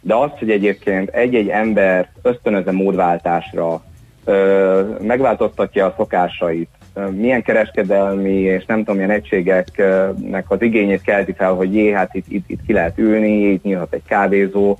De 0.00 0.14
az, 0.14 0.30
hogy 0.38 0.50
egyébként 0.50 1.08
egy-egy 1.08 1.48
ember 1.48 2.08
ösztönöze 2.22 2.72
módváltásra, 2.72 3.82
ö, 4.24 4.82
megváltoztatja 5.00 5.86
a 5.86 5.94
szokásait, 5.96 6.68
milyen 7.10 7.42
kereskedelmi 7.42 8.32
és 8.32 8.64
nem 8.64 8.78
tudom, 8.78 8.94
milyen 8.94 9.10
egységeknek 9.10 10.44
az 10.48 10.62
igényét 10.62 11.02
kelti 11.02 11.32
fel, 11.32 11.52
hogy 11.52 11.74
jé, 11.74 11.90
hát 11.90 12.14
itt, 12.14 12.26
itt, 12.28 12.50
itt 12.50 12.60
ki 12.66 12.72
lehet 12.72 12.98
ülni, 12.98 13.50
itt 13.50 13.62
nyílhat 13.62 13.92
egy 13.92 14.02
kávézó, 14.06 14.78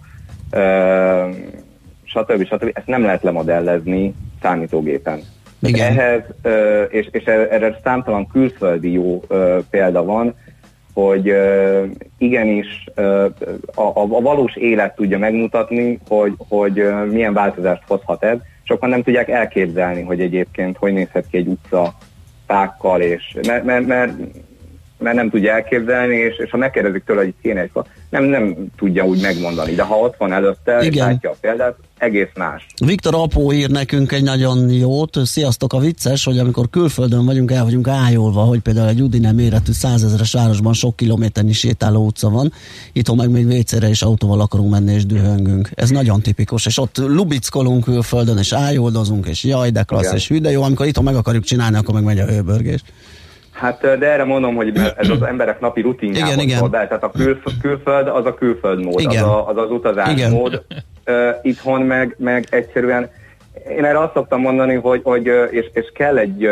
stb. 2.05 2.45
stb. 2.45 2.71
Ezt 2.73 2.87
nem 2.87 3.03
lehet 3.03 3.23
lemodellezni 3.23 4.15
számítógépen. 4.43 5.21
Igen. 5.63 5.99
Ehhez, 5.99 6.23
és, 6.89 7.09
és 7.11 7.25
erre 7.25 7.79
számtalan 7.85 8.27
külföldi 8.27 8.93
jó 8.93 9.23
példa 9.71 10.05
van, 10.05 10.35
hogy 10.95 11.35
igenis 12.19 12.85
a, 13.75 13.83
a 13.95 14.07
valós 14.21 14.57
élet 14.57 14.95
tudja 14.95 15.19
megmutatni, 15.19 15.99
hogy, 16.09 16.35
hogy 16.49 16.85
milyen 17.11 17.33
változást 17.33 17.83
hozhat 17.87 18.25
ez. 18.25 18.39
Sokan 18.63 18.89
nem 18.89 19.03
tudják 19.03 19.29
elképzelni, 19.29 20.03
hogy 20.03 20.21
egyébként 20.21 20.77
hogy 20.77 20.93
nézhet 20.93 21.27
ki 21.31 21.37
egy 21.37 21.47
utca 21.47 21.95
fákkal, 22.47 23.01
és 23.01 23.37
mert, 23.47 23.65
mert, 23.65 23.87
mert 23.87 24.13
mert 25.03 25.17
nem 25.17 25.31
tudja 25.31 25.53
elképzelni, 25.53 26.17
és, 26.17 26.37
és 26.37 26.51
ha 26.51 26.57
megkérdezik 26.57 27.05
tőle, 27.05 27.23
hogy 27.23 27.35
kéne 27.43 27.61
egy 27.61 27.71
fa, 27.73 27.87
nem, 28.11 28.25
nem 28.25 28.57
tudja 28.77 29.05
úgy 29.05 29.21
megmondani, 29.21 29.75
de 29.75 29.83
ha 29.83 29.95
ott 29.95 30.15
van 30.19 30.33
előtte, 30.33 30.85
Igen. 30.85 31.07
látja 31.07 31.31
a 31.31 31.37
példát, 31.41 31.75
egész 31.99 32.29
más. 32.35 32.67
Viktor 32.85 33.15
Apó 33.15 33.53
ír 33.53 33.71
nekünk 33.71 34.13
egy 34.13 34.23
nagyon 34.23 34.71
jót, 34.71 35.19
sziasztok 35.25 35.73
a 35.73 35.79
vicces, 35.79 36.25
hogy 36.25 36.39
amikor 36.39 36.71
külföldön 36.71 37.25
vagyunk, 37.25 37.51
el 37.51 37.65
vagyunk 37.65 37.89
ájolva, 37.89 38.41
hogy 38.41 38.61
például 38.61 38.89
egy 38.89 39.03
Udine 39.03 39.33
méretű 39.33 39.73
százezeres 39.73 40.33
városban 40.33 40.73
sok 40.73 40.97
kilométernyi 40.97 41.53
sétáló 41.53 42.05
utca 42.05 42.31
van, 42.31 42.53
itthon 42.93 43.17
meg 43.17 43.31
még 43.31 43.47
vécére 43.47 43.89
és 43.89 44.03
autóval 44.03 44.41
akarunk 44.41 44.71
menni 44.71 44.93
és 44.93 45.07
dühöngünk. 45.07 45.71
Ez 45.75 45.91
nagyon 45.91 46.21
tipikus, 46.21 46.67
és 46.67 46.79
ott 46.79 46.97
lubickolunk 46.97 47.85
külföldön, 47.85 48.39
és 48.39 48.53
ájoldozunk, 48.53 49.27
és 49.27 49.45
jaj, 49.45 49.71
de 49.71 49.83
klassz, 49.83 50.03
Igen. 50.03 50.17
és 50.17 50.29
hű, 50.29 50.39
de 50.39 50.51
jó, 50.51 50.63
amikor 50.63 50.87
itthon 50.87 51.05
meg 51.05 51.15
akarjuk 51.15 51.45
csinálni, 51.45 51.77
akkor 51.77 51.95
meg 51.95 52.05
megy 52.05 52.19
a 52.19 52.27
hőbörgés. 52.27 52.83
Hát, 53.53 53.81
de 53.81 54.13
erre 54.13 54.25
mondom, 54.25 54.55
hogy 54.55 54.79
ez 54.97 55.09
az 55.09 55.23
emberek 55.23 55.61
napi 55.61 55.81
rutinjában 55.81 56.33
igen, 56.33 56.45
igen. 56.45 56.71
be. 56.71 56.87
Tehát 56.87 57.03
a 57.03 57.11
külf- 57.11 57.61
külföld 57.61 58.09
az 58.09 58.27
a 58.27 58.35
külföld 58.35 58.85
mód, 58.85 59.01
igen. 59.01 59.23
az, 59.23 59.29
a, 59.29 59.49
az 59.49 59.57
az 59.57 59.71
utazás 59.71 60.13
igen. 60.13 60.31
mód. 60.31 60.65
Uh, 61.07 61.15
itthon 61.43 61.83
meg, 61.83 62.15
meg 62.19 62.47
egyszerűen 62.51 63.11
én 63.69 63.85
erre 63.85 63.99
azt 63.99 64.13
szoktam 64.13 64.41
mondani, 64.41 64.75
hogy, 64.75 65.01
hogy 65.05 65.31
és, 65.51 65.71
és 65.73 65.91
kell 65.95 66.19
egy 66.19 66.49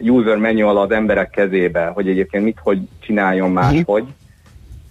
user 0.00 0.36
manual 0.36 0.78
az 0.78 0.90
emberek 0.90 1.30
kezébe, 1.30 1.86
hogy 1.86 2.08
egyébként 2.08 2.44
mit, 2.44 2.58
hogy 2.62 2.78
csináljon 3.00 3.50
máshogy. 3.50 4.04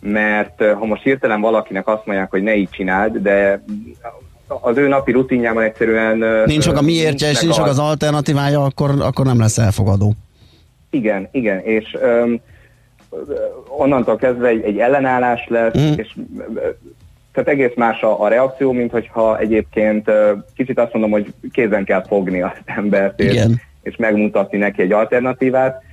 Mert 0.02 0.64
ha 0.74 0.86
most 0.86 1.04
hirtelen 1.04 1.42
valakinek 1.42 1.88
azt 1.88 2.06
mondják, 2.06 2.30
hogy 2.30 2.44
ne 2.44 2.56
így 2.56 2.70
csináld, 2.70 3.18
de 3.18 3.64
az 4.48 4.78
ő 4.78 4.88
napi 4.88 5.12
rutinjában 5.12 5.64
egyszerűen... 5.64 6.44
Nincs 6.46 6.64
csak 6.64 6.78
a 6.78 6.82
miértje, 6.82 7.30
és 7.30 7.42
nincs 7.42 7.56
csak 7.56 7.66
az 7.66 7.80
alternatívája, 7.80 8.64
akkor, 8.64 8.96
akkor 9.00 9.26
nem 9.26 9.40
lesz 9.40 9.58
elfogadó. 9.58 10.14
Igen, 10.90 11.28
igen, 11.32 11.60
és 11.60 11.98
um, 12.02 12.42
onnantól 13.68 14.16
kezdve 14.16 14.48
egy, 14.48 14.64
egy 14.64 14.80
ellenállás 14.80 15.48
lesz, 15.48 15.78
mm. 15.78 15.94
és 15.96 16.16
tehát 17.32 17.50
egész 17.50 17.76
más 17.76 18.02
a, 18.02 18.22
a 18.22 18.28
reakció, 18.28 18.72
mint 18.72 18.92
hogyha 18.92 19.40
egyébként 19.40 20.12
kicsit 20.56 20.80
azt 20.80 20.94
mondom, 20.94 21.12
hogy 21.12 21.34
kézen 21.52 21.84
kell 21.84 22.04
fogni 22.04 22.42
az 22.42 22.52
embert, 22.66 23.20
és, 23.20 23.46
és 23.82 23.96
megmutatni 23.96 24.58
neki 24.58 24.82
egy 24.82 24.92
alternatívát. 24.92 25.84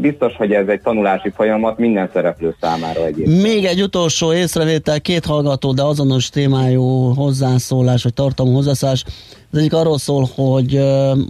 Biztos, 0.00 0.36
hogy 0.36 0.52
ez 0.52 0.68
egy 0.68 0.80
tanulási 0.80 1.30
folyamat 1.34 1.78
minden 1.78 2.10
szereplő 2.12 2.54
számára 2.60 3.06
egyébként. 3.06 3.42
Még 3.42 3.64
egy 3.64 3.82
utolsó 3.82 4.32
észrevétel, 4.32 5.00
két 5.00 5.24
hallgató, 5.24 5.72
de 5.72 5.82
azonos 5.82 6.28
témájú 6.28 7.14
hozzászólás, 7.14 8.02
vagy 8.02 8.14
tartalmú 8.14 8.54
hozzászólás. 8.54 9.04
Az 9.52 9.58
egyik 9.58 9.74
arról 9.74 9.98
szól, 9.98 10.28
hogy 10.34 10.76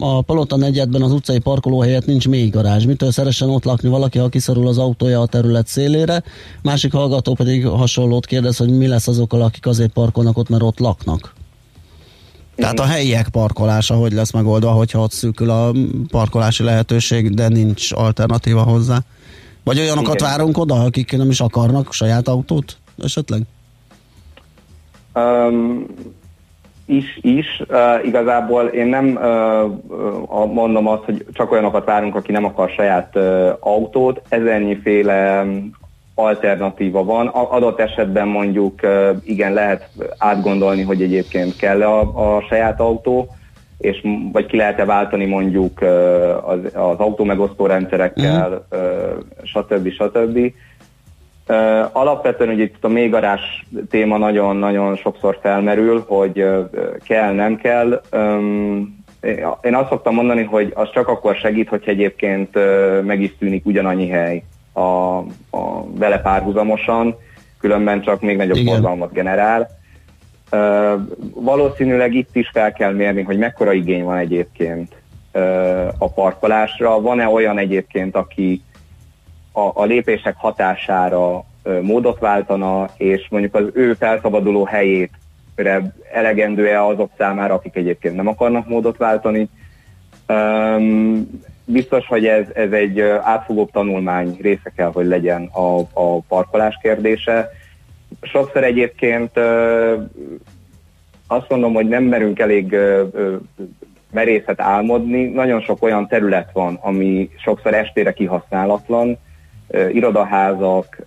a 0.01 0.23
Palota 0.23 0.57
negyedben 0.57 1.03
az 1.03 1.13
utcai 1.13 1.39
parkoló 1.39 1.81
helyett 1.81 2.07
nincs 2.07 2.29
még 2.29 2.51
garázs. 2.51 2.85
Mitől 2.85 3.11
szeressen 3.11 3.49
ott 3.51 3.65
lakni 3.65 3.89
valaki, 3.89 4.19
ha 4.19 4.29
kiszorul 4.29 4.67
az 4.67 4.79
autója 4.79 5.21
a 5.21 5.27
terület 5.27 5.67
szélére? 5.67 6.23
Másik 6.63 6.93
hallgató 6.93 7.35
pedig 7.35 7.67
hasonlót 7.67 8.27
kérdez, 8.27 8.57
hogy 8.57 8.77
mi 8.77 8.87
lesz 8.87 9.09
azokkal, 9.09 9.43
akik 9.43 9.67
azért 9.67 9.93
parkolnak 9.93 10.39
ott, 10.39 10.49
mert 10.49 10.63
ott 10.63 10.79
laknak. 10.79 11.36
Tehát 12.57 12.79
a 12.79 12.85
helyiek 12.85 13.29
parkolása 13.29 13.95
hogy 13.95 14.13
lesz 14.13 14.33
megoldva, 14.33 14.71
hogyha 14.71 15.01
ott 15.01 15.13
szűkül 15.13 15.51
a 15.51 15.73
parkolási 16.11 16.63
lehetőség, 16.63 17.35
de 17.35 17.49
nincs 17.49 17.93
alternatíva 17.93 18.63
hozzá? 18.63 18.99
Vagy 19.65 19.79
olyanokat 19.79 20.15
Igen. 20.15 20.29
várunk 20.29 20.59
oda, 20.59 20.75
akik 20.75 21.17
nem 21.17 21.31
is 21.31 21.41
akarnak 21.41 21.93
saját 21.93 22.29
autót 22.29 22.77
esetleg? 23.03 23.41
Um, 25.15 25.87
is, 26.87 27.19
is. 27.23 27.63
Uh, 27.69 28.07
igazából 28.07 28.67
én 28.67 28.87
nem 28.87 29.07
uh, 30.29 30.53
mondom 30.53 30.89
azt, 30.89 31.05
hogy 31.05 31.27
csak 31.33 31.53
olyanokat 31.53 31.85
várunk, 31.85 32.15
aki 32.15 32.33
nem 32.33 32.45
akar 32.45 32.71
saját 32.71 33.17
uh, 33.17 33.49
autót. 33.61 34.23
Ezernyiféle 34.29 35.45
alternatíva 36.19 37.05
van. 37.05 37.27
Adott 37.27 37.81
esetben 37.81 38.29
mondjuk 38.29 38.81
igen, 39.25 39.53
lehet 39.53 39.89
átgondolni, 40.19 40.83
hogy 40.83 41.03
egyébként 41.03 41.57
kell 41.57 41.83
a, 41.83 42.37
a 42.37 42.41
saját 42.49 42.81
autó, 42.81 43.29
és 43.79 44.05
vagy 44.33 44.47
ki 44.47 44.57
lehet-e 44.57 44.85
váltani 44.85 45.27
mondjuk 45.27 45.81
az, 46.47 46.59
az 46.65 46.99
autómegosztó 46.99 47.67
rendszerekkel, 47.67 48.67
uh-huh. 48.71 49.19
stb. 49.43 49.89
stb. 49.89 50.53
Alapvetően 51.93 52.51
ugye 52.51 52.63
itt 52.63 52.85
a 52.85 52.89
mélygarás 52.89 53.67
téma 53.91 54.19
nagyon-nagyon 54.19 54.97
sokszor 54.97 55.39
felmerül, 55.43 56.05
hogy 56.07 56.45
kell, 57.05 57.33
nem 57.33 57.57
kell. 57.57 58.03
Én 59.63 59.75
azt 59.75 59.89
szoktam 59.89 60.15
mondani, 60.15 60.43
hogy 60.43 60.73
az 60.75 60.91
csak 60.93 61.09
akkor 61.09 61.35
segít, 61.35 61.69
hogyha 61.69 61.91
egyébként 61.91 62.59
meg 63.05 63.21
is 63.21 63.37
tűnik 63.39 63.67
ugyanannyi 63.67 64.09
hely 64.09 64.43
a, 64.77 65.19
a 65.51 65.85
vele 65.95 66.19
párhuzamosan, 66.19 67.17
különben 67.61 68.01
csak 68.01 68.21
még 68.21 68.37
nagyobb 68.37 68.67
forgalmat 68.67 69.13
generál. 69.13 69.69
Uh, 70.51 71.01
valószínűleg 71.35 72.15
itt 72.15 72.37
is 72.37 72.51
fel 72.53 72.73
kell 72.73 72.93
mérni, 72.93 73.23
hogy 73.23 73.39
mekkora 73.39 73.73
igény 73.73 74.05
van 74.05 74.17
egyébként 74.17 74.95
uh, 75.35 75.87
a 75.99 76.09
parkolásra. 76.09 77.01
Van-e 77.01 77.29
olyan 77.29 77.59
egyébként, 77.59 78.17
aki 78.17 78.63
a, 79.53 79.71
a 79.75 79.85
lépések 79.85 80.35
hatására 80.37 81.37
uh, 81.37 81.81
módot 81.81 82.19
váltana, 82.19 82.89
és 82.97 83.27
mondjuk 83.31 83.55
az 83.55 83.65
ő 83.73 83.95
felszabaduló 83.95 84.65
helyét 84.65 85.11
elegendő-e 86.13 86.85
azok 86.85 87.11
számára, 87.19 87.55
akik 87.55 87.77
egyébként 87.77 88.17
nem 88.17 88.27
akarnak 88.27 88.69
módot 88.69 88.97
váltani. 88.97 89.49
Um, 90.29 91.41
biztos, 91.65 92.07
hogy 92.07 92.27
ez, 92.27 92.47
ez 92.55 92.73
egy 92.73 93.01
átfogóbb 93.01 93.71
tanulmány 93.71 94.37
része 94.41 94.73
kell, 94.77 94.91
hogy 94.93 95.07
legyen 95.07 95.45
a, 95.45 95.79
a 95.79 96.21
parkolás 96.29 96.79
kérdése. 96.83 97.51
Sokszor 98.23 98.65
egyébként 98.65 99.31
azt 101.27 101.49
mondom, 101.49 101.75
hogy 101.75 101.89
nem 101.89 102.05
merünk 102.05 102.39
elég 102.39 102.77
merészet 104.13 104.61
álmodni. 104.61 105.25
Nagyon 105.25 105.61
sok 105.61 105.83
olyan 105.83 106.09
terület 106.09 106.51
van, 106.53 106.79
ami 106.81 107.31
sokszor 107.37 107.75
estére 107.75 108.13
kihasználatlan, 108.13 109.19
irodaházak, 109.93 110.99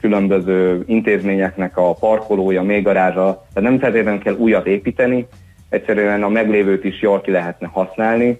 különböző 0.00 0.82
intézményeknek 0.86 1.76
a 1.76 1.92
parkolója, 1.92 2.62
még 2.62 2.82
garázsa, 2.82 3.46
tehát 3.54 3.70
nem 3.70 3.78
feltétlenül 3.78 4.20
kell 4.20 4.34
újat 4.34 4.66
építeni, 4.66 5.26
egyszerűen 5.68 6.22
a 6.22 6.28
meglévőt 6.28 6.84
is 6.84 7.00
jól 7.00 7.20
ki 7.20 7.30
lehetne 7.30 7.70
használni, 7.72 8.38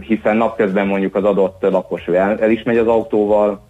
hiszen 0.00 0.36
napközben 0.36 0.86
mondjuk 0.86 1.14
az 1.14 1.24
adott 1.24 1.62
lakos 1.62 2.06
el, 2.06 2.38
el 2.40 2.50
is 2.50 2.62
megy 2.62 2.78
az 2.78 2.86
autóval, 2.86 3.62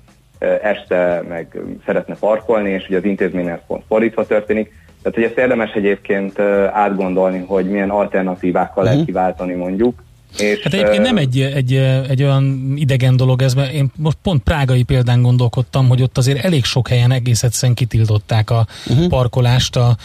este 0.62 1.23
meg 1.29 1.59
szeretne 1.87 2.15
parkolni, 2.15 2.71
és 2.71 2.87
ugye 2.89 2.97
az 2.97 3.05
intézménynek 3.05 3.61
pont 3.67 3.83
fordítva 3.89 4.27
történik. 4.27 4.73
Tehát, 5.03 5.19
hogy 5.19 5.25
ezt 5.29 5.39
érdemes 5.39 5.73
egyébként 5.73 6.39
átgondolni, 6.73 7.45
hogy 7.47 7.71
milyen 7.71 7.91
alternatívákkal 7.91 8.69
uh-huh. 8.69 8.85
lehet 8.85 8.99
mhm. 8.99 9.07
kiváltani 9.07 9.55
mondjuk. 9.55 10.03
És, 10.39 10.61
Hát 10.62 10.74
egyébként 10.74 11.03
nem 11.03 11.16
egy, 11.16 11.41
egy, 11.41 11.74
egy 12.09 12.22
olyan 12.22 12.72
idegen 12.76 13.16
dolog 13.16 13.43
ez, 13.43 13.55
mert 13.55 13.72
én 13.72 13.91
most 13.97 14.16
pont 14.22 14.43
prágai 14.43 14.82
példán 14.82 15.22
gondolkodtam, 15.22 15.89
hogy 15.89 16.03
ott 16.03 16.18
azért 16.18 16.45
elég 16.45 16.64
sok 16.64 16.89
helyen 16.89 17.12
egész 17.12 17.43
egyszerűen 17.43 17.74
kitiltották 17.74 18.51
a 18.51 18.66
uh-huh. 18.87 19.09
parkolást 19.09 19.76
a 19.76 19.97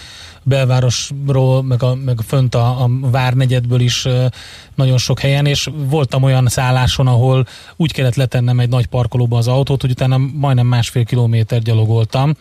belvárosról, 0.43 1.63
meg, 1.63 1.83
a, 1.83 1.95
meg 1.95 2.19
fönt 2.27 2.55
a, 2.55 2.83
a 2.83 2.89
várnegyedből 3.01 3.79
is 3.79 4.07
nagyon 4.75 4.97
sok 4.97 5.19
helyen, 5.19 5.45
és 5.45 5.69
voltam 5.89 6.23
olyan 6.23 6.47
szálláson, 6.47 7.07
ahol 7.07 7.47
úgy 7.75 7.93
kellett 7.93 8.15
letennem 8.15 8.59
egy 8.59 8.69
nagy 8.69 8.85
parkolóba 8.85 9.37
az 9.37 9.47
autót, 9.47 9.81
hogy 9.81 9.91
utána 9.91 10.17
majdnem 10.17 10.67
másfél 10.67 11.05
kilométer 11.05 11.61
gyalogoltam, 11.61 12.35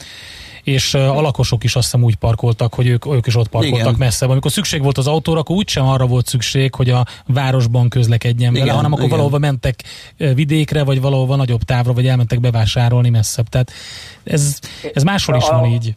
és 0.68 0.94
a 0.94 1.20
lakosok 1.20 1.64
is 1.64 1.76
azt 1.76 1.84
hiszem 1.84 2.04
úgy 2.04 2.16
parkoltak, 2.16 2.74
hogy 2.74 2.86
ők, 2.86 3.06
ők 3.06 3.26
is 3.26 3.36
ott 3.36 3.48
parkoltak 3.48 3.80
Igen. 3.80 3.94
messze. 3.98 4.26
Amikor 4.26 4.50
szükség 4.50 4.82
volt 4.82 4.98
az 4.98 5.06
autóra, 5.06 5.40
akkor 5.40 5.56
úgysem 5.56 5.86
arra 5.86 6.06
volt 6.06 6.26
szükség, 6.26 6.74
hogy 6.74 6.90
a 6.90 7.06
városban 7.26 7.88
közlekedjen 7.88 8.52
vele, 8.52 8.72
hanem 8.72 8.92
akkor 8.92 9.04
Igen. 9.04 9.16
valahova 9.16 9.38
mentek 9.38 9.82
vidékre, 10.16 10.84
vagy 10.84 11.00
valahova 11.00 11.36
nagyobb 11.36 11.62
távra, 11.62 11.92
vagy 11.92 12.06
elmentek 12.06 12.40
bevásárolni 12.40 13.08
messzebb. 13.08 13.48
Tehát 13.48 13.72
ez, 14.24 14.58
ez 14.94 15.02
máshol 15.02 15.36
is 15.36 15.48
van 15.48 15.64
így. 15.64 15.94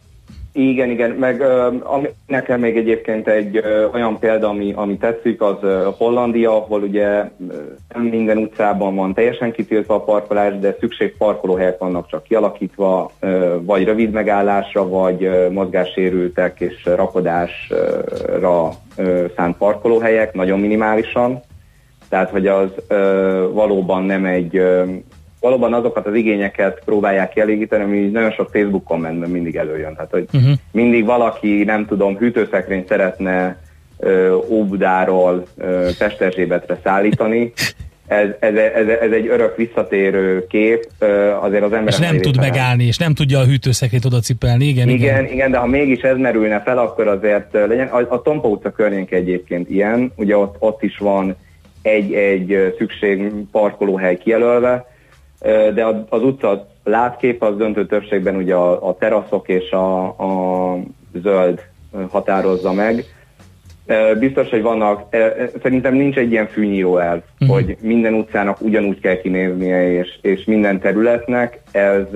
Igen, 0.54 0.90
igen, 0.90 1.10
meg 1.10 1.40
ami 1.82 2.08
nekem 2.26 2.60
még 2.60 2.76
egyébként 2.76 3.28
egy 3.28 3.56
ö, 3.56 3.86
olyan 3.92 4.18
példa, 4.18 4.48
ami, 4.48 4.72
ami 4.76 4.96
tetszik, 4.96 5.40
az 5.40 5.56
ö, 5.60 5.88
Hollandia, 5.96 6.56
ahol 6.56 6.82
ugye 6.82 7.30
nem 7.94 8.02
minden 8.02 8.36
utcában 8.36 8.94
van 8.94 9.14
teljesen 9.14 9.52
kitiltva 9.52 9.94
a 9.94 10.00
parkolás, 10.00 10.58
de 10.58 10.76
szükség 10.80 11.16
parkolóhelyek 11.16 11.78
vannak 11.78 12.06
csak 12.06 12.22
kialakítva, 12.22 13.10
ö, 13.20 13.56
vagy 13.62 13.84
rövid 13.84 14.10
megállásra, 14.10 14.88
vagy 14.88 15.24
ö, 15.24 15.50
mozgássérültek 15.50 16.60
és 16.60 16.84
rakodásra 16.84 18.70
ö, 18.96 19.24
szánt 19.36 19.56
parkolóhelyek, 19.56 20.34
nagyon 20.34 20.60
minimálisan. 20.60 21.40
Tehát, 22.08 22.30
hogy 22.30 22.46
az 22.46 22.70
ö, 22.88 23.48
valóban 23.52 24.04
nem 24.04 24.24
egy 24.24 24.56
ö, 24.56 24.82
valóban 25.42 25.74
azokat 25.74 26.06
az 26.06 26.14
igényeket 26.14 26.82
próbálják 26.84 27.32
kielégíteni, 27.32 27.82
ami 27.82 27.98
nagyon 27.98 28.30
sok 28.30 28.48
Facebook 28.52 28.84
kommentben 28.84 29.30
mindig 29.30 29.56
előjön. 29.56 29.94
Tehát, 29.94 30.10
hogy 30.10 30.26
uh-huh. 30.32 30.52
mindig 30.72 31.04
valaki, 31.04 31.64
nem 31.64 31.86
tudom, 31.86 32.16
hűtőszekrényt 32.16 32.88
szeretne 32.88 33.56
ö, 33.98 34.36
Óbudáról 34.48 35.42
ö, 35.56 35.88
Pesterzsébetre 35.98 36.78
szállítani, 36.84 37.52
ez, 38.06 38.28
ez, 38.38 38.54
ez, 38.54 38.88
ez 38.88 39.10
egy 39.12 39.26
örök 39.26 39.56
visszatérő 39.56 40.46
kép, 40.46 40.88
azért 41.40 41.62
az 41.62 41.72
ember... 41.72 41.92
És 41.92 41.98
nem 41.98 42.20
tud 42.20 42.36
megállni, 42.36 42.84
és 42.84 42.96
nem 42.96 43.14
tudja 43.14 43.38
a 43.38 43.44
hűtőszekrét 43.44 44.04
oda 44.04 44.18
cipelni, 44.18 44.64
igen, 44.64 44.88
igen. 44.88 45.18
Igen, 45.18 45.32
igen, 45.32 45.50
de 45.50 45.58
ha 45.58 45.66
mégis 45.66 46.00
ez 46.00 46.16
merülne 46.16 46.60
fel, 46.60 46.78
akkor 46.78 47.08
azért 47.08 47.52
legyen... 47.52 47.86
A, 47.86 48.14
a 48.14 48.22
Tompa 48.22 48.48
utca 48.48 48.70
környéke 48.70 49.16
egyébként 49.16 49.70
ilyen, 49.70 50.12
ugye 50.16 50.36
ott, 50.36 50.56
ott 50.58 50.82
is 50.82 50.98
van 50.98 51.36
egy-egy 51.82 52.74
szükség 52.78 53.32
parkolóhely 53.52 54.16
kijelölve, 54.16 54.91
de 55.74 56.04
az 56.08 56.22
utca 56.22 56.66
látkép 56.84 57.42
az 57.42 57.56
döntő 57.56 57.86
többségben 57.86 58.36
ugye 58.36 58.54
a, 58.54 58.88
a 58.88 58.96
teraszok 58.96 59.48
és 59.48 59.70
a, 59.70 60.04
a 60.04 60.78
zöld 61.22 61.60
határozza 62.10 62.72
meg. 62.72 63.04
Biztos, 64.18 64.50
hogy 64.50 64.62
vannak, 64.62 65.16
szerintem 65.62 65.94
nincs 65.94 66.16
egy 66.16 66.30
ilyen 66.30 66.46
fűnyíró 66.46 66.98
el, 66.98 67.22
uh-huh. 67.40 67.56
hogy 67.56 67.76
minden 67.80 68.14
utcának 68.14 68.60
ugyanúgy 68.60 69.00
kell 69.00 69.20
kinéznie, 69.20 69.92
és, 69.92 70.18
és 70.20 70.44
minden 70.44 70.80
területnek 70.80 71.60
ez 71.70 72.06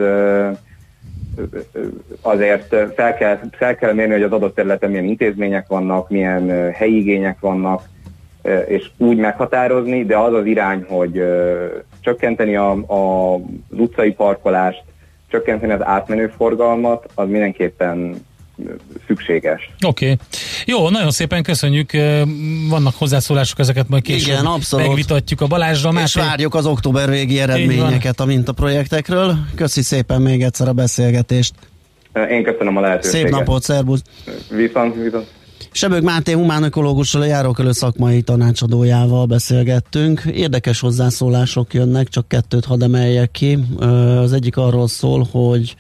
azért 2.21 2.75
fel 2.95 3.15
kell, 3.15 3.39
fel 3.53 3.75
kell 3.77 3.93
mérni, 3.93 4.13
hogy 4.13 4.23
az 4.23 4.33
adott 4.33 4.55
területen 4.55 4.91
milyen 4.91 5.05
intézmények 5.05 5.67
vannak, 5.67 6.11
milyen 6.11 6.73
helyi 6.73 6.97
igények 6.97 7.41
vannak, 7.41 7.83
és 8.69 8.91
úgy 8.97 9.17
meghatározni, 9.17 10.05
de 10.05 10.17
az 10.17 10.33
az 10.33 10.47
irány, 10.47 10.85
hogy 10.89 11.23
csökkenteni 12.01 12.57
a, 12.57 12.71
a, 12.71 13.35
az 13.35 13.41
utcai 13.79 14.13
parkolást, 14.13 14.83
csökkenteni 15.29 15.73
az 15.73 15.85
átmenő 15.85 16.33
forgalmat, 16.37 17.07
az 17.15 17.29
mindenképpen 17.29 18.25
szükséges. 19.07 19.71
Oké. 19.87 20.05
Okay. 20.05 20.17
Jó, 20.65 20.89
nagyon 20.89 21.11
szépen 21.11 21.43
köszönjük. 21.43 21.91
Vannak 22.69 22.95
hozzászólások, 22.99 23.59
ezeket 23.59 23.89
majd 23.89 24.03
később 24.03 24.33
Igen, 24.33 24.47
abszolút. 24.47 24.87
megvitatjuk 24.87 25.41
a 25.41 25.47
Balázsra. 25.47 25.91
És 25.91 26.15
Máté... 26.15 26.29
várjuk 26.29 26.55
az 26.55 26.67
október 26.67 27.11
végi 27.11 27.41
eredményeket 27.41 28.21
a 28.21 28.25
mintaprojektekről. 28.25 29.37
Köszi 29.55 29.83
szépen 29.83 30.23
még 30.23 30.43
egyszer 30.43 30.69
a 30.69 30.73
beszélgetést. 30.73 31.55
Én 32.31 32.43
köszönöm 32.43 32.77
a 32.77 32.81
lehetőséget. 32.81 33.29
Szép 33.29 33.39
napot, 33.39 33.63
szervusz! 33.63 34.03
Viszont, 34.51 34.95
viszont. 34.95 35.27
Sebők 35.77 36.03
Máté 36.03 36.33
humánökológussal, 36.33 37.21
a 37.21 37.25
járókelő 37.25 37.73
szakmai 37.73 38.23
tanácsadójával 38.23 39.27
beszélgettünk. 39.27 40.21
Érdekes 40.21 40.81
hozzászólások 40.81 41.75
jönnek, 41.75 42.09
csak 42.09 42.29
kettőt 42.29 42.65
hadd 42.65 42.83
emeljek 42.83 43.31
ki. 43.31 43.59
Az 44.19 44.33
egyik 44.33 44.57
arról 44.57 44.89
szól, 44.89 45.29
hogy 45.31 45.77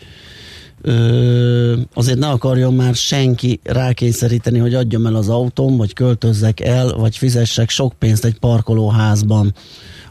azért 1.94 2.18
ne 2.18 2.28
akarjon 2.28 2.74
már 2.74 2.94
senki 2.94 3.60
rákényszeríteni, 3.62 4.58
hogy 4.58 4.74
adjam 4.74 5.06
el 5.06 5.14
az 5.14 5.28
autóm, 5.28 5.76
vagy 5.76 5.92
költözzek 5.92 6.60
el, 6.60 6.92
vagy 6.96 7.16
fizessek 7.16 7.70
sok 7.70 7.92
pénzt 7.98 8.24
egy 8.24 8.38
parkolóházban. 8.38 9.54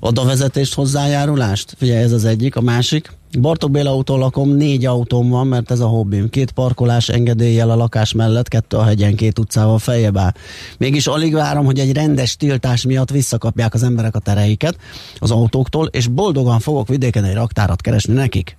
Odavezetést 0.06 0.74
hozzájárulást? 0.74 1.74
Figyelj, 1.78 2.04
ez 2.04 2.12
az 2.12 2.26
egyik. 2.26 2.56
A 2.56 2.62
másik, 2.62 3.12
Bartók 3.40 3.72
Béla 3.72 3.90
autó 3.90 4.18
lakom, 4.18 4.50
négy 4.50 4.86
autóm 4.86 5.30
van, 5.30 5.48
mert 5.48 5.72
ez 5.72 5.80
a 5.80 5.88
hobbim. 5.88 6.30
Két 6.30 6.52
parkolás 6.52 7.10
engedéllyel 7.10 7.70
a 7.70 7.76
lakás 7.76 8.14
mellett, 8.14 8.48
kettő 8.48 8.78
a 8.78 8.84
hegyen, 8.84 9.16
két 9.16 9.40
utcával 9.40 9.80
feljebb 9.80 10.18
áll. 10.18 10.32
Mégis 10.78 11.08
alig 11.08 11.34
várom, 11.34 11.66
hogy 11.66 11.80
egy 11.80 11.94
rendes 11.94 12.36
tiltás 12.36 12.86
miatt 12.86 13.10
visszakapják 13.10 13.74
az 13.74 13.84
emberek 13.84 14.16
a 14.16 14.20
tereiket 14.20 14.78
az 15.18 15.32
autóktól, 15.32 15.88
és 15.88 16.08
boldogan 16.08 16.60
fogok 16.60 16.88
vidéken 16.88 17.24
egy 17.24 17.34
raktárat 17.34 17.82
keresni 17.82 18.14
nekik. 18.14 18.56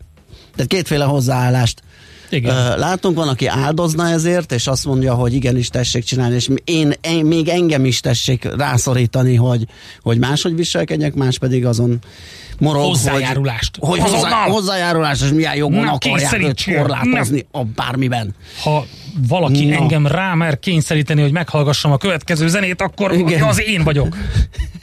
Tehát 0.54 0.70
kétféle 0.70 1.04
hozzáállást 1.04 1.82
igen. 2.30 2.78
Látunk, 2.78 3.16
van, 3.16 3.28
aki 3.28 3.46
áldozna 3.46 4.08
ezért, 4.08 4.52
és 4.52 4.66
azt 4.66 4.84
mondja, 4.84 5.14
hogy 5.14 5.32
igenis 5.32 5.68
tessék 5.68 6.04
csinálni, 6.04 6.34
és 6.34 6.48
én, 6.64 6.92
én 7.00 7.24
még 7.24 7.48
engem 7.48 7.84
is 7.84 8.00
tessék 8.00 8.48
rászorítani, 8.56 9.34
hogy, 9.34 9.66
hogy 10.02 10.18
máshogy 10.18 10.54
viselkedjek, 10.54 11.14
más 11.14 11.38
pedig 11.38 11.66
azon 11.66 11.98
morog, 12.58 12.82
hozzájárulást. 12.82 13.76
Hogy, 13.80 14.00
hogy 14.00 14.10
hozzá, 14.10 14.44
hozzájárulást, 14.48 15.22
és 15.22 15.30
milyen 15.30 15.56
jogon 15.56 15.84
Na, 15.84 15.92
akarják 15.92 16.38
őt 16.38 16.64
korlátozni 16.64 17.46
a 17.50 17.64
bármiben. 17.64 18.34
Ha 18.62 18.86
valaki 19.28 19.64
Na. 19.64 19.76
engem 19.76 20.06
rámer 20.06 20.58
kényszeríteni, 20.58 21.22
hogy 21.22 21.32
meghallgassam 21.32 21.92
a 21.92 21.96
következő 21.96 22.48
zenét, 22.48 22.82
akkor 22.82 23.12
Igen. 23.12 23.42
az 23.42 23.62
én 23.62 23.84
vagyok. 23.84 24.16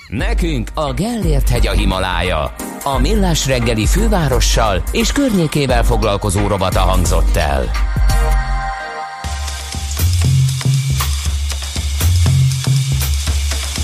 Nekünk 0.07 0.69
a 0.73 0.93
Gellért 0.93 1.49
hegy 1.49 1.67
a 1.67 1.71
Himalája. 1.71 2.55
A 2.83 2.99
Millás 2.99 3.47
reggeli 3.47 3.85
fővárossal 3.85 4.83
és 4.91 5.11
környékével 5.11 5.83
foglalkozó 5.83 6.47
robata 6.47 6.79
hangzott 6.79 7.35
el. 7.35 7.71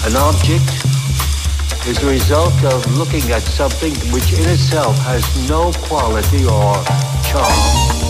An 0.05 0.15
object 0.15 0.98
is 1.89 2.03
a 2.03 2.07
result 2.07 2.63
of 2.65 2.97
looking 2.97 3.31
at 3.31 3.41
something 3.41 3.93
which 4.11 4.33
in 4.33 4.47
itself 4.47 4.95
has 4.99 5.49
no 5.49 5.71
quality 5.87 6.45
or 6.45 6.75
charm. 7.23 8.08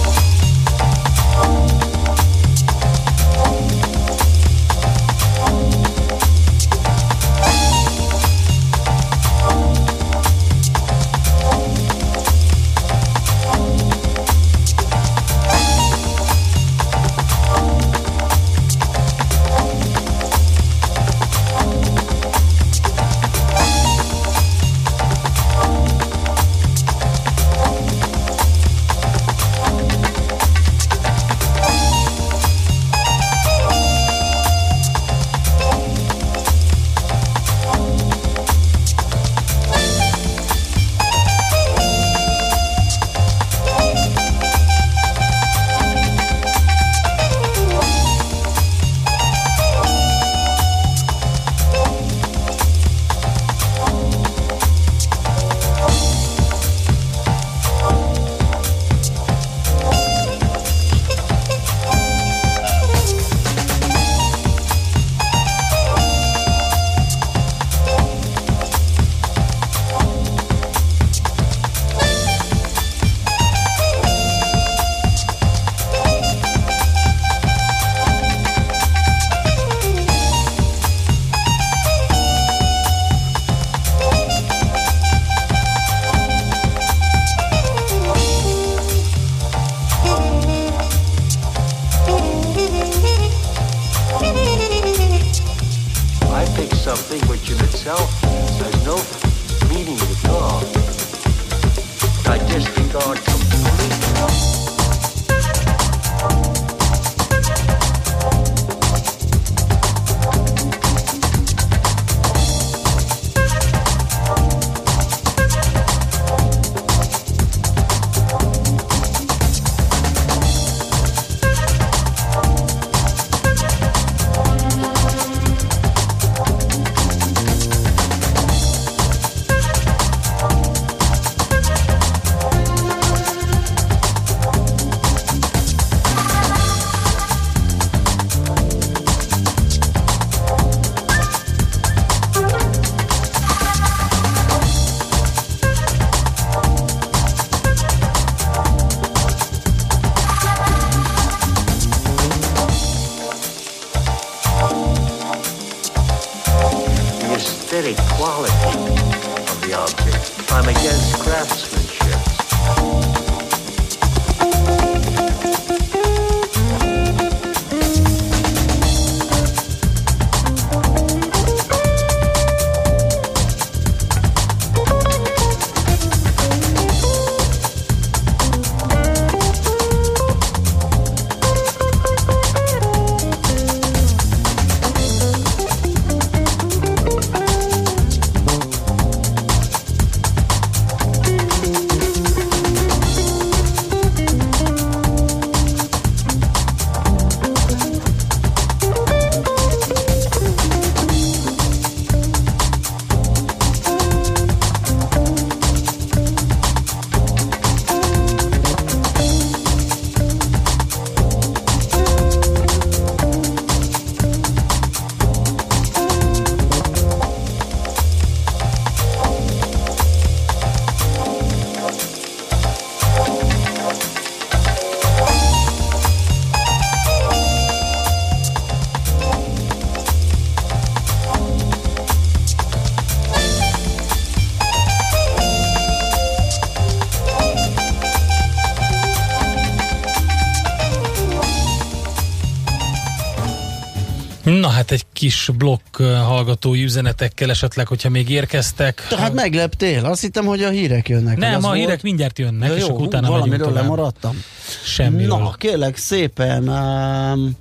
Kis 245.19 245.49
blokk 245.57 245.97
hallgatói 246.01 246.83
üzenetekkel 246.83 247.49
esetleg, 247.49 247.87
hogyha 247.87 248.09
még 248.09 248.29
érkeztek. 248.29 249.05
Tehát 249.09 249.33
megleptél? 249.33 250.05
Azt 250.05 250.21
hittem, 250.21 250.45
hogy 250.45 250.63
a 250.63 250.69
hírek 250.69 251.09
jönnek. 251.09 251.37
Nem, 251.37 251.55
a 251.55 251.59
volt. 251.59 251.77
hírek 251.77 252.01
mindjárt 252.01 252.39
jönnek, 252.39 252.69
Ja, 252.69 252.75
és 252.75 252.81
jó, 252.81 252.89
akkor 252.89 253.01
utána 253.01 253.29
valamiről 253.29 253.67
tovább. 253.67 253.81
lemaradtam. 253.83 254.41
Semmiről. 254.83 255.37
Na, 255.37 255.51
kérlek 255.51 255.97
szépen, 255.97 256.69
um, 256.69 257.51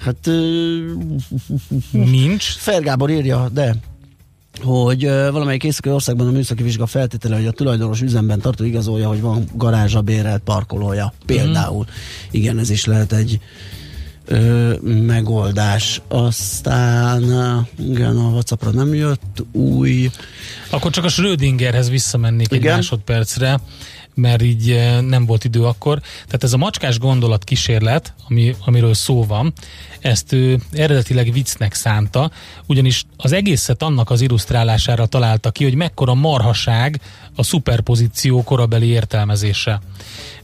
hát 0.00 0.26
uh, 0.26 0.34
Nincs. 1.90 2.44
Fergábor 2.56 3.10
írja, 3.10 3.48
de 3.52 3.74
hogy 4.62 5.04
uh, 5.06 5.30
valamelyik 5.30 5.64
északi 5.64 5.90
országban 5.90 6.26
a 6.26 6.30
műszaki 6.30 6.62
vizsga 6.62 6.86
feltétele, 6.86 7.36
hogy 7.36 7.46
a 7.46 7.50
tulajdonos 7.50 8.00
üzemben 8.00 8.40
tartó 8.40 8.64
igazolja, 8.64 9.08
hogy 9.08 9.20
van 9.20 9.48
garázsa, 9.54 10.00
bérelt 10.00 10.42
parkolója. 10.42 11.12
Például. 11.26 11.86
Igen, 12.30 12.58
ez 12.58 12.70
is 12.70 12.84
lehet 12.84 13.12
egy 13.12 13.40
ö, 14.28 14.74
megoldás. 15.06 16.00
Aztán 16.08 17.22
igen, 17.78 18.16
a 18.16 18.28
Whatsappra 18.28 18.70
nem 18.70 18.94
jött 18.94 19.44
új. 19.52 20.10
Akkor 20.70 20.90
csak 20.90 21.04
a 21.04 21.08
Schrödingerhez 21.08 21.90
visszamennék 21.90 22.52
egy 22.52 22.58
Igen. 22.58 22.74
másodpercre, 22.74 23.60
mert 24.18 24.42
így 24.42 24.70
eh, 24.70 25.00
nem 25.00 25.26
volt 25.26 25.44
idő 25.44 25.64
akkor. 25.64 26.00
Tehát 26.24 26.44
ez 26.44 26.52
a 26.52 26.56
macskás 26.56 26.98
gondolat 26.98 27.44
kísérlet, 27.44 28.14
ami, 28.28 28.54
amiről 28.64 28.94
szó 28.94 29.24
van, 29.24 29.52
ezt 30.00 30.32
ő 30.32 30.58
eredetileg 30.72 31.32
viccnek 31.32 31.74
szánta, 31.74 32.30
ugyanis 32.66 33.04
az 33.16 33.32
egészet 33.32 33.82
annak 33.82 34.10
az 34.10 34.20
illusztrálására 34.20 35.06
találta 35.06 35.50
ki, 35.50 35.64
hogy 35.64 35.74
mekkora 35.74 36.14
marhaság 36.14 37.00
a 37.36 37.42
szuperpozíció 37.42 38.42
korabeli 38.42 38.86
értelmezése. 38.86 39.80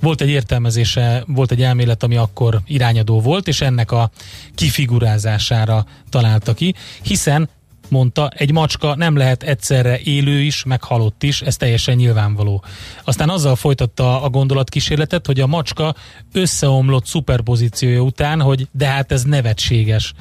Volt 0.01 0.21
egy 0.21 0.29
értelmezése, 0.29 1.25
volt 1.27 1.51
egy 1.51 1.63
elmélet, 1.63 2.03
ami 2.03 2.17
akkor 2.17 2.61
irányadó 2.67 3.21
volt, 3.21 3.49
és 3.49 3.61
ennek 3.61 3.93
a 3.93 4.11
kifigurázására 4.55 5.87
találta 6.11 6.55
ki, 6.55 6.75
hiszen 7.03 7.49
mondta, 7.89 8.29
egy 8.29 8.53
macska 8.53 8.95
nem 8.95 9.17
lehet 9.17 9.43
egyszerre 9.43 10.01
élő 10.01 10.41
is, 10.41 10.65
meg 10.65 10.83
halott 10.83 11.23
is, 11.23 11.41
ez 11.41 11.57
teljesen 11.57 11.97
nyilvánvaló. 11.97 12.65
Aztán 13.05 13.29
azzal 13.29 13.57
folytatta 13.57 14.23
a 14.23 14.31
gondolatkísérletet, 14.31 15.27
hogy 15.27 15.41
a 15.41 15.47
macska 15.47 15.95
összeomlott 16.33 17.07
szuperpozíciója 17.07 18.01
után, 18.01 18.41
hogy 18.41 18.69
de 18.73 18.87
hát 18.87 19.13
ez 19.13 19.23
nevetséges. 19.23 20.13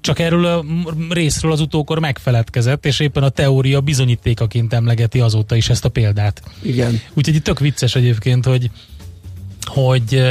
Csak 0.00 0.18
erről 0.18 0.44
a 0.44 0.64
részről 1.10 1.52
az 1.52 1.60
utókor 1.60 1.98
megfeledkezett, 1.98 2.86
és 2.86 3.00
éppen 3.00 3.22
a 3.22 3.28
teória 3.28 3.80
bizonyítékaként 3.80 4.72
emlegeti 4.72 5.20
azóta 5.20 5.56
is 5.56 5.68
ezt 5.68 5.84
a 5.84 5.88
példát. 5.88 6.42
Igen. 6.62 7.00
Úgyhogy 7.14 7.34
itt 7.34 7.44
tök 7.44 7.58
vicces 7.58 7.94
egyébként, 7.94 8.44
hogy 8.44 8.70
hogy, 9.68 10.22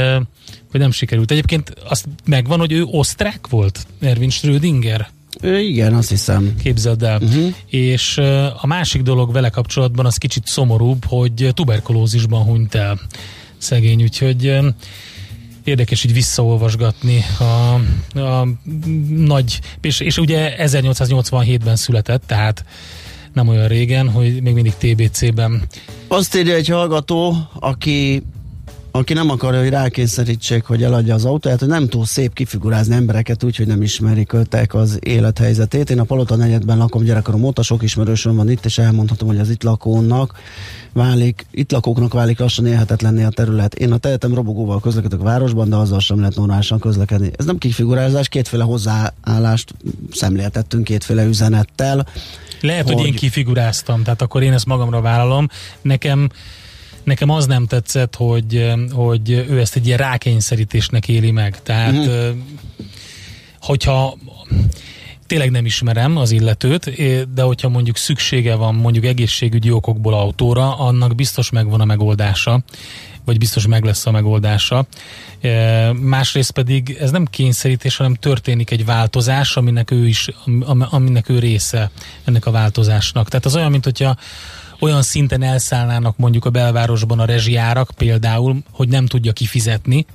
hogy 0.70 0.80
nem 0.80 0.90
sikerült. 0.90 1.30
Egyébként 1.30 1.72
azt 1.88 2.06
megvan, 2.24 2.58
hogy 2.58 2.72
ő 2.72 2.84
osztrák 2.84 3.46
volt, 3.46 3.86
Erwin 4.00 4.30
Schrödinger. 4.30 5.10
Igen, 5.42 5.94
azt 5.94 6.08
hiszem. 6.08 6.54
Képzeld 6.62 7.02
el. 7.02 7.20
Uh-huh. 7.22 7.54
És 7.66 8.18
a 8.60 8.66
másik 8.66 9.02
dolog 9.02 9.32
vele 9.32 9.48
kapcsolatban 9.48 10.06
az 10.06 10.16
kicsit 10.16 10.46
szomorúbb, 10.46 11.04
hogy 11.04 11.50
tuberkulózisban 11.54 12.42
hunyt 12.42 12.74
el 12.74 13.00
szegény, 13.58 14.02
úgyhogy 14.02 14.58
érdekes 15.64 16.04
így 16.04 16.12
visszaolvasgatni 16.12 17.24
a, 17.38 17.74
a 18.18 18.48
nagy, 19.08 19.60
és, 19.80 20.00
és 20.00 20.18
ugye 20.18 20.54
1887-ben 20.58 21.76
született, 21.76 22.22
tehát 22.26 22.64
nem 23.32 23.48
olyan 23.48 23.68
régen, 23.68 24.10
hogy 24.10 24.42
még 24.42 24.54
mindig 24.54 24.74
TBC-ben. 24.74 25.62
Azt 26.08 26.36
írja 26.36 26.54
egy 26.54 26.68
hallgató, 26.68 27.36
aki 27.54 28.22
aki 28.98 29.12
nem 29.12 29.30
akarja, 29.30 29.60
hogy 29.60 29.68
rákényszerítsék, 29.68 30.64
hogy 30.64 30.82
eladja 30.82 31.14
az 31.14 31.24
autóját, 31.24 31.58
hogy 31.58 31.68
nem 31.68 31.88
túl 31.88 32.04
szép 32.04 32.32
kifigurázni 32.32 32.94
embereket 32.94 33.44
úgy, 33.44 33.56
hogy 33.56 33.66
nem 33.66 33.82
ismerik 33.82 34.32
öltek 34.32 34.74
az 34.74 34.98
élethelyzetét. 35.02 35.90
Én 35.90 35.98
a 35.98 36.04
Palota 36.04 36.36
negyedben 36.36 36.78
lakom 36.78 37.02
gyerekkorom 37.02 37.44
óta, 37.44 37.62
sok 37.62 37.82
ismerősöm 37.82 38.36
van 38.36 38.50
itt, 38.50 38.64
és 38.64 38.78
elmondhatom, 38.78 39.28
hogy 39.28 39.38
az 39.38 39.50
itt 39.50 39.62
lakónak 39.62 40.38
válik, 40.92 41.46
itt 41.50 41.72
lakóknak 41.72 42.12
válik 42.12 42.38
lassan 42.38 42.66
élhetetlenné 42.66 43.24
a 43.24 43.28
terület. 43.28 43.74
Én 43.74 43.92
a 43.92 43.96
tehetem 43.96 44.34
robogóval 44.34 44.80
közlekedek 44.80 45.20
a 45.20 45.24
városban, 45.24 45.68
de 45.68 45.76
azzal 45.76 46.00
sem 46.00 46.18
lehet 46.18 46.36
normálisan 46.36 46.78
közlekedni. 46.78 47.30
Ez 47.36 47.44
nem 47.44 47.58
kifigurázás, 47.58 48.28
kétféle 48.28 48.64
hozzáállást 48.64 49.74
szemléltettünk 50.12 50.84
kétféle 50.84 51.24
üzenettel. 51.24 52.06
Lehet, 52.60 52.86
hogy, 52.86 52.94
hogy 52.94 53.06
én 53.06 53.14
kifiguráztam, 53.14 54.02
tehát 54.02 54.22
akkor 54.22 54.42
én 54.42 54.52
ezt 54.52 54.66
magamra 54.66 55.00
vállalom. 55.00 55.48
Nekem 55.82 56.28
nekem 57.02 57.30
az 57.30 57.46
nem 57.46 57.66
tetszett, 57.66 58.14
hogy, 58.14 58.72
hogy 58.90 59.30
ő 59.30 59.60
ezt 59.60 59.76
egy 59.76 59.86
ilyen 59.86 59.98
rákényszerítésnek 59.98 61.08
éli 61.08 61.30
meg. 61.30 61.62
Tehát, 61.62 61.92
mm-hmm. 61.92 62.40
hogyha 63.60 64.18
tényleg 65.26 65.50
nem 65.50 65.64
ismerem 65.64 66.16
az 66.16 66.30
illetőt, 66.30 66.90
de 67.32 67.42
hogyha 67.42 67.68
mondjuk 67.68 67.96
szüksége 67.96 68.54
van 68.54 68.74
mondjuk 68.74 69.04
egészségügyi 69.04 69.70
okokból 69.70 70.14
autóra, 70.14 70.76
annak 70.78 71.14
biztos 71.14 71.50
megvan 71.50 71.80
a 71.80 71.84
megoldása, 71.84 72.62
vagy 73.24 73.38
biztos 73.38 73.66
meg 73.66 73.84
lesz 73.84 74.06
a 74.06 74.10
megoldása. 74.10 74.86
Másrészt 75.92 76.50
pedig 76.50 76.96
ez 77.00 77.10
nem 77.10 77.24
kényszerítés, 77.24 77.96
hanem 77.96 78.14
történik 78.14 78.70
egy 78.70 78.84
változás, 78.84 79.56
aminek 79.56 79.90
ő 79.90 80.06
is, 80.06 80.28
aminek 80.90 81.28
ő 81.28 81.38
része 81.38 81.90
ennek 82.24 82.46
a 82.46 82.50
változásnak. 82.50 83.28
Tehát 83.28 83.46
az 83.46 83.56
olyan, 83.56 83.70
mint 83.70 83.84
hogyha 83.84 84.16
olyan 84.80 85.02
szinten 85.02 85.42
elszállnának 85.42 86.16
mondjuk 86.16 86.44
a 86.44 86.50
belvárosban 86.50 87.18
a 87.18 87.24
rezsiárak 87.24 87.90
például, 87.96 88.56
hogy 88.70 88.88
nem 88.88 89.06
tudja 89.06 89.32
kifizetni, 89.32 90.06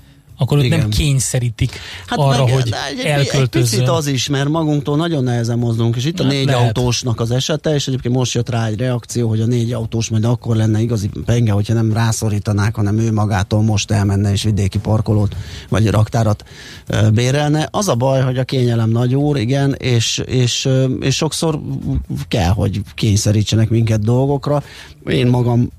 akkor 0.43 0.57
őt 0.57 0.69
nem 0.69 0.89
kényszerítik 0.89 1.79
hát 2.05 2.19
arra, 2.19 2.43
meg, 2.43 2.53
hogy 2.53 2.73
egy, 2.97 3.05
elköltözzön. 3.05 3.41
Egy 3.41 3.49
picit 3.49 3.87
az 3.87 4.07
is, 4.07 4.27
mert 4.27 4.49
magunktól 4.49 4.97
nagyon 4.97 5.23
nehezen 5.23 5.57
mozdulunk, 5.57 5.95
és 5.95 6.05
itt 6.05 6.19
a 6.19 6.23
négy 6.23 6.45
lehet. 6.45 6.61
autósnak 6.61 7.19
az 7.19 7.31
esete, 7.31 7.73
és 7.73 7.87
egyébként 7.87 8.15
most 8.15 8.33
jött 8.33 8.49
rá 8.49 8.65
egy 8.67 8.79
reakció, 8.79 9.29
hogy 9.29 9.41
a 9.41 9.45
négy 9.45 9.73
autós 9.73 10.09
majd 10.09 10.23
akkor 10.23 10.55
lenne 10.55 10.81
igazi 10.81 11.09
penge, 11.25 11.51
hogyha 11.51 11.73
nem 11.73 11.93
rászorítanák, 11.93 12.75
hanem 12.75 12.97
ő 12.97 13.11
magától 13.11 13.61
most 13.61 13.91
elmenne 13.91 14.31
és 14.31 14.43
vidéki 14.43 14.79
parkolót 14.79 15.35
vagy 15.69 15.89
raktárat 15.89 16.43
bérelne. 17.13 17.67
Az 17.71 17.87
a 17.87 17.95
baj, 17.95 18.21
hogy 18.21 18.37
a 18.37 18.43
kényelem 18.43 18.89
nagy 18.89 19.15
úr, 19.15 19.37
igen, 19.37 19.73
és, 19.73 20.21
és, 20.25 20.69
és 20.99 21.15
sokszor 21.15 21.61
kell, 22.27 22.51
hogy 22.51 22.81
kényszerítsenek 22.95 23.69
minket 23.69 23.99
dolgokra. 23.99 24.63
Én 25.05 25.27
magam 25.27 25.69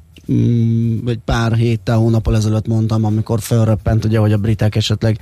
egy 1.06 1.18
pár 1.24 1.52
héttel, 1.52 1.96
hónappal 1.96 2.36
ezelőtt 2.36 2.66
mondtam, 2.66 3.04
amikor 3.04 3.40
felröppent, 3.40 4.04
ugye, 4.04 4.18
hogy 4.18 4.32
a 4.32 4.38
britek 4.38 4.76
esetleg 4.76 5.18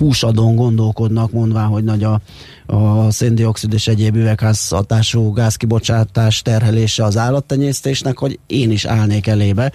húsadón 0.00 0.56
gondolkodnak, 0.56 1.32
mondván, 1.32 1.66
hogy 1.66 1.84
nagy 1.84 2.04
a, 2.04 2.20
a 2.66 3.10
széndiokszid 3.10 3.72
és 3.72 3.88
egyéb 3.88 4.16
üvegházhatású 4.16 5.32
gázkibocsátás 5.32 6.42
terhelése 6.42 7.04
az 7.04 7.16
állattenyésztésnek, 7.16 8.18
hogy 8.18 8.38
én 8.46 8.70
is 8.70 8.84
állnék 8.84 9.26
elébe. 9.26 9.72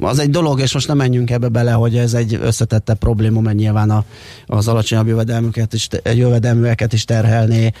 Az 0.00 0.18
egy 0.18 0.30
dolog, 0.30 0.60
és 0.60 0.72
most 0.74 0.88
nem 0.88 0.96
menjünk 0.96 1.30
ebbe 1.30 1.48
bele, 1.48 1.72
hogy 1.72 1.96
ez 1.96 2.14
egy 2.14 2.38
összetette 2.42 2.94
probléma, 2.94 3.40
mert 3.40 3.56
nyilván 3.56 3.90
a, 3.90 4.04
az 4.46 4.68
alacsonyabb 4.68 5.06
jövedelmüket 5.06 5.72
is, 5.72 5.88
jövedelműeket 6.14 6.92
is 6.92 7.04
terhelné, 7.04 7.72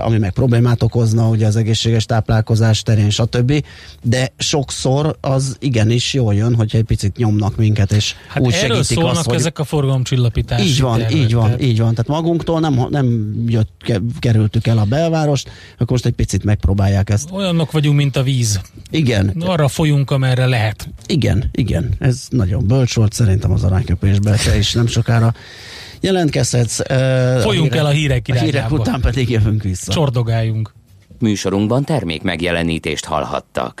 ami 0.00 0.18
meg 0.18 0.32
problémát 0.32 0.82
okozna, 0.82 1.28
ugye 1.28 1.46
az 1.46 1.56
egészséges 1.56 2.06
táplálkozás 2.06 2.82
terén, 2.82 3.10
stb. 3.10 3.64
De 4.02 4.32
sokszor 4.36 5.16
az 5.20 5.56
igenis 5.58 6.14
jól 6.14 6.34
jön, 6.34 6.54
hogyha 6.54 6.78
egy 6.78 6.84
picit 6.84 7.16
nyomnak 7.16 7.56
minket, 7.56 7.92
és 7.92 8.14
hát 8.28 8.42
úgy 8.42 8.52
erről 8.52 8.68
segítik 8.68 8.96
szólnak 8.96 9.16
azt, 9.16 9.26
hogy... 9.26 9.34
ezek 9.34 9.58
a 9.58 9.64
forgalomcsillapítási 9.64 10.64
Így 10.64 10.80
van, 10.80 10.98
tervek, 10.98 11.21
így 11.22 11.34
van, 11.34 11.44
tehát- 11.44 11.62
így 11.62 11.78
van. 11.78 11.94
Tehát 11.94 12.10
magunktól 12.22 12.60
nem, 12.60 12.86
nem 12.90 13.34
jött, 13.46 13.70
kerültük 14.18 14.66
el 14.66 14.78
a 14.78 14.84
belvárost, 14.84 15.50
akkor 15.74 15.90
most 15.90 16.06
egy 16.06 16.12
picit 16.14 16.44
megpróbálják 16.44 17.10
ezt. 17.10 17.30
Olyanok 17.30 17.70
vagyunk, 17.72 17.96
mint 17.96 18.16
a 18.16 18.22
víz. 18.22 18.60
Igen, 18.90 19.34
Arra 19.40 19.68
folyunk, 19.68 20.10
amerre 20.10 20.46
lehet. 20.46 20.88
igen, 21.06 21.48
igen. 21.52 21.88
Ez 21.98 22.26
nagyon 22.30 22.66
bölcs 22.66 22.94
volt, 22.94 23.12
szerintem 23.12 23.50
az 23.50 23.64
arányköpésben 23.64 24.36
te 24.44 24.56
is 24.58 24.72
nem 24.72 24.86
sokára 24.86 25.34
jelentkezhetsz. 26.00 26.78
Uh, 26.90 27.40
Folyjunk 27.40 27.74
el 27.74 27.86
a 27.86 27.90
hírek 27.90 28.26
A 28.28 28.32
hírek 28.32 28.48
irányába. 28.48 28.76
után 28.76 29.00
pedig 29.00 29.30
jövünk 29.30 29.62
vissza. 29.62 29.92
Csordogáljunk. 29.92 30.74
Műsorunkban 31.18 31.84
termék 31.84 32.22
megjelenítést 32.22 33.04
hallhattak. 33.04 33.80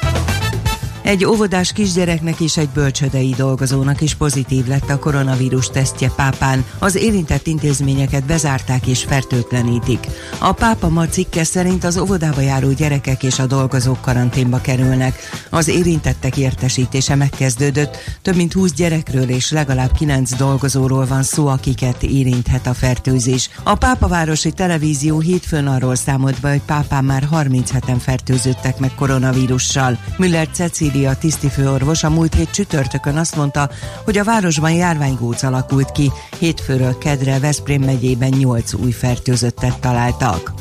Egy 1.03 1.25
óvodás 1.25 1.73
kisgyereknek 1.73 2.39
és 2.39 2.57
egy 2.57 2.69
bölcsödei 2.69 3.33
dolgozónak 3.37 4.01
is 4.01 4.15
pozitív 4.15 4.67
lett 4.67 4.89
a 4.89 4.99
koronavírus 4.99 5.67
tesztje 5.67 6.11
Pápán. 6.15 6.65
Az 6.79 6.95
érintett 6.95 7.47
intézményeket 7.47 8.25
bezárták 8.25 8.87
és 8.87 9.03
fertőtlenítik. 9.03 10.07
A 10.39 10.51
Pápa 10.51 10.89
ma 10.89 11.07
cikke 11.07 11.43
szerint 11.43 11.83
az 11.83 11.97
óvodába 11.97 12.41
járó 12.41 12.71
gyerekek 12.71 13.23
és 13.23 13.39
a 13.39 13.45
dolgozók 13.45 14.01
karanténba 14.01 14.61
kerülnek. 14.61 15.19
Az 15.49 15.67
érintettek 15.67 16.37
értesítése 16.37 17.15
megkezdődött. 17.15 17.97
Több 18.21 18.35
mint 18.35 18.53
20 18.53 18.71
gyerekről 18.73 19.29
és 19.29 19.51
legalább 19.51 19.91
9 19.91 20.35
dolgozóról 20.35 21.05
van 21.05 21.23
szó, 21.23 21.47
akiket 21.47 22.03
érinthet 22.03 22.67
a 22.67 22.73
fertőzés. 22.73 23.49
A 23.63 23.75
Pápavárosi 23.75 24.51
Televízió 24.51 25.19
hétfőn 25.19 25.67
arról 25.67 25.95
számolt 25.95 26.41
be, 26.41 26.49
hogy 26.49 26.61
Pápán 26.61 27.03
már 27.03 27.27
37-en 27.31 27.97
fertőzöttek 27.99 28.79
meg 28.79 28.95
koronavírussal. 28.95 29.97
Müller 30.17 30.47
Cecília 30.91 31.15
tisztifőorvos 31.15 32.03
a 32.03 32.09
múlt 32.09 32.33
hét 32.33 32.49
csütörtökön 32.49 33.17
azt 33.17 33.35
mondta, 33.35 33.69
hogy 34.03 34.17
a 34.17 34.23
városban 34.23 34.71
járványgóc 34.71 35.43
alakult 35.43 35.91
ki. 35.91 36.11
Hétfőről 36.39 36.97
kedre 36.97 37.39
Veszprém 37.39 37.81
megyében 37.81 38.29
8 38.29 38.73
új 38.73 38.91
fertőzöttet 38.91 39.79
találtak. 39.79 40.53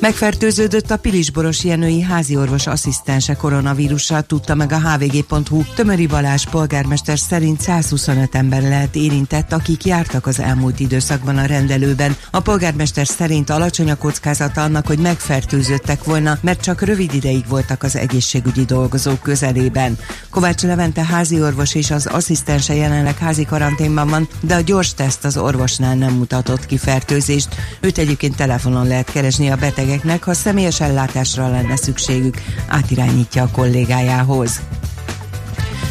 Megfertőződött 0.00 0.90
a 0.90 0.96
Pilisboros 0.96 1.64
Jenői 1.64 2.00
háziorvos 2.00 2.66
asszisztense 2.66 3.34
koronavírussal, 3.34 4.22
tudta 4.22 4.54
meg 4.54 4.72
a 4.72 4.80
hvg.hu. 4.80 5.62
Tömöri 5.74 6.06
Balázs 6.06 6.44
polgármester 6.50 7.18
szerint 7.18 7.60
125 7.60 8.34
ember 8.34 8.62
lehet 8.62 8.96
érintett, 8.96 9.52
akik 9.52 9.84
jártak 9.84 10.26
az 10.26 10.40
elmúlt 10.40 10.80
időszakban 10.80 11.38
a 11.38 11.44
rendelőben. 11.44 12.16
A 12.30 12.40
polgármester 12.40 13.06
szerint 13.06 13.50
alacsony 13.50 13.90
a 13.90 13.94
kockázata 13.94 14.62
annak, 14.62 14.86
hogy 14.86 14.98
megfertőzöttek 14.98 16.04
volna, 16.04 16.38
mert 16.40 16.62
csak 16.62 16.80
rövid 16.80 17.14
ideig 17.14 17.48
voltak 17.48 17.82
az 17.82 17.96
egészségügyi 17.96 18.64
dolgozók 18.64 19.22
közelében. 19.22 19.98
Kovács 20.30 20.62
Levente 20.62 21.04
háziorvos 21.04 21.74
és 21.74 21.90
az 21.90 22.06
asszisztense 22.06 22.74
jelenleg 22.74 23.18
házi 23.18 23.44
karanténban 23.44 24.08
van, 24.08 24.28
de 24.40 24.54
a 24.54 24.60
gyors 24.60 24.94
teszt 24.94 25.24
az 25.24 25.36
orvosnál 25.36 25.94
nem 25.94 26.12
mutatott 26.12 26.66
ki 26.66 26.76
fertőzést. 26.76 27.48
Őt 27.80 27.98
egyébként 27.98 28.36
telefonon 28.36 28.86
lehet 28.86 29.10
keresni 29.10 29.50
a 29.50 29.56
betegeknek, 29.88 30.24
ha 30.24 30.34
személyes 30.34 30.80
ellátásra 30.80 31.48
lenne 31.48 31.76
szükségük, 31.76 32.36
átirányítja 32.68 33.42
a 33.42 33.50
kollégájához. 33.52 34.60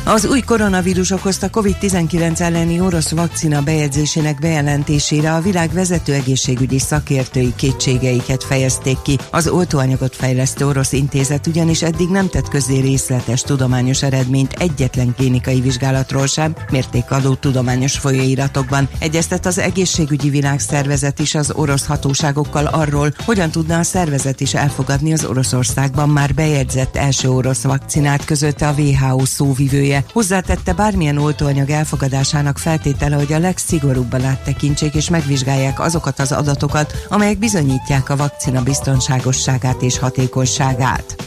Az 0.08 0.26
új 0.26 0.42
koronavírus 0.42 1.12
okozta 1.12 1.50
COVID-19 1.50 2.40
elleni 2.40 2.80
orosz 2.80 3.12
vakcina 3.12 3.62
bejegyzésének 3.62 4.40
bejelentésére 4.40 5.34
a 5.34 5.42
világ 5.42 5.74
vezető 5.74 6.14
egészségügyi 6.14 6.80
szakértői 6.80 7.54
kétségeiket 7.56 8.44
fejezték 8.44 9.02
ki. 9.02 9.18
Az 9.32 9.48
oltóanyagot 9.48 10.16
fejlesztő 10.16 10.66
orosz 10.66 10.92
intézet 10.92 11.48
ugyanis 11.48 11.82
eddig 11.82 12.10
nem 12.10 12.28
tett 12.30 12.48
közé 12.48 12.80
részletes 12.80 13.42
tudományos 13.42 14.04
eredményt 14.04 14.54
egyetlen 14.54 15.14
klinikai 15.16 15.62
vizsgálatról 15.62 16.26
sem, 16.26 16.56
mértékadó 16.72 17.36
tudományos 17.36 17.98
folyóiratokban. 17.98 18.90
Egyeztet 19.00 19.46
az 19.46 19.58
egészségügyi 19.58 20.30
világszervezet 20.30 21.20
is 21.20 21.36
az 21.36 21.52
orosz 21.52 21.86
hatóságokkal 21.86 22.66
arról, 22.66 23.14
hogyan 23.26 23.52
tudna 23.52 23.78
a 23.78 23.84
szervezet 23.84 24.40
is 24.42 24.54
elfogadni 24.54 25.14
az 25.14 25.26
Oroszországban 25.26 26.10
már 26.10 26.34
bejegyzett 26.34 26.96
első 26.96 27.30
orosz 27.30 27.64
vakcinát 27.64 28.26
közötte 28.26 28.68
a 28.68 28.74
WHO 28.78 29.26
szóvivője. 29.26 29.97
Hozzátette 30.14 30.74
bármilyen 30.74 31.18
oltóanyag 31.18 31.70
elfogadásának 31.70 32.58
feltétele, 32.58 33.16
hogy 33.16 33.34
a 33.34 33.40
legszigorúbban 33.40 34.24
áttekintsék 34.24 34.94
és 34.94 35.10
megvizsgálják 35.10 35.80
azokat 35.80 36.20
az 36.20 36.32
adatokat, 36.32 36.94
amelyek 37.10 37.38
bizonyítják 37.38 38.10
a 38.10 38.16
vakcina 38.16 38.64
biztonságosságát 38.64 39.82
és 39.82 40.00
hatékonyságát. 40.00 41.27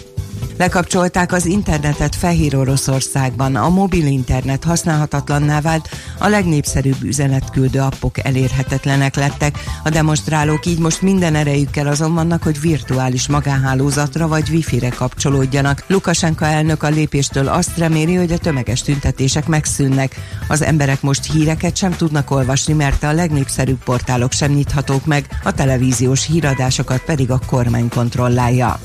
Lekapcsolták 0.61 1.33
az 1.33 1.47
internetet 1.47 2.15
Fehér 2.15 2.57
Oroszországban, 2.57 3.57
a 3.57 3.69
mobil 3.69 4.07
internet 4.07 4.65
használhatatlanná 4.65 5.61
vált, 5.61 5.89
a 6.19 6.29
legnépszerűbb 6.29 7.03
üzenetküldő 7.03 7.79
appok 7.79 8.25
elérhetetlenek 8.25 9.17
lettek. 9.17 9.59
A 9.85 9.89
demonstrálók 9.89 10.67
így 10.67 10.79
most 10.79 11.03
minden 11.03 11.35
erejükkel 11.35 11.87
azon 11.87 12.15
vannak, 12.15 12.43
hogy 12.43 12.61
virtuális 12.61 13.29
magánhálózatra 13.29 14.29
vagy 14.29 14.51
wifi-re 14.51 14.89
kapcsolódjanak. 14.89 15.85
Lukasenka 15.87 16.47
elnök 16.47 16.83
a 16.83 16.89
lépéstől 16.89 17.49
azt 17.49 17.79
reméli, 17.79 18.15
hogy 18.15 18.33
a 18.33 18.39
tömeges 18.39 18.83
tüntetések 18.83 19.47
megszűnnek. 19.47 20.17
Az 20.49 20.63
emberek 20.63 21.03
most 21.03 21.33
híreket 21.33 21.77
sem 21.77 21.93
tudnak 21.93 22.31
olvasni, 22.31 22.73
mert 22.73 23.03
a 23.03 23.13
legnépszerűbb 23.13 23.85
portálok 23.85 24.33
sem 24.33 24.53
nyithatók 24.53 25.05
meg, 25.05 25.27
a 25.45 25.53
televíziós 25.53 26.27
híradásokat 26.27 27.01
pedig 27.05 27.31
a 27.31 27.41
kormány 27.47 27.89
kontrollálja. 27.89 28.81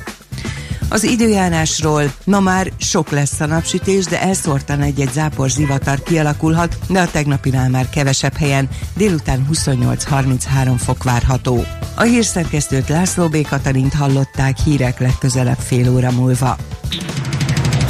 Az 0.90 1.04
időjárásról 1.04 2.14
ma 2.26 2.40
már 2.40 2.72
sok 2.78 3.10
lesz 3.10 3.40
a 3.40 3.46
napsütés, 3.46 4.06
de 4.06 4.22
elszórtan 4.22 4.82
egy-egy 4.82 5.12
zápor 5.12 5.50
zivatar 5.50 6.04
kialakulhat, 6.04 6.78
de 6.90 7.02
a 7.02 7.12
tegnapinál 7.12 7.70
már 7.70 7.90
kevesebb 7.90 8.34
helyen, 8.38 8.70
délután 8.96 9.48
28-33 9.54 10.74
fok 10.78 11.04
várható. 11.04 11.66
A 11.96 12.04
hírszerkesztőt 12.04 12.90
László 12.90 13.28
B. 13.28 13.48
Katalint 13.48 13.94
hallották 13.94 14.58
hírek 14.58 15.00
legközelebb 15.00 15.60
fél 15.60 15.94
óra 15.94 16.12
múlva. 16.12 16.58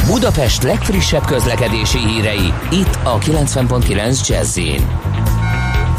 Budapest 0.06 0.64
legfrissebb 0.64 1.26
közlekedési 1.26 1.98
hírei, 1.98 2.54
itt 2.72 3.00
a 3.04 3.18
90.9 3.18 4.28
jazz 4.28 4.58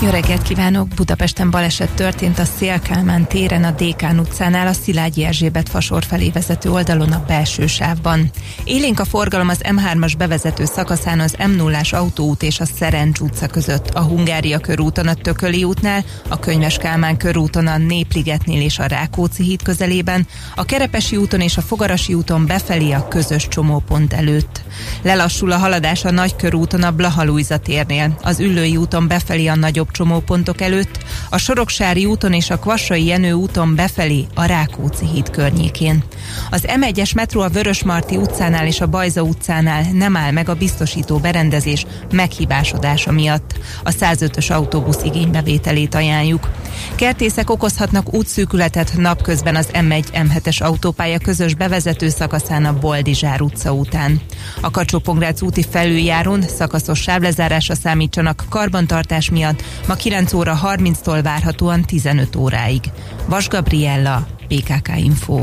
Jó 0.02 0.10
reggelt 0.10 0.42
kívánok! 0.42 0.88
Budapesten 0.88 1.50
baleset 1.50 1.90
történt 1.90 2.38
a 2.38 2.44
Szélkálmán 2.44 3.26
téren 3.26 3.64
a 3.64 3.70
Dékán 3.70 4.18
utcánál 4.18 4.66
a 4.66 4.72
Szilágyi 4.72 5.24
Erzsébet 5.24 5.68
fasor 5.68 6.04
felé 6.04 6.30
vezető 6.30 6.70
oldalon 6.70 7.12
a 7.12 7.24
belső 7.26 7.66
sávban. 7.66 8.30
Élénk 8.64 9.00
a 9.00 9.04
forgalom 9.04 9.48
az 9.48 9.60
M3-as 9.62 10.12
bevezető 10.18 10.64
szakaszán 10.64 11.20
az 11.20 11.36
m 11.46 11.50
0 11.50 11.78
autóút 11.90 12.42
és 12.42 12.60
a 12.60 12.64
Szerencs 12.64 13.18
utca 13.18 13.46
között, 13.46 13.88
a 13.88 14.00
Hungária 14.00 14.58
körúton 14.58 15.06
a 15.06 15.14
Tököli 15.14 15.64
útnál, 15.64 16.04
a 16.28 16.38
Könyves 16.38 16.76
Kálmán 16.76 17.16
körúton 17.16 17.66
a 17.66 17.78
Népligetnél 17.78 18.60
és 18.60 18.78
a 18.78 18.86
Rákóczi 18.86 19.42
híd 19.42 19.62
közelében, 19.62 20.26
a 20.54 20.64
Kerepesi 20.64 21.16
úton 21.16 21.40
és 21.40 21.56
a 21.56 21.62
Fogarasi 21.62 22.14
úton 22.14 22.46
befelé 22.46 22.92
a 22.92 23.08
közös 23.08 23.48
csomópont 23.48 24.12
előtt. 24.12 24.62
Lelassul 25.02 25.52
a 25.52 25.58
haladás 25.58 26.04
a 26.04 26.10
Nagykörúton 26.10 26.82
a 26.82 26.90
Blahalújza 26.90 27.56
térnél, 27.56 28.18
az 28.22 28.40
Üllői 28.40 28.76
úton 28.76 29.08
befelé 29.08 29.46
a 29.46 29.54
nagyobb 29.54 29.85
csomópontok 29.90 30.60
előtt, 30.60 30.98
a 31.30 31.38
Soroksári 31.38 32.04
úton 32.04 32.32
és 32.32 32.50
a 32.50 32.58
Kvassai 32.58 33.04
Jenő 33.04 33.32
úton 33.32 33.74
befelé 33.74 34.26
a 34.34 34.44
Rákóczi 34.44 35.06
híd 35.06 35.30
környékén. 35.30 36.02
Az 36.50 36.64
M1-es 36.66 37.14
metró 37.14 37.40
a 37.40 37.48
Vörösmarty 37.48 38.16
utcánál 38.16 38.66
és 38.66 38.80
a 38.80 38.86
Bajza 38.86 39.22
utcánál 39.22 39.82
nem 39.92 40.16
áll 40.16 40.30
meg 40.30 40.48
a 40.48 40.54
biztosító 40.54 41.18
berendezés 41.18 41.86
meghibásodása 42.12 43.12
miatt. 43.12 43.54
A 43.82 43.90
105-ös 43.90 44.52
autóbusz 44.52 45.02
igénybevételét 45.02 45.94
ajánljuk. 45.94 46.48
Kertészek 46.94 47.50
okozhatnak 47.50 48.14
útszűkületet 48.14 48.92
napközben 48.96 49.56
az 49.56 49.68
M1 49.72 50.04
M7-es 50.12 50.62
autópálya 50.62 51.18
közös 51.18 51.54
bevezető 51.54 52.08
szakaszán 52.08 52.64
a 52.64 52.78
Boldizsár 52.78 53.40
utca 53.40 53.72
után. 53.72 54.20
A 54.60 54.70
kacsó 54.70 55.02
úti 55.40 55.64
felüljárón 55.70 56.42
szakaszos 56.42 57.00
sávlezárásra 57.00 57.74
számítsanak 57.74 58.44
karbantartás 58.48 59.30
miatt 59.30 59.62
ma 59.86 59.94
9 59.94 60.32
óra 60.32 60.60
30-tól 60.64 61.20
várhatóan 61.22 61.82
15 61.82 62.36
óráig. 62.36 62.80
Vas 63.26 63.48
Gabriella, 63.48 64.26
PKK 64.48 64.90
Info. 64.96 65.42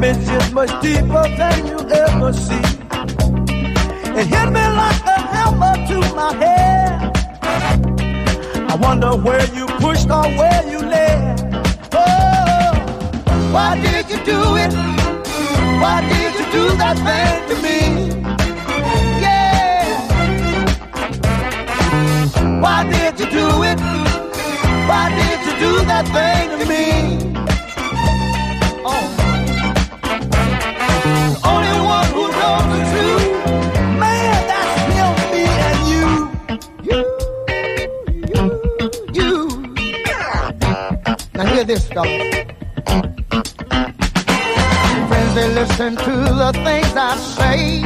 Damage 0.00 0.28
is 0.28 0.52
much 0.52 0.70
deeper 0.82 1.28
than 1.36 1.66
you 1.66 1.78
ever 1.78 2.32
see. 2.32 2.64
It 4.18 4.26
hit 4.26 4.48
me 4.56 4.64
like 4.80 5.04
a 5.04 5.18
hammer 5.32 5.74
to 5.88 5.98
my 6.14 6.32
head. 6.42 7.16
I 8.70 8.74
wonder 8.76 9.16
where 9.16 9.46
you 9.54 9.66
pushed 9.66 10.10
or 10.10 10.26
where 10.38 10.62
you 10.70 10.78
led. 10.78 11.40
Oh, 11.92 12.72
why 13.52 13.80
did 13.80 14.10
you 14.10 14.24
do 14.24 14.56
it? 14.64 14.72
Why 15.82 16.00
did 16.08 16.34
you 16.38 16.46
do 16.56 16.64
that 16.82 16.96
thing 17.06 17.38
to 17.48 17.54
me? 17.64 17.78
Yeah. 19.24 19.84
Why 22.60 22.78
did 22.84 23.20
you 23.20 23.26
do 23.30 23.62
it? 23.70 23.80
Why 24.88 25.04
did 25.18 25.38
you 25.46 25.54
do 25.66 25.72
that 25.84 26.06
thing 26.14 26.58
to 26.58 26.64
me? 26.66 27.29
This, 41.70 41.86
fellas. 41.86 42.34
Friends, 45.08 45.34
they 45.36 45.48
listen 45.54 45.94
to 45.94 46.14
the 46.42 46.50
things 46.64 46.92
I 46.96 47.14
say. 47.38 47.82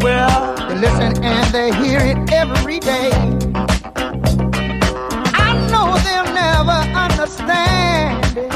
Well, 0.00 0.56
they 0.68 0.74
listen 0.74 1.22
and 1.22 1.54
they 1.54 1.70
hear 1.82 2.00
it 2.00 2.18
every 2.32 2.80
day. 2.80 3.12
I 5.46 5.50
know 5.70 5.86
they'll 6.02 6.34
never 6.34 6.80
understand 7.06 8.36
it. 8.36 8.50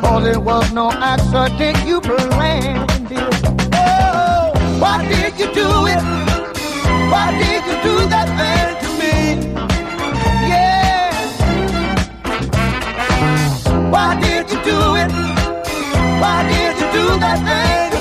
Cause 0.00 0.24
it 0.28 0.40
was 0.40 0.70
no 0.72 0.92
accident 0.92 1.84
you 1.84 2.00
planned 2.00 3.10
it. 3.10 3.34
Oh, 3.74 4.52
why 4.78 5.04
did 5.08 5.40
you 5.40 5.52
do 5.52 5.68
it? 5.90 6.02
Why 7.10 7.32
did 7.36 7.66
you 7.66 7.76
do 7.82 8.08
that 8.10 8.28
thing 8.38 8.81
Why 13.92 14.18
did 14.18 14.50
you 14.50 14.56
do 14.64 14.78
it? 15.02 15.12
Why 16.22 16.48
did 16.48 16.80
you 16.80 16.88
do 16.92 17.20
that 17.20 17.38
thing 17.44 17.91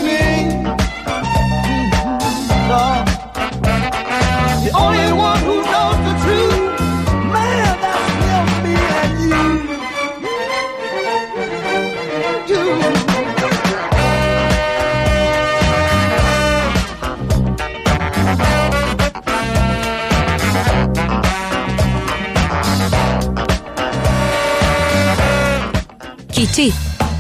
Kicsi, 26.42 26.72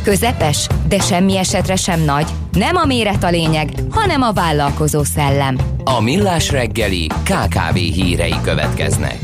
közepes, 0.03 0.67
de 0.87 0.99
semmi 0.99 1.37
esetre 1.37 1.75
sem 1.75 2.01
nagy. 2.03 2.27
Nem 2.51 2.75
a 2.75 2.85
méret 2.85 3.23
a 3.23 3.29
lényeg, 3.29 3.69
hanem 3.89 4.21
a 4.21 4.31
vállalkozó 4.31 5.03
szellem. 5.03 5.57
A 5.83 6.01
millás 6.01 6.51
reggeli 6.51 7.07
KKV 7.07 7.75
hírei 7.75 8.35
következnek. 8.43 9.19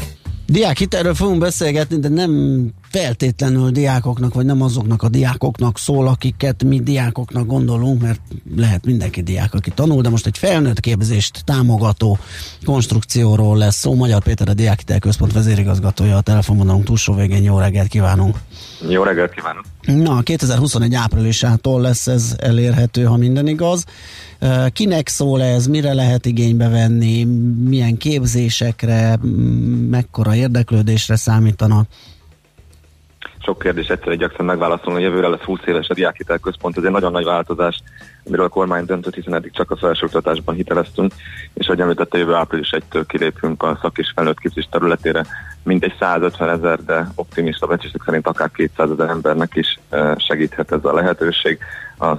Diák 0.45 0.77
hitelről 0.77 1.13
fogunk 1.13 1.39
beszélgetni, 1.39 1.99
de 1.99 2.09
nem 2.09 2.63
feltétlenül 2.89 3.69
diákoknak, 3.69 4.33
vagy 4.33 4.45
nem 4.45 4.61
azoknak 4.61 5.03
a 5.03 5.09
diákoknak 5.09 5.77
szól, 5.77 6.07
akiket 6.07 6.63
mi 6.63 6.79
diákoknak 6.79 7.45
gondolunk, 7.45 8.01
mert 8.01 8.19
lehet 8.55 8.85
mindenki 8.85 9.21
diák, 9.21 9.53
aki 9.53 9.71
tanul, 9.71 10.01
de 10.01 10.09
most 10.09 10.25
egy 10.25 10.37
felnőtt 10.37 10.79
képzést 10.79 11.41
támogató 11.45 12.17
konstrukcióról 12.65 13.57
lesz 13.57 13.75
szó. 13.75 13.95
Magyar 13.95 14.23
Péter 14.23 14.49
a 14.49 14.53
Diák 14.53 14.79
Hitelközpont 14.79 15.33
vezérigazgatója 15.33 16.17
a 16.17 16.21
telefonvonalunk 16.21 16.85
túlsó 16.85 17.13
végén. 17.13 17.43
Jó 17.43 17.59
reggelt 17.59 17.87
kívánunk! 17.87 18.37
Jó 18.89 19.03
reggelt 19.03 19.33
kívánok! 19.33 19.65
Na, 19.81 20.21
2021 20.21 20.95
áprilisától 20.95 21.81
lesz 21.81 22.07
ez 22.07 22.35
elérhető, 22.37 23.03
ha 23.03 23.17
minden 23.17 23.47
igaz. 23.47 23.85
Kinek 24.73 25.07
szól 25.07 25.43
ez, 25.43 25.67
mire 25.67 25.93
lehet 25.93 26.25
igénybe 26.25 26.69
venni, 26.69 27.23
milyen 27.63 27.97
képzésekre, 27.97 29.19
mekkora 29.89 30.35
érdeklődésre 30.35 31.15
számítanak? 31.15 31.87
Sok 33.47 33.59
kérdés 33.59 33.87
egyszerre 33.87 34.13
igyekszem 34.13 34.45
megválaszolni, 34.45 35.01
jövőre 35.01 35.27
lesz 35.27 35.41
20 35.41 35.59
éves 35.65 35.87
a 35.87 35.93
diákhitel 35.93 36.37
központ, 36.37 36.77
ez 36.77 36.83
egy 36.83 36.91
nagyon 36.91 37.11
nagy 37.11 37.23
változás, 37.23 37.81
amiről 38.25 38.45
a 38.45 38.49
kormány 38.49 38.85
döntött, 38.85 39.15
hiszen 39.15 39.33
eddig 39.33 39.51
csak 39.51 39.71
a 39.71 39.77
felsőoktatásban 39.77 40.55
hiteleztünk, 40.55 41.13
és 41.53 41.65
ahogy 41.65 41.79
említette, 41.79 42.17
jövő 42.17 42.33
április 42.33 42.69
1-től 42.71 43.03
kilépünk 43.07 43.63
a 43.63 43.79
szak 43.81 43.97
és 43.97 44.11
felnőtt 44.15 44.39
képzés 44.39 44.67
területére, 44.71 45.25
mintegy 45.63 45.93
150 45.99 46.49
ezer, 46.49 46.83
de 46.83 47.07
optimista 47.15 47.67
becslések 47.67 48.01
szerint 48.05 48.27
akár 48.27 48.51
200 48.51 48.91
ezer 48.91 49.09
embernek 49.09 49.55
is 49.55 49.79
segíthet 50.17 50.71
ez 50.71 50.85
a 50.85 50.93
lehetőség. 50.93 51.59
Az 51.97 52.17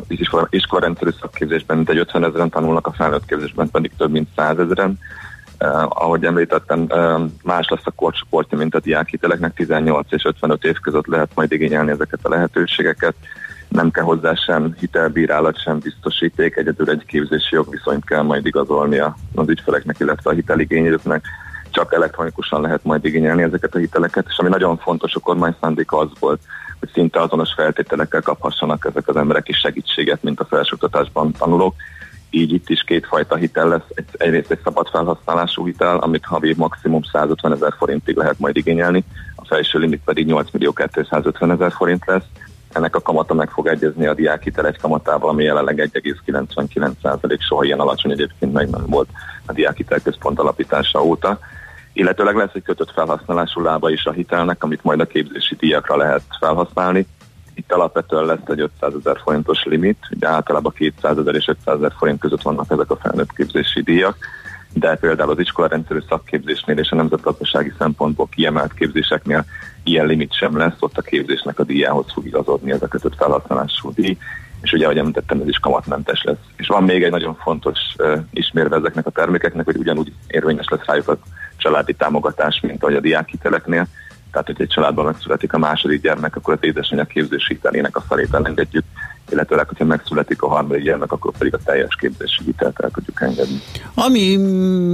iskolarendszerű 0.51 1.11
szakképzésben 1.21 1.77
mintegy 1.77 1.99
50 1.99 2.25
ezeren 2.25 2.51
tanulnak, 2.51 2.87
a 2.87 2.93
felnőtt 2.93 3.27
képzésben 3.27 3.71
pedig 3.71 3.93
több 3.97 4.11
mint 4.11 4.29
100 4.37 4.59
ezeren. 4.59 4.99
Uh, 5.61 5.83
ahogy 5.89 6.25
említettem, 6.25 6.81
uh, 6.81 7.21
más 7.43 7.69
lesz 7.69 7.87
a 7.87 7.91
korcsoportja, 7.91 8.59
mint 8.59 8.75
a 8.75 8.81
diákhiteleknek, 8.81 9.55
18 9.55 10.13
és 10.13 10.25
55 10.25 10.65
év 10.65 10.79
között 10.79 11.07
lehet 11.07 11.31
majd 11.35 11.53
igényelni 11.53 11.91
ezeket 11.91 12.21
a 12.23 12.29
lehetőségeket. 12.29 13.15
Nem 13.69 13.91
kell 13.91 14.05
hozzá 14.05 14.35
sem 14.35 14.75
hitelbírálat, 14.79 15.63
sem 15.63 15.79
biztosíték, 15.79 16.57
egyedül 16.57 16.91
egy 16.91 17.05
képzési 17.07 17.55
jogviszonyt 17.55 18.05
kell 18.05 18.23
majd 18.23 18.47
igazolni 18.47 18.99
az 19.35 19.49
ügyfeleknek, 19.49 19.97
illetve 19.99 20.31
a 20.31 20.35
hiteligénylőknek. 20.35 21.25
Csak 21.71 21.93
elektronikusan 21.93 22.61
lehet 22.61 22.85
majd 22.85 23.05
igényelni 23.05 23.43
ezeket 23.43 23.75
a 23.75 23.79
hiteleket, 23.79 24.27
és 24.29 24.39
ami 24.39 24.49
nagyon 24.49 24.77
fontos, 24.77 25.15
a 25.15 25.21
kormány 25.21 25.57
szándéka 25.61 25.99
az 25.99 26.11
volt, 26.19 26.41
hogy 26.79 26.91
szinte 26.93 27.21
azonos 27.21 27.53
feltételekkel 27.57 28.23
kaphassanak 28.23 28.87
ezek 28.91 29.09
az 29.09 29.17
emberek 29.17 29.49
is 29.49 29.59
segítséget, 29.59 30.23
mint 30.23 30.41
a 30.41 30.45
felsőoktatásban 30.45 31.33
tanulók 31.33 31.75
így 32.31 32.53
itt 32.53 32.69
is 32.69 32.83
kétfajta 32.83 33.37
hitel 33.37 33.69
lesz. 33.69 33.89
Egy, 33.95 34.05
egyrészt 34.17 34.51
egy 34.51 34.61
szabad 34.65 34.89
felhasználású 34.89 35.65
hitel, 35.65 35.97
amit 35.97 36.25
havi 36.25 36.55
maximum 36.57 37.03
150 37.03 37.53
ezer 37.53 37.75
forintig 37.79 38.17
lehet 38.17 38.39
majd 38.39 38.57
igényelni, 38.57 39.05
a 39.37 39.45
felső 39.47 39.79
limit 39.79 40.03
pedig 40.05 40.27
8 40.27 40.51
millió 40.53 40.73
250 40.73 41.51
ezer 41.51 41.73
forint 41.73 42.07
lesz. 42.07 42.25
Ennek 42.73 42.97
a 42.97 43.01
kamata 43.01 43.35
meg 43.35 43.51
fog 43.51 43.67
egyezni 43.67 44.07
a 44.07 44.15
diákhitel 44.15 44.67
egy 44.67 44.81
kamatával, 44.81 45.29
ami 45.29 45.45
jelenleg 45.45 45.91
1,99% 45.93 47.39
soha 47.39 47.65
ilyen 47.65 47.81
alacsony 47.81 48.11
egyébként 48.11 48.53
meg 48.53 48.71
nem 48.71 48.85
volt 48.87 49.09
a 49.47 49.53
diákhitel 49.53 50.01
központ 50.01 50.39
alapítása 50.39 51.05
óta. 51.05 51.39
Illetőleg 51.93 52.37
lesz 52.37 52.55
egy 52.55 52.63
kötött 52.63 52.93
felhasználású 52.93 53.61
lába 53.63 53.91
is 53.91 54.05
a 54.05 54.13
hitelnek, 54.13 54.63
amit 54.63 54.85
majd 54.85 55.01
a 55.01 55.07
képzési 55.07 55.55
díjakra 55.55 55.97
lehet 55.97 56.23
felhasználni 56.41 57.07
itt 57.59 57.73
alapvetően 57.73 58.25
lesz 58.25 58.47
egy 58.47 58.61
500 58.61 58.93
ezer 58.99 59.21
forintos 59.23 59.65
limit, 59.65 59.99
ugye 60.11 60.29
általában 60.29 60.73
200 60.77 61.19
ezer 61.19 61.35
és 61.35 61.49
500 61.49 61.77
ezer 61.77 61.93
forint 61.99 62.21
között 62.21 62.43
vannak 62.43 62.71
ezek 62.71 62.91
a 62.91 62.97
felnőtt 62.97 63.33
képzési 63.33 63.83
díjak, 63.83 64.17
de 64.73 64.97
például 64.97 65.31
az 65.31 65.39
iskolarendszerű 65.39 65.99
szakképzésnél 66.09 66.79
és 66.79 66.91
a 66.91 66.97
nemzetgazdasági 66.97 67.73
szempontból 67.79 68.29
kiemelt 68.31 68.75
képzéseknél 68.75 69.45
ilyen 69.85 70.07
limit 70.07 70.35
sem 70.35 70.57
lesz, 70.57 70.77
ott 70.79 70.99
a 70.99 71.03
képzésnek 71.03 71.59
a 71.59 71.65
díjához 71.65 72.13
fog 72.13 72.27
igazodni 72.27 72.71
ez 72.71 72.83
a 72.83 72.89
kötött 72.89 73.17
felhasználású 73.17 73.93
díj, 73.93 74.19
és 74.63 74.73
ugye, 74.73 74.85
ahogy 74.85 74.99
említettem, 74.99 75.41
ez 75.41 75.49
is 75.49 75.59
kamatmentes 75.59 76.23
lesz. 76.23 76.45
És 76.57 76.67
van 76.67 76.83
még 76.83 77.03
egy 77.03 77.11
nagyon 77.11 77.35
fontos 77.35 77.79
uh, 77.99 78.21
ismérve 78.31 78.77
ezeknek 78.77 79.07
a 79.07 79.11
termékeknek, 79.11 79.65
hogy 79.65 79.77
ugyanúgy 79.77 80.13
érvényes 80.27 80.69
lesz 80.69 80.85
rájuk 80.85 81.09
a 81.09 81.19
családi 81.57 81.95
támogatás, 81.95 82.61
mint 82.61 82.83
ahogy 82.83 82.95
a 82.95 83.01
diákhiteleknél. 83.01 83.87
Tehát, 84.41 84.57
hogy 84.57 84.67
egy 84.67 84.75
családban 84.75 85.05
megszületik 85.05 85.53
a 85.53 85.59
második 85.59 86.03
gyermek, 86.03 86.37
akkor 86.37 86.55
az 86.55 86.59
édesanyja 86.61 87.05
képzési 87.05 87.55
hitelének 87.55 87.97
a 87.97 88.05
felét 88.09 88.35
elengedjük, 88.35 88.85
illetőleg, 89.31 89.69
hogyha 89.69 89.85
megszületik 89.85 90.43
a 90.43 90.49
harmadik 90.49 90.83
gyermek, 90.83 91.13
akkor 91.13 91.33
pedig 91.39 91.55
a 91.55 91.59
teljes 91.65 91.97
képzési 92.01 92.43
hitelt 92.45 92.81
el 92.81 92.91
tudjuk 92.91 93.23
engedni. 93.23 93.61
Ami 93.95 94.37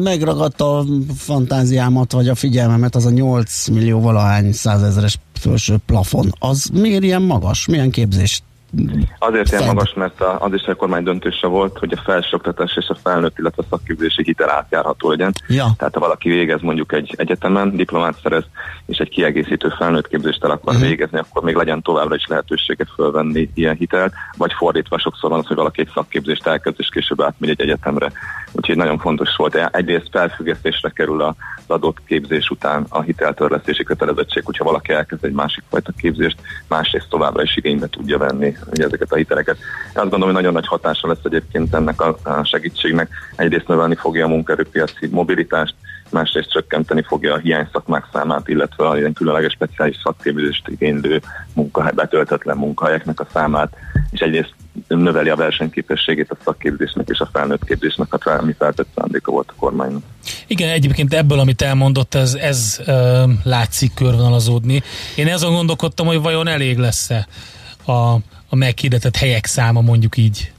megragadta 0.03 0.79
a 0.79 0.85
fantáziámat, 1.17 2.13
vagy 2.13 2.29
a 2.29 2.35
figyelmemet, 2.35 2.95
az 2.95 3.07
a 3.07 3.11
8 3.11 3.69
millió 3.69 4.01
valahány 4.01 4.53
százezeres 4.53 5.19
felső 5.33 5.77
plafon. 5.87 6.33
Az 6.39 6.71
miért 6.73 7.03
ilyen 7.03 7.23
magas? 7.23 7.67
Milyen 7.67 7.91
képzést 7.91 8.43
Azért 9.19 9.51
ilyen 9.51 9.65
magas, 9.65 9.95
mert 9.95 10.21
az 10.39 10.53
is 10.53 10.63
a 10.63 10.75
kormány 10.75 11.03
döntése 11.03 11.47
volt, 11.47 11.79
hogy 11.79 11.93
a 11.93 12.03
felsőoktatás 12.05 12.77
és 12.77 12.89
a 12.89 12.95
felnőtt, 12.95 13.39
illetve 13.39 13.63
a 13.63 13.77
szakképzési 13.77 14.23
hitel 14.23 14.51
átjárható 14.51 15.11
legyen. 15.11 15.33
Ja. 15.49 15.67
Tehát 15.77 15.95
ha 15.95 16.01
valaki 16.01 16.29
végez 16.29 16.61
mondjuk 16.61 16.93
egy 16.93 17.15
egyetemen, 17.17 17.77
diplomát 17.77 18.17
szerez, 18.23 18.45
és 18.87 18.99
egy 18.99 19.09
kiegészítő 19.09 19.69
felnőtt 19.79 20.09
képzést 20.09 20.45
el 20.45 20.51
akar 20.51 20.75
uh-huh. 20.75 20.89
végezni, 20.89 21.19
akkor 21.19 21.43
még 21.43 21.55
legyen 21.55 21.83
továbbra 21.83 22.15
is 22.15 22.27
lehetőséget 22.27 22.89
fölvenni 22.95 23.51
ilyen 23.55 23.77
hitelt, 23.77 24.13
vagy 24.37 24.53
fordítva 24.53 24.99
sokszor 24.99 25.31
van 25.31 25.39
az, 25.39 25.47
hogy 25.47 25.57
valaki 25.57 25.81
egy 25.81 25.91
szakképzést 25.95 26.47
elkezd, 26.47 26.77
és 26.79 26.89
később 26.89 27.23
átmegy 27.23 27.51
egy 27.51 27.61
egyetemre. 27.61 28.13
Úgyhogy 28.53 28.77
nagyon 28.77 28.99
fontos 28.99 29.37
volt. 29.37 29.55
Egyrészt 29.55 30.09
felfüggesztésre 30.11 30.89
kerül 30.89 31.23
az 31.23 31.35
adott 31.67 31.97
képzés 32.07 32.51
után 32.51 32.87
a 32.89 33.01
hiteltörlesztési 33.01 33.83
kötelezettség, 33.83 34.45
hogyha 34.45 34.65
valaki 34.65 34.93
elkezd 34.93 35.25
egy 35.25 35.33
másik 35.33 35.63
fajta 35.71 35.93
képzést, 35.97 36.37
másrészt 36.69 37.09
továbbra 37.09 37.43
is 37.43 37.57
igénybe 37.57 37.87
tudja 37.87 38.19
venni 38.19 38.57
ugye 38.71 38.85
ezeket 38.85 39.13
a 39.13 39.17
hiteleket. 39.17 39.57
Azt 39.87 39.95
gondolom, 39.95 40.25
hogy 40.25 40.35
nagyon 40.35 40.53
nagy 40.53 40.67
hatása 40.67 41.09
lesz 41.09 41.25
egyébként 41.25 41.75
ennek 41.75 42.01
a 42.01 42.19
segítségnek. 42.45 43.09
Egyrészt 43.37 43.69
növelni 43.69 43.95
fogja 43.95 44.25
a 44.25 44.29
munkaerőpiaci 44.29 45.07
mobilitást, 45.11 45.75
másrészt 46.11 46.51
csökkenteni 46.51 47.03
fogja 47.03 47.35
a 47.35 47.39
hiány 47.39 47.69
szakmák 47.73 48.05
számát, 48.13 48.49
illetve 48.49 48.89
a 48.89 48.99
ilyen 48.99 49.13
különleges 49.13 49.53
speciális 49.53 49.97
szakképzést 50.03 50.69
igénylő 50.69 51.23
munkahely, 51.53 51.93
betöltetlen 51.95 52.57
munkahelyeknek 52.57 53.21
a 53.21 53.27
számát, 53.33 53.77
és 54.11 54.21
egyrészt 54.21 54.55
növeli 54.89 55.29
a 55.29 55.37
versenyképességét 55.37 56.31
a 56.31 56.37
szakképzésnek 56.45 57.09
és 57.09 57.19
a 57.19 57.29
felnőtt 57.33 57.65
képzésnek, 57.65 58.27
ami 58.27 58.55
feltett 58.59 58.89
szándéka 58.95 59.33
volt 59.33 59.49
a 59.51 59.55
kormánynak. 59.59 60.03
Igen, 60.47 60.69
egyébként 60.69 61.15
ebből, 61.15 61.39
amit 61.39 61.63
elmondott, 61.63 62.15
ez, 62.15 62.35
ez 62.35 62.81
ö, 62.87 63.23
látszik 63.43 63.95
körvonalazódni. 63.95 64.83
Én 65.17 65.33
azon 65.33 65.55
gondolkodtam, 65.55 66.07
hogy 66.07 66.21
vajon 66.21 66.49
elég 66.49 66.79
lesz-e 66.79 67.27
a, 67.87 68.17
a 68.55 68.57
meghirdetett 68.57 69.17
helyek 69.17 69.47
száma, 69.47 69.81
mondjuk 69.81 70.17
így. 70.17 70.53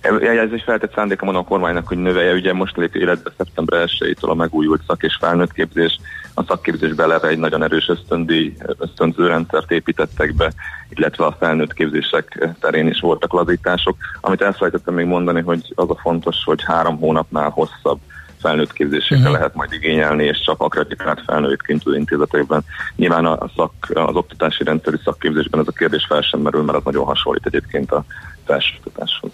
Ez 0.00 0.52
is 0.52 0.62
feltett 0.62 0.94
szándéka 0.94 1.26
van 1.26 1.34
a 1.34 1.44
kormánynak, 1.44 1.88
hogy 1.88 1.96
növelje, 1.96 2.32
ugye 2.32 2.52
most 2.52 2.76
lép 2.76 2.94
életbe 2.94 3.30
szeptember 3.36 3.88
1-től 3.88 4.28
a 4.28 4.34
megújult 4.34 4.82
szak 4.86 5.02
és 5.02 5.16
felnőtt 5.20 5.52
képzés. 5.52 6.00
A 6.34 6.42
szakképzésbe 6.42 7.02
eleve 7.02 7.28
egy 7.28 7.38
nagyon 7.38 7.62
erős 7.62 7.88
ösztöndi, 7.88 8.56
ösztönző 8.78 9.26
rendszert 9.26 9.70
építettek 9.70 10.34
be, 10.34 10.52
illetve 10.88 11.24
a 11.24 11.36
felnőtt 11.38 11.72
képzések 11.72 12.48
terén 12.60 12.86
is 12.86 13.00
voltak 13.00 13.32
lazítások. 13.32 13.96
Amit 14.20 14.42
elfelejtettem 14.42 14.94
még 14.94 15.06
mondani, 15.06 15.40
hogy 15.40 15.72
az 15.74 15.90
a 15.90 15.98
fontos, 16.02 16.36
hogy 16.44 16.62
három 16.64 16.98
hónapnál 16.98 17.50
hosszabb 17.50 17.98
felnőtt 18.44 18.72
képzésekre 18.72 19.16
uh-huh. 19.16 19.32
lehet 19.32 19.54
majd 19.54 19.72
igényelni, 19.72 20.24
és 20.24 20.40
csak 20.40 20.60
akreditált 20.60 21.22
felnőttként 21.26 21.82
tud 21.82 21.94
intézetekben. 21.94 22.64
Nyilván 22.96 23.24
a 23.24 23.50
szak, 23.56 23.72
az 23.94 24.14
oktatási 24.14 24.64
rendszeri 24.64 24.96
szakképzésben 25.04 25.60
ez 25.60 25.66
a 25.68 25.72
kérdés 25.72 26.04
fel 26.08 26.20
sem 26.20 26.40
merül, 26.40 26.62
mert 26.62 26.78
az 26.78 26.84
nagyon 26.84 27.04
hasonlít 27.04 27.46
egyébként 27.46 27.90
a 27.90 28.04
felsőoktatáshoz. 28.46 29.30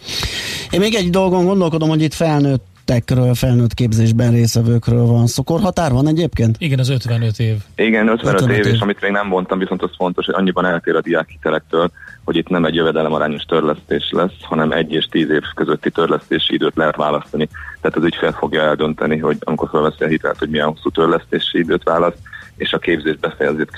Én 0.71 0.81
még 0.81 0.95
egy 0.95 1.11
dolgon 1.11 1.45
gondolkodom, 1.45 1.89
hogy 1.89 2.03
itt 2.03 2.15
felnőtt 2.15 2.70
tekről, 2.91 3.35
felnőtt 3.35 3.75
képzésben 3.75 4.33
részevőkről 4.33 5.07
van 5.07 5.27
szó. 5.27 5.43
Korhatár 5.43 5.93
van 5.93 6.07
egyébként? 6.07 6.57
Igen, 6.59 6.79
az 6.79 6.89
55 6.89 7.39
év. 7.39 7.57
Igen, 7.77 8.09
55, 8.09 8.35
55 8.35 8.59
év, 8.59 8.67
év, 8.67 8.75
és 8.75 8.81
amit 8.81 9.01
még 9.01 9.11
nem 9.11 9.27
mondtam, 9.27 9.59
viszont 9.59 9.83
az 9.83 9.91
fontos, 9.97 10.25
hogy 10.27 10.35
annyiban 10.35 10.67
eltér 10.67 10.95
a 10.95 11.01
diákhitelektől, 11.01 11.91
hogy 12.25 12.37
itt 12.37 12.49
nem 12.49 12.65
egy 12.65 12.75
jövedelemarányos 12.75 13.43
törlesztés 13.43 14.11
lesz, 14.11 14.33
hanem 14.43 14.73
egy 14.73 14.93
és 14.93 15.07
tíz 15.11 15.31
év 15.31 15.43
közötti 15.55 15.91
törlesztési 15.91 16.55
időt 16.55 16.77
lehet 16.77 16.97
választani. 16.97 17.49
Tehát 17.81 17.97
az 17.97 18.05
ügyfél 18.05 18.33
fogja 18.33 18.63
eldönteni, 18.63 19.19
hogy 19.19 19.37
amikor 19.41 19.69
felveszi 19.69 20.05
a 20.05 20.07
hitelt, 20.07 20.39
hogy 20.39 20.51
milyen 20.51 20.67
hosszú 20.67 20.91
törlesztési 20.91 21.59
időt 21.59 21.83
választ, 21.83 22.19
és 22.57 22.73
a 22.73 22.79
képzés 22.79 23.17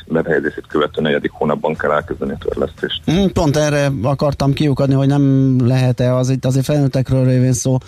befejezését 0.06 0.66
követő 0.68 1.00
negyedik 1.00 1.30
hónapban 1.30 1.74
kell 1.76 1.90
elkezdeni 1.90 2.32
a 2.32 2.44
törlesztést. 2.44 3.02
Mm, 3.10 3.26
pont 3.32 3.56
erre 3.56 3.90
akartam 4.02 4.52
kiukadni, 4.52 4.94
hogy 4.94 5.06
nem 5.06 5.56
lehet-e 5.66 6.14
az 6.14 6.30
itt 6.30 6.44
azért 6.44 6.64
felnőttekről 6.64 7.24
révén 7.24 7.52
szó, 7.52 7.78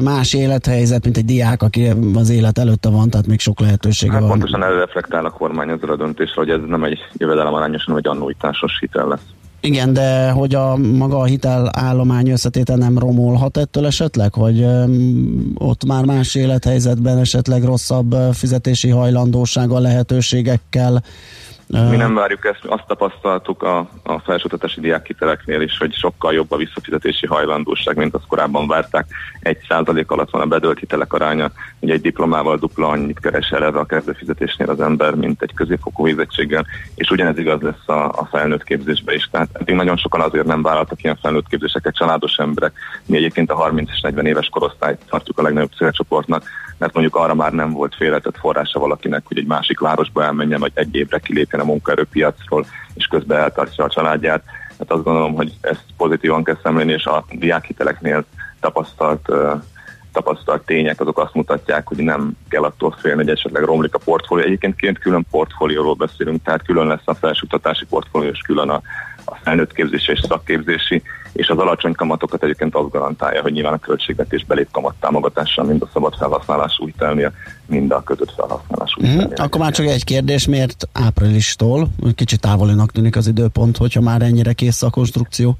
más 0.00 0.34
élethelyzet, 0.34 1.04
mint 1.04 1.16
egy 1.16 1.24
diák, 1.24 1.62
aki 1.62 1.92
az 2.14 2.30
élet 2.30 2.58
előtte 2.58 2.88
van, 2.88 3.10
tehát 3.10 3.26
még 3.26 3.40
sok 3.40 3.60
lehetősége 3.60 4.12
hát 4.12 4.20
van. 4.20 4.30
Pontosan 4.30 4.62
erre 4.62 4.78
reflektál 4.78 5.24
a 5.24 5.30
kormány 5.30 5.68
ezzel 5.68 5.90
a 5.90 5.96
döntésre, 5.96 6.34
hogy 6.34 6.50
ez 6.50 6.60
nem 6.66 6.84
egy 6.84 6.98
jövedelemarányosan, 7.16 7.94
vagy 7.94 8.06
annuitásos 8.06 8.78
hitel 8.80 9.08
lesz. 9.08 9.24
Igen, 9.62 9.92
de 9.92 10.30
hogy 10.30 10.54
a 10.54 10.76
maga 10.76 11.18
a 11.18 11.24
hitelállomány 11.24 12.28
összetétel 12.28 12.76
nem 12.76 12.98
romolhat 12.98 13.56
ettől 13.56 13.86
esetleg, 13.86 14.34
hogy 14.34 14.66
ott 15.54 15.84
már 15.84 16.04
más 16.04 16.34
élethelyzetben 16.34 17.18
esetleg 17.18 17.62
rosszabb 17.62 18.14
fizetési 18.32 18.88
hajlandósággal, 18.88 19.80
lehetőségekkel 19.80 21.02
mi 21.70 21.96
nem 21.96 22.14
várjuk 22.14 22.44
ezt, 22.44 22.64
azt 22.64 22.86
tapasztaltuk 22.86 23.62
a, 23.62 23.78
a 24.02 24.18
felsőoktatási 24.18 24.80
diákhiteleknél 24.80 25.60
is, 25.60 25.78
hogy 25.78 25.94
sokkal 25.94 26.32
jobb 26.32 26.52
a 26.52 26.56
visszafizetési 26.56 27.26
hajlandóság, 27.26 27.96
mint 27.96 28.14
azt 28.14 28.26
korábban 28.26 28.66
várták. 28.66 29.06
Egy 29.40 29.58
százalék 29.68 30.10
alatt 30.10 30.30
van 30.30 30.40
a 30.40 30.46
bedölt 30.46 30.78
hitelek 30.78 31.12
aránya, 31.12 31.50
ugye 31.80 31.92
egy 31.92 32.00
diplomával 32.00 32.56
dupla 32.56 32.88
annyit 32.88 33.20
keres 33.20 33.50
eleve 33.50 33.78
a 33.78 33.84
kezdőfizetésnél 33.84 34.70
az 34.70 34.80
ember, 34.80 35.14
mint 35.14 35.42
egy 35.42 35.54
középfokú 35.54 36.04
végzettséggel, 36.04 36.66
és 36.94 37.10
ugyanez 37.10 37.38
igaz 37.38 37.60
lesz 37.60 37.88
a, 37.88 38.08
a 38.08 38.28
felnőtt 38.30 38.64
képzésbe 38.64 39.14
is. 39.14 39.28
Tehát 39.30 39.48
eddig 39.52 39.74
nagyon 39.74 39.96
sokan 39.96 40.20
azért 40.20 40.46
nem 40.46 40.62
vállaltak 40.62 41.02
ilyen 41.02 41.18
felnőtt 41.22 41.48
képzéseket, 41.48 41.94
családos 41.94 42.36
emberek. 42.36 42.72
Mi 43.06 43.16
egyébként 43.16 43.50
a 43.50 43.54
30 43.56 43.90
és 43.90 44.00
40 44.00 44.26
éves 44.26 44.48
korosztályt 44.48 45.00
tartjuk 45.08 45.38
a 45.38 45.42
legnagyobb 45.42 45.72
célcsoportnak, 45.76 46.42
mert 46.80 46.94
mondjuk 46.94 47.16
arra 47.16 47.34
már 47.34 47.52
nem 47.52 47.72
volt 47.72 47.94
félretett 47.94 48.38
forrása 48.38 48.78
valakinek, 48.78 49.22
hogy 49.24 49.38
egy 49.38 49.46
másik 49.46 49.80
városba 49.80 50.24
elmenjen, 50.24 50.60
vagy 50.60 50.72
egy 50.74 50.94
évre 50.94 51.18
kilépjen 51.18 51.59
a 51.60 51.64
munkaerőpiacról, 51.64 52.66
és 52.94 53.06
közben 53.06 53.38
eltartsa 53.38 53.84
a 53.84 53.88
családját. 53.88 54.42
Hát 54.78 54.90
azt 54.90 55.02
gondolom, 55.02 55.34
hogy 55.34 55.52
ezt 55.60 55.84
pozitívan 55.96 56.44
kell 56.44 56.58
szemlélni, 56.62 56.92
és 56.92 57.04
a 57.04 57.24
diákhiteleknél 57.30 58.24
tapasztalt 58.60 59.28
tapasztalt 60.12 60.62
tények 60.62 61.00
azok 61.00 61.18
azt 61.18 61.34
mutatják, 61.34 61.88
hogy 61.88 61.96
nem 61.96 62.32
kell 62.48 62.62
attól 62.62 62.96
félni, 63.00 63.22
hogy 63.22 63.32
esetleg 63.32 63.62
romlik 63.62 63.94
a 63.94 63.98
portfólió. 63.98 64.46
Egyébként 64.46 64.98
külön 64.98 65.26
portfólióról 65.30 65.94
beszélünk, 65.94 66.42
tehát 66.42 66.62
külön 66.62 66.86
lesz 66.86 67.02
a 67.04 67.14
felsőoktatási 67.14 67.84
portfólió, 67.86 68.30
és 68.30 68.40
külön 68.40 68.68
a, 68.68 68.80
a 69.24 69.36
felnőtt 69.42 69.72
képzési 69.72 70.12
és 70.12 70.20
szakképzési, 70.28 71.02
és 71.32 71.48
az 71.48 71.58
alacsony 71.58 71.92
kamatokat 71.92 72.42
egyébként 72.42 72.74
azt 72.74 72.90
garantálja, 72.90 73.42
hogy 73.42 73.52
nyilván 73.52 73.72
a 73.72 73.78
költségvetés 73.78 74.44
belép 74.44 74.68
kamat 74.70 74.94
támogatással 75.00 75.64
mind 75.64 75.82
a 75.82 75.88
szabad 75.92 76.14
felhasználású 76.14 76.86
hitelnél, 76.86 77.32
mind 77.66 77.92
a 77.92 78.02
kötött 78.02 78.32
felhasználású 78.36 79.06
mm-hmm. 79.06 79.32
Akkor 79.36 79.60
már 79.60 79.72
csak 79.72 79.86
egy 79.86 80.04
kérdés, 80.04 80.46
miért 80.46 80.88
áprilistól? 80.92 81.88
Kicsit 82.14 82.40
távolinak 82.40 82.92
tűnik 82.92 83.16
az 83.16 83.26
időpont, 83.26 83.76
hogyha 83.76 84.00
már 84.00 84.22
ennyire 84.22 84.52
kész 84.52 84.82
a 84.82 84.90
konstrukció. 84.90 85.56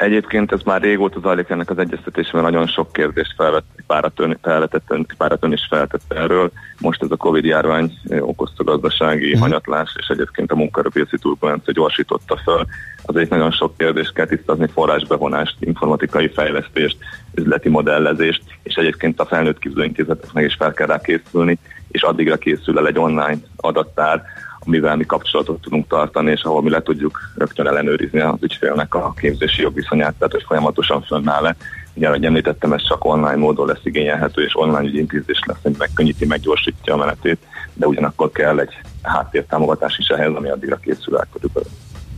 Egyébként 0.00 0.52
ez 0.52 0.62
már 0.62 0.80
régóta 0.80 1.20
zajlik 1.20 1.48
ennek 1.48 1.70
az 1.70 1.78
egyeztetésben, 1.78 2.42
nagyon 2.42 2.66
sok 2.66 2.92
kérdést 2.92 3.34
felvett, 3.36 3.64
párat 3.86 4.20
ön, 4.20 4.38
felvetett, 4.42 4.92
párat 5.16 5.44
ön 5.44 5.52
is 5.52 5.66
feltett 5.70 6.12
erről. 6.12 6.50
Most 6.78 7.02
ez 7.02 7.10
a 7.10 7.16
Covid 7.16 7.44
járvány 7.44 7.98
okozta 8.20 8.64
gazdasági 8.64 9.36
mm. 9.36 9.40
hanyatlás, 9.40 9.94
és 9.98 10.06
egyébként 10.08 10.52
a 10.52 10.56
munkaerőpiaci 10.56 11.18
turbulencia 11.18 11.72
gyorsította 11.72 12.36
fel. 12.44 12.66
Azért 13.02 13.30
nagyon 13.30 13.50
sok 13.50 13.76
kérdést 13.76 14.12
kell 14.12 14.26
tisztázni, 14.26 14.66
forrásbevonást, 14.72 15.56
informatikai 15.58 16.28
fejlesztést, 16.28 16.96
üzleti 17.34 17.68
modellezést, 17.68 18.42
és 18.62 18.74
egyébként 18.74 19.20
a 19.20 19.26
felnőtt 19.26 19.58
képzőintézeteknek 19.58 20.44
is 20.44 20.54
fel 20.54 20.72
kell 20.72 20.86
rá 20.86 21.00
készülni, 21.00 21.58
és 21.88 22.02
addigra 22.02 22.36
készül 22.36 22.78
el 22.78 22.86
egy 22.86 22.98
online 22.98 23.38
adattár, 23.56 24.22
amivel 24.66 24.96
mi 24.96 25.04
kapcsolatot 25.04 25.60
tudunk 25.60 25.86
tartani, 25.86 26.30
és 26.30 26.42
ahol 26.42 26.62
mi 26.62 26.70
le 26.70 26.82
tudjuk 26.82 27.18
rögtön 27.36 27.66
ellenőrizni 27.66 28.20
az 28.20 28.42
ügyfélnek 28.42 28.94
a 28.94 29.12
képzési 29.16 29.62
jogviszonyát, 29.62 30.14
tehát 30.14 30.32
hogy 30.32 30.44
folyamatosan 30.46 31.02
fönnáll-e. 31.02 31.56
Ugye, 31.94 32.08
ahogy 32.08 32.24
említettem, 32.24 32.72
ez 32.72 32.86
csak 32.88 33.04
online 33.04 33.36
módon 33.36 33.66
lesz 33.66 33.84
igényelhető, 33.84 34.42
és 34.42 34.56
online 34.56 34.88
ügyintézés 34.88 35.40
lesz, 35.46 35.62
hogy 35.62 35.74
megkönnyíti, 35.78 36.26
meggyorsítja 36.26 36.94
a 36.94 36.96
menetét, 36.96 37.38
de 37.74 37.86
ugyanakkor 37.86 38.30
kell 38.30 38.58
egy 38.58 38.80
háttértámogatás 39.02 39.98
is 39.98 40.06
ehhez, 40.06 40.34
ami 40.34 40.48
addigra 40.48 40.76
készül 40.76 41.16
el 41.16 41.28
körülbelül. 41.32 41.70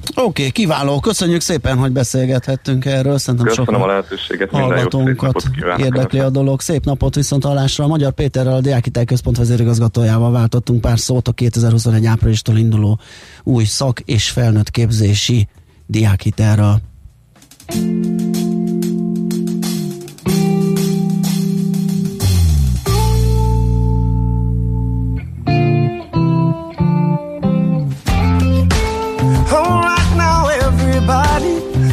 Oké, 0.08 0.20
okay, 0.22 0.50
kiváló. 0.50 1.00
Köszönjük 1.00 1.40
szépen, 1.40 1.78
hogy 1.78 1.92
beszélgethettünk 1.92 2.84
erről. 2.84 3.18
Szerintem 3.18 3.54
Köszönöm 3.54 3.82
a 3.82 3.86
lehetőséget. 3.86 4.50
Hallgatónkat 4.50 5.42
érdekli 5.76 6.18
a 6.18 6.30
dolog. 6.30 6.60
Szép 6.60 6.84
napot 6.84 7.14
viszont 7.14 7.44
hallásra. 7.44 7.84
A 7.84 7.86
Magyar 7.86 8.12
Péterrel, 8.12 8.52
a 8.52 8.60
Diákitel 8.60 9.04
Központ 9.04 9.36
vezérigazgatójával 9.36 10.30
váltottunk 10.30 10.80
pár 10.80 10.98
szót 10.98 11.28
a 11.28 11.32
2021 11.32 12.06
áprilistól 12.06 12.56
induló 12.56 13.00
új 13.42 13.64
szak 13.64 14.00
és 14.00 14.30
felnőtt 14.30 14.70
képzési 14.70 15.48
diákhitelről. 15.86 16.80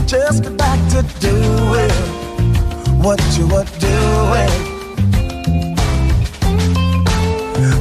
Just 0.10 0.41
get 0.41 0.57
back 0.57 0.80
to 0.90 1.03
doing 1.19 1.91
what 2.99 3.22
you 3.38 3.45
were 3.45 3.64
doing. 3.77 4.49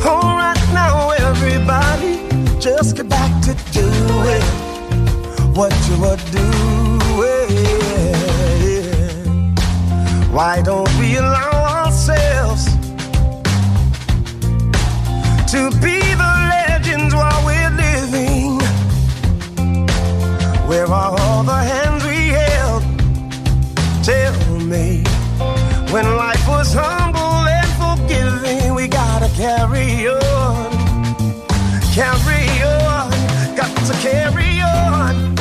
Alright 0.04 0.62
now, 0.74 1.08
everybody, 1.12 2.20
just 2.60 2.96
get 2.96 3.08
back 3.08 3.32
to 3.44 3.54
doing 3.72 4.42
what 5.54 5.72
you 5.88 5.96
were 6.02 6.18
doing. 6.30 7.48
Why 10.30 10.60
don't 10.60 10.94
we 10.98 11.16
allow 11.16 11.86
ourselves 11.86 12.66
to 15.52 15.70
be 15.80 15.98
the 16.22 16.32
legends 16.52 17.14
while 17.14 17.42
we're 17.46 17.70
living? 17.70 18.60
Where 20.68 20.92
are 20.92 21.17
when 25.92 26.04
life 26.16 26.46
was 26.46 26.74
humble 26.74 27.48
and 27.48 27.70
forgiving, 27.80 28.74
we 28.74 28.86
gotta 28.88 29.28
carry 29.34 30.06
on, 30.06 30.70
carry 31.94 32.44
on, 32.62 33.10
got 33.56 33.74
to 33.86 33.94
carry 34.06 34.60
on. 34.60 35.38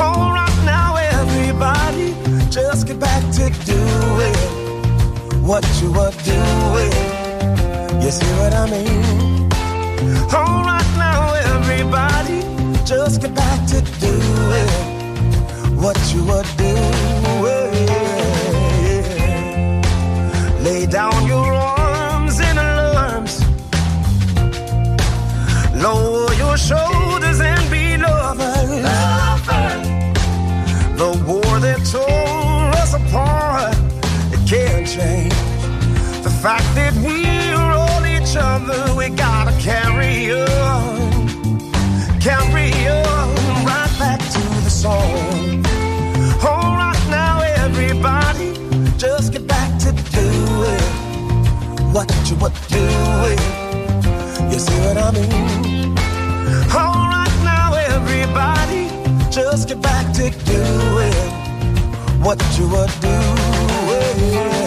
All 0.00 0.32
right 0.32 0.58
now, 0.64 0.96
everybody, 0.96 2.14
just 2.50 2.86
get 2.86 2.98
back 2.98 3.22
to 3.34 3.50
doing 3.66 4.34
what 5.46 5.64
you 5.82 5.92
were 5.92 6.14
doing. 6.24 6.94
You 8.02 8.10
see 8.10 8.32
what 8.40 8.54
I 8.54 8.70
mean? 8.70 9.52
All 10.32 10.62
right 10.64 10.92
now, 10.96 11.34
everybody, 11.54 12.40
just 12.86 13.20
get 13.20 13.34
back 13.34 13.66
to 13.68 13.82
doing 14.00 14.68
what 15.76 15.98
you 16.14 16.24
were 16.24 16.44
doing. 16.56 17.17
Lay 20.60 20.86
down 20.86 21.26
your 21.26 21.52
arms 21.52 22.40
in 22.40 22.58
alarms. 22.58 23.40
Lower 25.74 26.32
your 26.34 26.56
shoulders 26.56 27.40
and 27.40 27.70
be 27.70 27.96
lovers. 27.96 28.82
The 30.98 31.10
war 31.26 31.60
that 31.60 31.80
tore 31.92 32.70
us 32.82 32.92
apart, 32.94 33.76
it 34.34 34.42
can't 34.48 34.86
change. 34.86 35.32
The 36.24 36.34
fact 36.42 36.66
that 36.74 36.92
we're 37.06 37.72
all 37.80 38.04
each 38.04 38.34
other, 38.36 38.94
we 38.96 39.10
gotta 39.10 39.52
carry 39.60 40.32
on. 40.32 41.08
Carry 42.20 42.72
on 42.88 43.64
right 43.64 43.94
back 44.00 44.18
to 44.18 44.40
the 44.64 44.70
song. 44.70 45.27
What 51.98 52.30
you 52.30 52.36
were 52.36 52.52
doing. 52.68 53.38
You 54.52 54.58
see 54.60 54.78
what 54.86 54.96
I 54.98 55.10
mean? 55.10 55.98
All 56.72 57.08
right 57.16 57.38
now, 57.42 57.74
everybody, 57.74 58.84
just 59.32 59.66
get 59.66 59.82
back 59.82 60.12
to 60.14 60.30
doing 60.30 61.12
what 62.22 62.40
you 62.56 62.68
were 62.68 62.86
doing. 63.00 64.57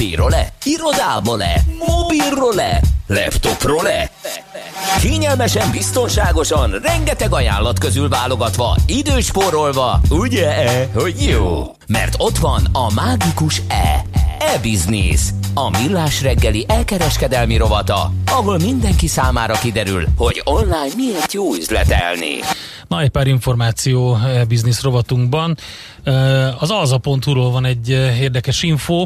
Kanapéról-e? 0.00 0.52
Irodából-e? 0.64 1.60
Mobilról-e? 1.86 2.80
Laptopról-e? 3.06 4.10
Kényelmesen, 5.00 5.70
biztonságosan, 5.70 6.70
rengeteg 6.82 7.32
ajánlat 7.32 7.78
közül 7.78 8.08
válogatva, 8.08 8.76
időspórolva, 8.86 10.00
ugye-e, 10.10 10.88
hogy 10.94 11.14
jó? 11.28 11.74
Mert 11.86 12.14
ott 12.18 12.38
van 12.38 12.68
a 12.72 12.92
mágikus 12.94 13.62
E. 13.68 14.04
E-Business. 14.38 15.20
A 15.54 15.70
millás 15.78 16.22
reggeli 16.22 16.64
elkereskedelmi 16.68 17.56
rovata, 17.56 18.12
ahol 18.26 18.58
mindenki 18.58 19.06
számára 19.06 19.54
kiderül, 19.54 20.06
hogy 20.16 20.42
online 20.44 20.94
miért 20.96 21.32
jó 21.32 21.54
üzletelni. 21.54 22.34
Na, 22.88 23.00
egy 23.00 23.08
pár 23.08 23.26
információ 23.26 24.18
biznisz 24.48 24.82
rovatunkban. 24.82 25.56
Eh, 26.04 26.62
Az 26.62 26.70
alza.hu-ról 26.70 27.50
van 27.50 27.64
egy 27.64 27.92
eh, 27.92 28.20
érdekes 28.20 28.62
info. 28.62 29.04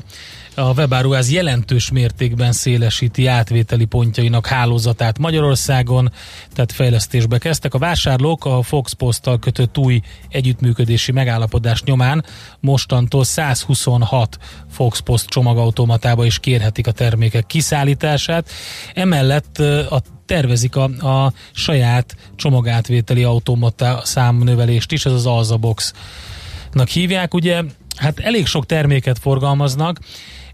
A 0.57 0.73
webáruház 0.73 1.31
jelentős 1.31 1.91
mértékben 1.91 2.53
szélesíti 2.53 3.27
átvételi 3.27 3.85
pontjainak 3.85 4.47
hálózatát 4.47 5.19
Magyarországon, 5.19 6.13
tehát 6.53 6.73
fejlesztésbe 6.73 7.39
kezdtek. 7.39 7.75
A 7.75 7.79
vásárlók 7.79 8.45
a 8.45 8.63
Fox 8.63 8.93
Posttal 8.93 9.39
kötött 9.39 9.79
új 9.79 10.01
együttműködési 10.29 11.13
megállapodás 11.13 11.83
nyomán 11.83 12.25
mostantól 12.61 13.25
126 13.25 14.39
Fox 14.71 15.01
Post 15.01 15.27
csomagautomatába 15.27 16.25
is 16.25 16.39
kérhetik 16.39 16.87
a 16.87 16.93
termékek 16.93 17.47
kiszállítását. 17.47 18.51
Emellett 18.95 19.59
a 19.91 20.03
tervezik 20.27 20.77
a, 20.77 20.85
a 20.85 21.33
saját 21.53 22.17
csomagátvételi 22.37 23.23
automata 23.23 24.01
számnövelést 24.05 24.93
is, 24.93 25.07
ez 25.07 25.13
az 25.13 25.27
Alza 25.27 25.57
Box-nak 25.57 26.89
hívják, 26.89 27.35
ugye, 27.35 27.63
hát 27.97 28.19
elég 28.19 28.47
sok 28.47 28.67
terméket 28.67 29.19
forgalmaznak, 29.19 29.99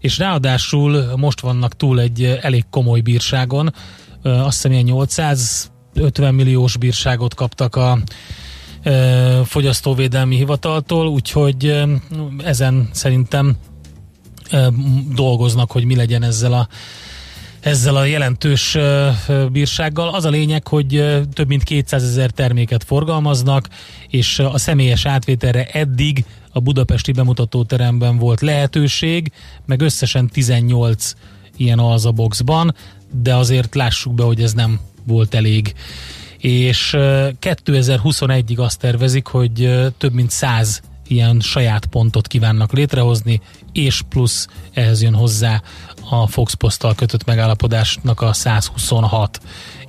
és 0.01 0.17
ráadásul 0.17 1.15
most 1.15 1.39
vannak 1.39 1.75
túl 1.75 1.99
egy 1.99 2.23
elég 2.41 2.65
komoly 2.69 3.01
bírságon, 3.01 3.73
Ö, 4.21 4.29
azt 4.29 4.55
hiszem 4.55 4.71
ilyen 4.71 4.83
850 4.83 6.33
milliós 6.33 6.77
bírságot 6.77 7.33
kaptak 7.33 7.75
a 7.75 7.97
ö, 8.83 9.41
fogyasztóvédelmi 9.45 10.35
hivataltól, 10.35 11.07
úgyhogy 11.07 11.83
ezen 12.43 12.89
szerintem 12.91 13.57
dolgoznak, 15.15 15.71
hogy 15.71 15.85
mi 15.85 15.95
legyen 15.95 16.23
ezzel 16.23 16.53
a 16.53 16.67
ezzel 17.61 17.95
a 17.95 18.05
jelentős 18.05 18.77
bírsággal. 19.51 20.13
Az 20.13 20.25
a 20.25 20.29
lényeg, 20.29 20.67
hogy 20.67 21.19
több 21.33 21.47
mint 21.47 21.63
200 21.63 22.03
ezer 22.03 22.29
terméket 22.29 22.83
forgalmaznak, 22.83 23.67
és 24.07 24.39
a 24.39 24.57
személyes 24.57 25.05
átvételre 25.05 25.65
eddig 25.65 26.25
a 26.51 26.59
budapesti 26.59 27.11
bemutatóteremben 27.11 28.17
volt 28.17 28.41
lehetőség, 28.41 29.31
meg 29.65 29.81
összesen 29.81 30.27
18 30.27 31.13
ilyen 31.57 31.79
alza 31.79 32.11
boxban, 32.11 32.75
de 33.21 33.35
azért 33.35 33.75
lássuk 33.75 34.13
be, 34.13 34.23
hogy 34.23 34.41
ez 34.41 34.53
nem 34.53 34.79
volt 35.03 35.33
elég. 35.33 35.73
És 36.37 36.93
ö, 36.93 37.29
2021-ig 37.41 38.57
azt 38.57 38.79
tervezik, 38.79 39.25
hogy 39.25 39.69
több 39.97 40.13
mint 40.13 40.29
100 40.29 40.81
ilyen 41.11 41.39
saját 41.39 41.85
pontot 41.85 42.27
kívánnak 42.27 42.73
létrehozni, 42.73 43.41
és 43.73 44.01
plusz 44.09 44.47
ehhez 44.73 45.01
jön 45.01 45.13
hozzá 45.13 45.61
a 46.11 46.27
Fox 46.27 46.53
Posttal 46.53 46.95
kötött 46.95 47.25
megállapodásnak 47.25 48.21
a 48.21 48.33
126 48.33 49.39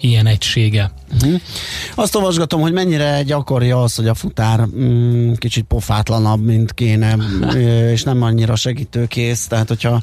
ilyen 0.00 0.26
egysége. 0.26 0.90
Uh-huh. 1.14 1.40
Azt 1.94 2.14
olvasgatom, 2.14 2.60
hogy 2.60 2.72
mennyire 2.72 3.22
gyakori 3.22 3.70
az, 3.70 3.94
hogy 3.94 4.08
a 4.08 4.14
futár 4.14 4.66
mm, 4.66 5.32
kicsit 5.32 5.64
pofátlanabb, 5.64 6.44
mint 6.44 6.72
kéne, 6.72 7.16
és 7.92 8.02
nem 8.02 8.22
annyira 8.22 8.56
segítőkész, 8.56 9.46
tehát 9.46 9.68
hogyha 9.68 10.02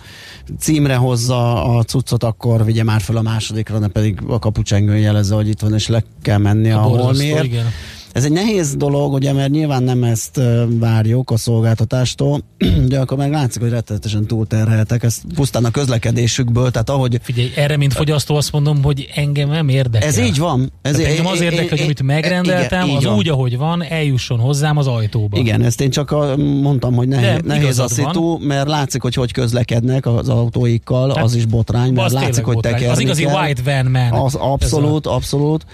címre 0.59 0.95
hozza 0.95 1.63
a 1.63 1.83
cuccot, 1.83 2.23
akkor 2.23 2.65
vigye 2.65 2.83
már 2.83 3.01
fel 3.01 3.15
a 3.15 3.21
másodikra, 3.21 3.79
ne 3.79 3.87
pedig 3.87 4.19
a 4.27 4.39
kapucsengőn 4.39 4.99
jelezze, 4.99 5.35
hogy 5.35 5.47
itt 5.47 5.59
van, 5.59 5.73
és 5.73 5.87
le 5.87 6.03
kell 6.21 6.37
menni 6.37 6.71
a, 6.71 6.79
a 6.79 6.81
holmiért. 6.81 7.43
igen. 7.43 7.65
Ez 8.11 8.25
egy 8.25 8.31
nehéz 8.31 8.75
dolog, 8.75 9.13
ugye, 9.13 9.33
mert 9.33 9.49
nyilván 9.49 9.83
nem 9.83 10.03
ezt 10.03 10.41
várjuk 10.79 11.31
a 11.31 11.37
szolgáltatástól, 11.37 12.41
de 12.87 12.99
akkor 12.99 13.17
meg 13.17 13.31
látszik, 13.31 13.61
hogy 13.61 13.71
rettenetesen 13.71 14.25
túlterheltek, 14.25 15.03
ez 15.03 15.21
pusztán 15.35 15.65
a 15.65 15.71
közlekedésükből, 15.71 16.71
tehát 16.71 16.89
ahogy... 16.89 17.19
Figyelj, 17.21 17.51
erre, 17.55 17.77
mint 17.77 17.93
fogyasztó 17.93 18.35
azt 18.35 18.51
mondom, 18.51 18.83
hogy 18.83 19.07
engem 19.15 19.49
nem 19.49 19.69
érdekel. 19.69 20.07
Ez 20.07 20.17
így 20.17 20.37
van. 20.37 20.71
Ez 20.81 20.99
Ez 20.99 21.05
engem 21.05 21.25
az 21.25 21.41
érdekel, 21.41 21.67
hogy 21.69 21.81
amit 21.81 22.03
megrendeltem, 22.03 22.85
igen, 22.85 22.97
az 22.97 23.03
van. 23.03 23.15
úgy, 23.15 23.29
ahogy 23.29 23.57
van, 23.57 23.83
eljusson 23.83 24.39
hozzám 24.39 24.77
az 24.77 24.87
ajtóba. 24.87 25.37
Igen, 25.37 25.61
ezt 25.61 25.81
én 25.81 25.89
csak 25.89 26.35
mondtam, 26.37 26.93
hogy 26.95 27.07
nehéz, 27.07 27.41
De 27.41 27.41
nehéz 27.45 27.79
a 27.79 27.87
szitu, 27.87 28.37
mert 28.37 28.67
látszik, 28.67 29.01
hogy 29.01 29.13
hogy 29.13 29.31
közlekednek 29.31 30.05
az 30.05 30.29
autóikkal, 30.29 31.13
Hát, 31.15 31.23
az 31.23 31.35
is 31.35 31.45
botrány, 31.45 31.93
mert 31.93 32.11
látszik, 32.11 32.43
hogy 32.43 32.53
botrány. 32.53 32.73
tekerni 32.73 32.93
Az 32.93 32.99
igazi 32.99 33.23
kell. 33.23 33.41
white 33.41 33.61
van 33.61 33.91
man. 33.91 34.11
Az 34.21 34.35
abszolút, 34.35 35.07
abszolút. 35.07 35.65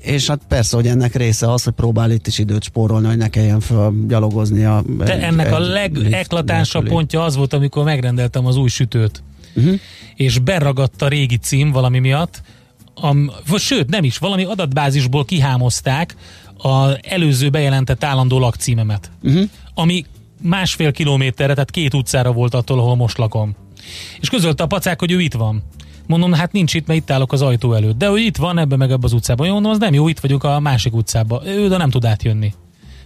És 0.00 0.26
hát 0.26 0.40
persze, 0.48 0.76
hogy 0.76 0.86
ennek 0.86 1.14
része 1.26 1.52
az, 1.52 1.64
hogy 1.64 1.72
próbál 1.72 2.10
itt 2.10 2.26
is 2.26 2.38
időt 2.38 2.62
spórolni, 2.62 3.06
hogy 3.06 3.16
ne 3.16 3.28
kelljen 3.28 3.62
gyalogoznia. 4.06 4.82
De 4.98 5.14
egy- 5.14 5.22
ennek 5.22 5.52
a 5.52 5.60
egy 5.60 5.66
legeklatánsabb 5.66 6.82
nélküli. 6.82 7.00
pontja 7.00 7.24
az 7.24 7.36
volt, 7.36 7.52
amikor 7.52 7.84
megrendeltem 7.84 8.46
az 8.46 8.56
új 8.56 8.68
sütőt. 8.68 9.22
Uh-huh. 9.54 9.80
És 10.14 10.38
beragadt 10.38 11.02
a 11.02 11.08
régi 11.08 11.36
cím 11.36 11.70
valami 11.70 11.98
miatt, 11.98 12.42
am, 12.94 13.30
vagy 13.48 13.60
sőt, 13.60 13.88
nem 13.88 14.04
is, 14.04 14.18
valami 14.18 14.44
adatbázisból 14.44 15.24
kihámozták 15.24 16.14
az 16.56 16.96
előző 17.02 17.50
bejelentett 17.50 18.04
állandó 18.04 18.38
lakcímemet. 18.38 19.10
Uh-huh. 19.22 19.48
Ami 19.74 20.04
másfél 20.42 20.92
kilométerre, 20.92 21.52
tehát 21.52 21.70
két 21.70 21.94
utcára 21.94 22.32
volt 22.32 22.54
attól, 22.54 22.78
ahol 22.78 22.96
most 22.96 23.18
lakom. 23.18 23.54
És 24.20 24.28
közölte 24.28 24.62
a 24.62 24.66
pacák, 24.66 25.00
hogy 25.00 25.10
ő 25.12 25.20
itt 25.20 25.34
van. 25.34 25.62
Mondom, 26.06 26.32
hát 26.32 26.52
nincs 26.52 26.74
itt, 26.74 26.86
mert 26.86 26.98
itt 27.00 27.10
állok 27.10 27.32
az 27.32 27.42
ajtó 27.42 27.72
előtt. 27.72 27.98
De 27.98 28.06
hogy 28.08 28.20
itt 28.20 28.36
van, 28.36 28.58
ebbe 28.58 28.76
meg 28.76 28.90
ebbe 28.90 29.04
az 29.04 29.12
utcában. 29.12 29.46
Jó, 29.46 29.52
mondom, 29.52 29.70
az 29.72 29.78
nem 29.78 29.94
jó, 29.94 30.08
itt 30.08 30.20
vagyunk 30.20 30.44
a 30.44 30.60
másik 30.60 30.94
utcában. 30.94 31.46
Ő 31.46 31.68
de 31.68 31.76
nem 31.76 31.90
tud 31.90 32.04
átjönni. 32.04 32.54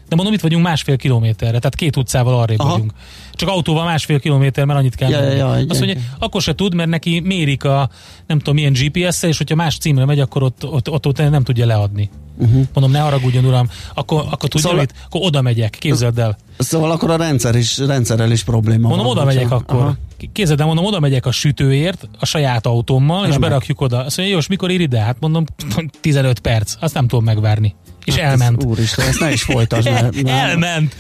De 0.09 0.17
mondom, 0.17 0.35
itt 0.35 0.41
vagyunk 0.41 0.65
másfél 0.65 0.97
kilométerre, 0.97 1.59
tehát 1.59 1.75
két 1.75 1.97
utcával 1.97 2.39
arrébb 2.39 2.59
Aha. 2.59 2.71
vagyunk. 2.71 2.93
Csak 3.35 3.49
autóval 3.49 3.85
másfél 3.85 4.21
kilométer, 4.21 4.65
mert 4.65 4.79
annyit 4.79 4.95
kell 4.95 5.11
Ja, 5.11 5.21
menni. 5.21 5.37
ja, 5.37 5.57
ja, 5.57 5.65
Azt 5.69 5.81
mondja, 5.81 6.03
akkor 6.19 6.43
se 6.43 6.55
tud, 6.55 6.75
mert 6.75 6.89
neki 6.89 7.21
mérik 7.21 7.65
a 7.65 7.91
nem 8.27 8.39
tudom 8.39 8.55
milyen 8.55 8.73
GPS-szel, 8.73 9.31
és 9.31 9.39
hogyha 9.39 9.55
más 9.55 9.79
címre 9.79 10.05
megy, 10.05 10.21
akkor 10.21 10.43
ott, 10.43 10.65
ott, 10.67 10.91
ott, 10.91 11.07
ott 11.07 11.17
nem 11.31 11.43
tudja 11.43 11.67
leadni. 11.67 12.11
Uh-huh. 12.39 12.63
Mondom, 12.75 12.91
ne 12.93 12.99
haragudjon, 12.99 13.45
uram, 13.45 13.69
akkor, 13.95 14.21
akkor 14.31 14.49
tudja, 14.49 14.61
Szóval- 14.61 14.79
mit? 14.81 14.95
Akkor 15.07 15.21
oda 15.25 15.43
megyek, 15.43 15.77
képzeld 15.79 16.19
el. 16.19 16.37
Szóval 16.59 16.91
akkor 16.91 17.11
a 17.11 17.17
rendszer 17.17 17.55
is, 17.55 17.79
rendszerrel 17.79 18.31
is 18.31 18.45
probléma 18.45 18.89
Mondom, 18.89 19.07
van. 19.07 19.17
oda 19.17 19.25
megyek 19.25 19.51
akkor. 19.51 19.81
Aha. 19.81 19.97
Képzeld 20.33 20.61
el, 20.61 20.67
mondom, 20.67 20.85
oda 20.85 21.01
megyek 21.01 21.27
a 21.27 21.31
sütőért, 21.31 22.09
a 22.19 22.27
saját 22.27 22.67
autómmal, 22.67 23.27
és 23.27 23.33
Remek. 23.33 23.49
berakjuk 23.49 23.81
oda. 23.81 24.05
Azt 24.05 24.17
mondja, 24.17 24.35
jó, 24.35 24.41
és 24.41 24.49
mikor 24.49 24.71
ér 24.71 24.81
ide? 24.81 24.99
Hát 25.01 25.17
mondom, 25.21 25.45
15 26.01 26.39
perc. 26.39 26.77
Azt 26.81 26.95
nem 26.95 27.09
tudom 27.09 27.25
megvárni. 27.25 27.75
És 28.05 28.15
Hát 28.15 28.31
elment. 28.31 28.63
Ez, 28.63 28.69
úristen, 28.69 29.09
ezt 29.09 29.21
ne 29.21 29.33
is 29.33 29.43
folytasd, 29.43 29.91
mert 29.91 30.29
Elment. 30.29 30.95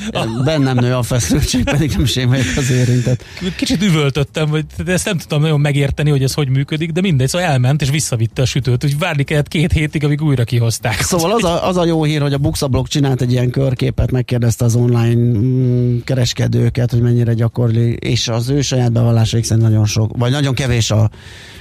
bennem 0.44 0.76
nő 0.76 0.94
a 0.94 1.02
feszültség, 1.02 1.64
pedig 1.64 1.92
nem 1.96 2.04
sémelyek 2.04 2.56
az 2.56 2.70
érintett. 2.70 3.24
Kicsit 3.56 3.82
üvöltöttem, 3.82 4.50
vagy 4.50 4.64
ezt 4.86 5.04
nem 5.04 5.18
tudtam 5.18 5.40
nagyon 5.40 5.60
megérteni, 5.60 6.10
hogy 6.10 6.22
ez 6.22 6.34
hogy 6.34 6.48
működik, 6.48 6.90
de 6.90 7.00
mindegy, 7.00 7.28
szóval 7.28 7.48
elment 7.48 7.82
és 7.82 7.90
visszavitte 7.90 8.42
a 8.42 8.44
sütőt, 8.44 8.84
úgy 8.84 8.98
várni 8.98 9.22
kellett 9.22 9.48
két 9.48 9.72
hétig, 9.72 10.04
amíg 10.04 10.22
újra 10.22 10.44
kihozták. 10.44 11.00
Szóval 11.00 11.30
az 11.30 11.44
a, 11.44 11.68
az 11.68 11.76
a 11.76 11.84
jó 11.84 12.04
hír, 12.04 12.20
hogy 12.20 12.32
a 12.32 12.38
Buxablog 12.38 12.88
csinált 12.88 13.20
egy 13.20 13.32
ilyen 13.32 13.50
körképet, 13.50 14.10
megkérdezte 14.10 14.64
az 14.64 14.74
online 14.74 15.14
mm, 15.14 15.98
kereskedőket, 16.04 16.90
hogy 16.90 17.00
mennyire 17.00 17.34
gyakori, 17.34 17.92
és 17.92 18.28
az 18.28 18.48
ő 18.48 18.60
saját 18.60 18.92
bevallásaik 18.92 19.44
szerint 19.44 19.66
nagyon 19.66 19.86
sok, 19.86 20.16
vagy 20.16 20.30
nagyon 20.30 20.54
kevés 20.54 20.90
a, 20.90 21.10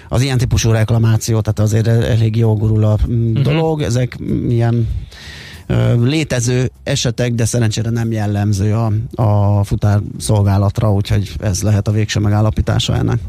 az 0.09 0.21
ilyen 0.21 0.37
típusú 0.37 0.71
reklamáció, 0.71 1.39
tehát 1.41 1.59
azért 1.59 1.87
elég 1.87 2.35
jó 2.35 2.55
gurul 2.55 2.83
a 2.83 2.97
Mhm. 3.07 3.41
dolog. 3.41 3.81
Ezek 3.81 4.17
ilyen 4.49 4.87
létező 6.03 6.71
esetek, 6.83 7.33
de 7.33 7.45
szerencsére 7.45 7.89
nem 7.89 8.11
jellemző 8.11 8.73
a, 8.75 8.91
a 9.23 9.63
futár 9.63 9.99
szolgálatra, 10.19 10.93
úgyhogy 10.93 11.31
ez 11.39 11.61
lehet 11.61 11.87
a 11.87 11.91
végső 11.91 12.19
megállapítása 12.19 12.95
ennek. 12.95 13.19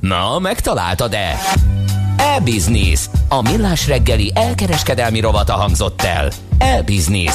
Na, 0.00 0.38
megtaláltad-e? 0.38 1.38
E-Business. 2.16 3.08
A 3.28 3.42
millás 3.42 3.86
reggeli 3.86 4.32
elkereskedelmi 4.34 5.20
rovata 5.20 5.52
hangzott 5.52 6.02
el. 6.02 6.30
E-Business. 6.58 7.34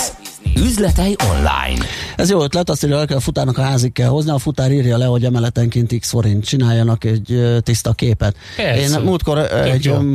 Üzletei 0.55 1.15
online. 1.29 1.85
Ez 2.15 2.29
jó 2.29 2.43
ötlet, 2.43 2.69
azt 2.69 2.83
írja, 2.83 3.05
kell 3.05 3.17
a 3.17 3.19
futárnak 3.19 3.57
a 3.57 3.61
házig 3.61 3.91
kell 3.91 4.07
hozni, 4.07 4.31
a 4.31 4.37
futár 4.37 4.71
írja 4.71 4.97
le, 4.97 5.05
hogy 5.05 5.25
emeletenként 5.25 5.99
x 5.99 6.09
forint 6.09 6.45
csináljanak 6.45 7.03
egy 7.03 7.59
tiszta 7.63 7.93
képet. 7.93 8.35
Persze. 8.55 8.81
Én 8.81 9.03
múltkor 9.03 9.37
egy 9.37 9.85
jó. 9.85 9.95
um, 9.95 10.05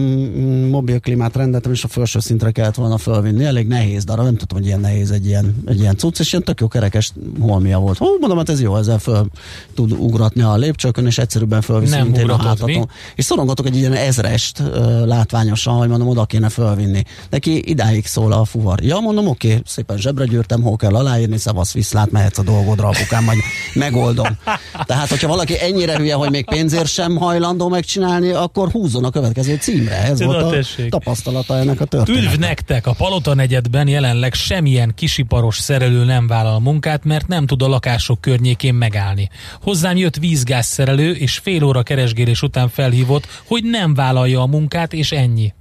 mobilklímát 0.70 1.36
rendeltem, 1.36 1.72
és 1.72 1.84
a 1.84 1.88
felső 1.88 2.20
szintre 2.20 2.50
kellett 2.50 2.74
volna 2.74 2.98
fölvinni. 2.98 3.44
Elég 3.44 3.66
nehéz 3.66 4.04
darab, 4.04 4.24
nem 4.24 4.36
tudtam, 4.36 4.58
hogy 4.58 4.66
ilyen 4.66 4.80
nehéz 4.80 5.10
egy 5.10 5.26
ilyen, 5.26 5.62
egy 5.66 5.80
ilyen 5.80 5.96
cucc, 5.96 6.18
és 6.18 6.32
ilyen 6.32 6.44
tök 6.44 6.60
jó 6.60 6.68
kerekes 6.68 7.12
holmia 7.40 7.78
volt. 7.78 7.98
Hú, 7.98 8.06
mondom, 8.20 8.38
hát 8.38 8.48
ez 8.48 8.60
jó, 8.60 8.76
ezzel 8.76 8.98
föl 8.98 9.26
tud 9.74 9.92
ugratni 9.92 10.42
a 10.42 10.56
lépcsőkön, 10.56 11.06
és 11.06 11.18
egyszerűbben 11.18 11.60
fölviszi, 11.60 11.94
Nem 11.94 12.04
mint 12.04 12.18
én 12.18 12.28
a 12.28 12.56
mi? 12.64 12.80
És 13.14 13.24
szorongatok 13.24 13.66
egy 13.66 13.76
ilyen 13.76 13.92
ezrest 13.92 14.62
látványosan, 15.04 15.74
hogy 15.74 15.88
mondom, 15.88 16.08
oda 16.08 16.24
kéne 16.24 16.48
fölvinni. 16.48 17.02
Neki 17.30 17.70
idáig 17.70 18.06
szól 18.06 18.32
a 18.32 18.44
fuvar. 18.44 18.82
Ja, 18.82 18.98
mondom, 18.98 19.28
oké, 19.28 19.60
szépen 19.66 19.96
zsebre 19.96 20.23
gyűrtem, 20.24 20.62
hol 20.62 20.76
kell 20.76 20.94
aláírni, 20.94 21.38
szavasz, 21.38 21.72
viszlát, 21.72 22.10
mehetsz 22.10 22.38
a 22.38 22.42
dolgodra, 22.42 22.88
apukám, 22.88 23.24
majd 23.24 23.38
megoldom. 23.74 24.38
Tehát, 24.84 25.08
hogyha 25.08 25.28
valaki 25.28 25.60
ennyire 25.60 25.96
hülye, 25.96 26.14
hogy 26.14 26.30
még 26.30 26.44
pénzért 26.44 26.86
sem 26.86 27.16
hajlandó 27.16 27.68
megcsinálni, 27.68 28.30
akkor 28.30 28.70
húzzon 28.70 29.04
a 29.04 29.10
következő 29.10 29.56
címre. 29.56 30.02
Ez 30.02 30.18
Na, 30.18 30.26
volt 30.26 30.42
a 30.42 30.50
tessék. 30.50 30.90
tapasztalata 30.90 31.58
ennek 31.58 31.80
a 31.80 31.84
történetnek. 31.84 32.32
Üdv 32.32 32.40
nektek! 32.40 32.86
A 32.86 32.92
Palota 32.92 33.34
negyedben 33.34 33.88
jelenleg 33.88 34.34
semmilyen 34.34 34.92
kisiparos 34.94 35.56
szerelő 35.58 36.04
nem 36.04 36.26
vállal 36.26 36.60
munkát, 36.60 37.04
mert 37.04 37.26
nem 37.26 37.46
tud 37.46 37.62
a 37.62 37.68
lakások 37.68 38.20
környékén 38.20 38.74
megállni. 38.74 39.28
Hozzám 39.62 39.96
jött 39.96 40.16
vízgázszerelő, 40.16 41.12
és 41.12 41.40
fél 41.42 41.64
óra 41.64 41.82
keresgélés 41.82 42.42
után 42.42 42.68
felhívott, 42.68 43.26
hogy 43.46 43.64
nem 43.64 43.94
vállalja 43.94 44.40
a 44.40 44.46
munkát, 44.46 44.92
és 44.92 45.12
ennyi. 45.12 45.52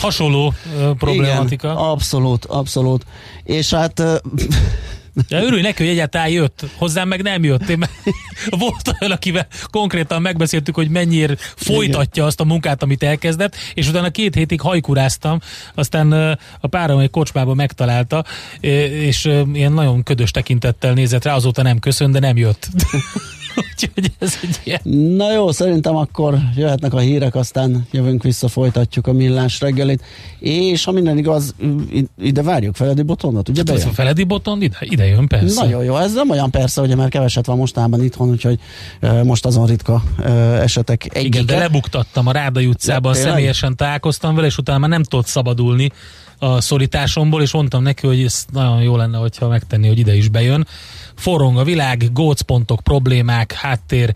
Hasonló 0.00 0.54
ö, 0.78 0.90
problematika. 0.98 1.66
Igen, 1.66 1.78
abszolút, 1.78 2.44
abszolút. 2.44 3.04
És 3.50 3.70
hát 3.70 4.02
Ja, 5.28 5.42
örülj 5.42 5.62
neki, 5.62 5.82
hogy 5.82 5.92
egyáltalán 5.92 6.28
jött. 6.28 6.64
Hozzám 6.76 7.08
meg 7.08 7.22
nem 7.22 7.44
jött. 7.44 7.68
Én 7.68 7.84
volt 8.50 8.94
olyan, 9.00 9.14
akivel 9.14 9.46
konkrétan 9.70 10.22
megbeszéltük, 10.22 10.74
hogy 10.74 10.88
mennyire 10.88 11.36
folytatja 11.56 12.24
azt 12.24 12.40
a 12.40 12.44
munkát, 12.44 12.82
amit 12.82 13.02
elkezdett, 13.02 13.56
és 13.74 13.88
utána 13.88 14.10
két 14.10 14.34
hétig 14.34 14.60
hajkuráztam, 14.60 15.40
aztán 15.74 16.12
a 16.60 16.66
párom 16.66 16.98
egy 16.98 17.10
kocsmába 17.10 17.54
megtalálta, 17.54 18.24
és 18.60 19.24
ilyen 19.52 19.72
nagyon 19.72 20.02
ködös 20.02 20.30
tekintettel 20.30 20.92
nézett 20.92 21.24
rá, 21.24 21.34
azóta 21.34 21.62
nem 21.62 21.78
köszön, 21.78 22.10
de 22.10 22.18
nem 22.18 22.36
jött. 22.36 22.68
Úgyhogy 23.72 24.12
ez 24.18 24.38
egy 24.42 24.60
ilyen... 24.64 24.80
Na 25.16 25.32
jó, 25.32 25.50
szerintem 25.50 25.96
akkor 25.96 26.38
jöhetnek 26.56 26.94
a 26.94 26.98
hírek, 26.98 27.34
aztán 27.34 27.86
jövünk 27.90 28.22
vissza, 28.22 28.48
folytatjuk 28.48 29.06
a 29.06 29.12
millás 29.12 29.60
reggelit. 29.60 30.02
És 30.38 30.84
ha 30.84 30.92
minden 30.92 31.18
igaz, 31.18 31.54
ide 32.18 32.42
várjuk 32.42 32.76
Feledi 32.76 33.02
Botondot, 33.02 33.48
ugye 33.48 33.62
Hát 33.66 33.84
a 33.84 33.88
Feledi 33.88 34.24
Boton 34.24 34.62
ide, 34.62 34.76
ide 34.80 35.06
jön, 35.06 35.26
persze. 35.26 35.62
Nagyon 35.62 35.84
jó, 35.84 35.96
ez 35.96 36.12
nem 36.12 36.30
olyan 36.30 36.50
persze, 36.50 36.80
ugye, 36.80 36.94
mert 36.94 37.10
keveset 37.10 37.46
van 37.46 37.56
mostában 37.56 38.04
itthon, 38.04 38.28
úgyhogy 38.28 38.58
ö, 39.00 39.24
most 39.24 39.46
azon 39.46 39.66
ritka 39.66 40.02
ö, 40.18 40.54
esetek 40.54 41.04
egyike. 41.04 41.20
Igen, 41.20 41.46
de 41.46 41.58
lebuktattam 41.58 42.26
a 42.26 42.32
Rádai 42.32 42.66
utcában, 42.66 43.14
Ja, 43.14 43.20
személyesen 43.22 43.76
találkoztam 43.76 44.34
vele, 44.34 44.46
és 44.46 44.58
utána 44.58 44.78
már 44.78 44.90
nem 44.90 45.02
tudott 45.02 45.26
szabadulni 45.26 45.90
a 46.38 46.60
szorításomból, 46.60 47.42
és 47.42 47.52
mondtam 47.52 47.82
neki, 47.82 48.06
hogy 48.06 48.22
ez 48.22 48.44
nagyon 48.52 48.82
jó 48.82 48.96
lenne, 48.96 49.18
hogyha 49.18 49.48
megtenni, 49.48 49.88
hogy 49.88 49.98
ide 49.98 50.16
is 50.16 50.28
bejön. 50.28 50.66
Forrong 51.20 51.58
a 51.58 51.64
világ, 51.64 52.12
gócpontok, 52.12 52.80
problémák, 52.80 53.52
háttér, 53.52 54.14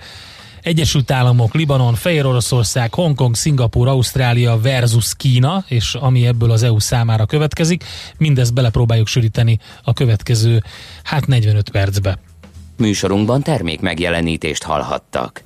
Egyesült 0.62 1.10
Államok, 1.10 1.55
Libanon, 1.55 1.94
Fehér 1.94 2.26
Oroszország, 2.26 2.94
Hongkong, 2.94 3.35
Szingapúr, 3.35 3.89
Ausztrália 3.89 4.60
versus 4.60 5.14
Kína, 5.16 5.64
és 5.68 5.94
ami 5.94 6.26
ebből 6.26 6.51
az 6.51 6.62
EU 6.62 6.78
számára 6.78 7.26
következik, 7.26 7.85
mindezt 8.16 8.55
belepróbáljuk 8.55 9.06
sűríteni 9.06 9.59
a 9.82 9.93
következő, 9.93 10.62
hát 11.02 11.26
45 11.26 11.70
percbe. 11.70 12.18
Műsorunkban 12.76 13.43
termék 13.43 13.81
megjelenítést 13.81 14.62
hallhattak. 14.62 15.43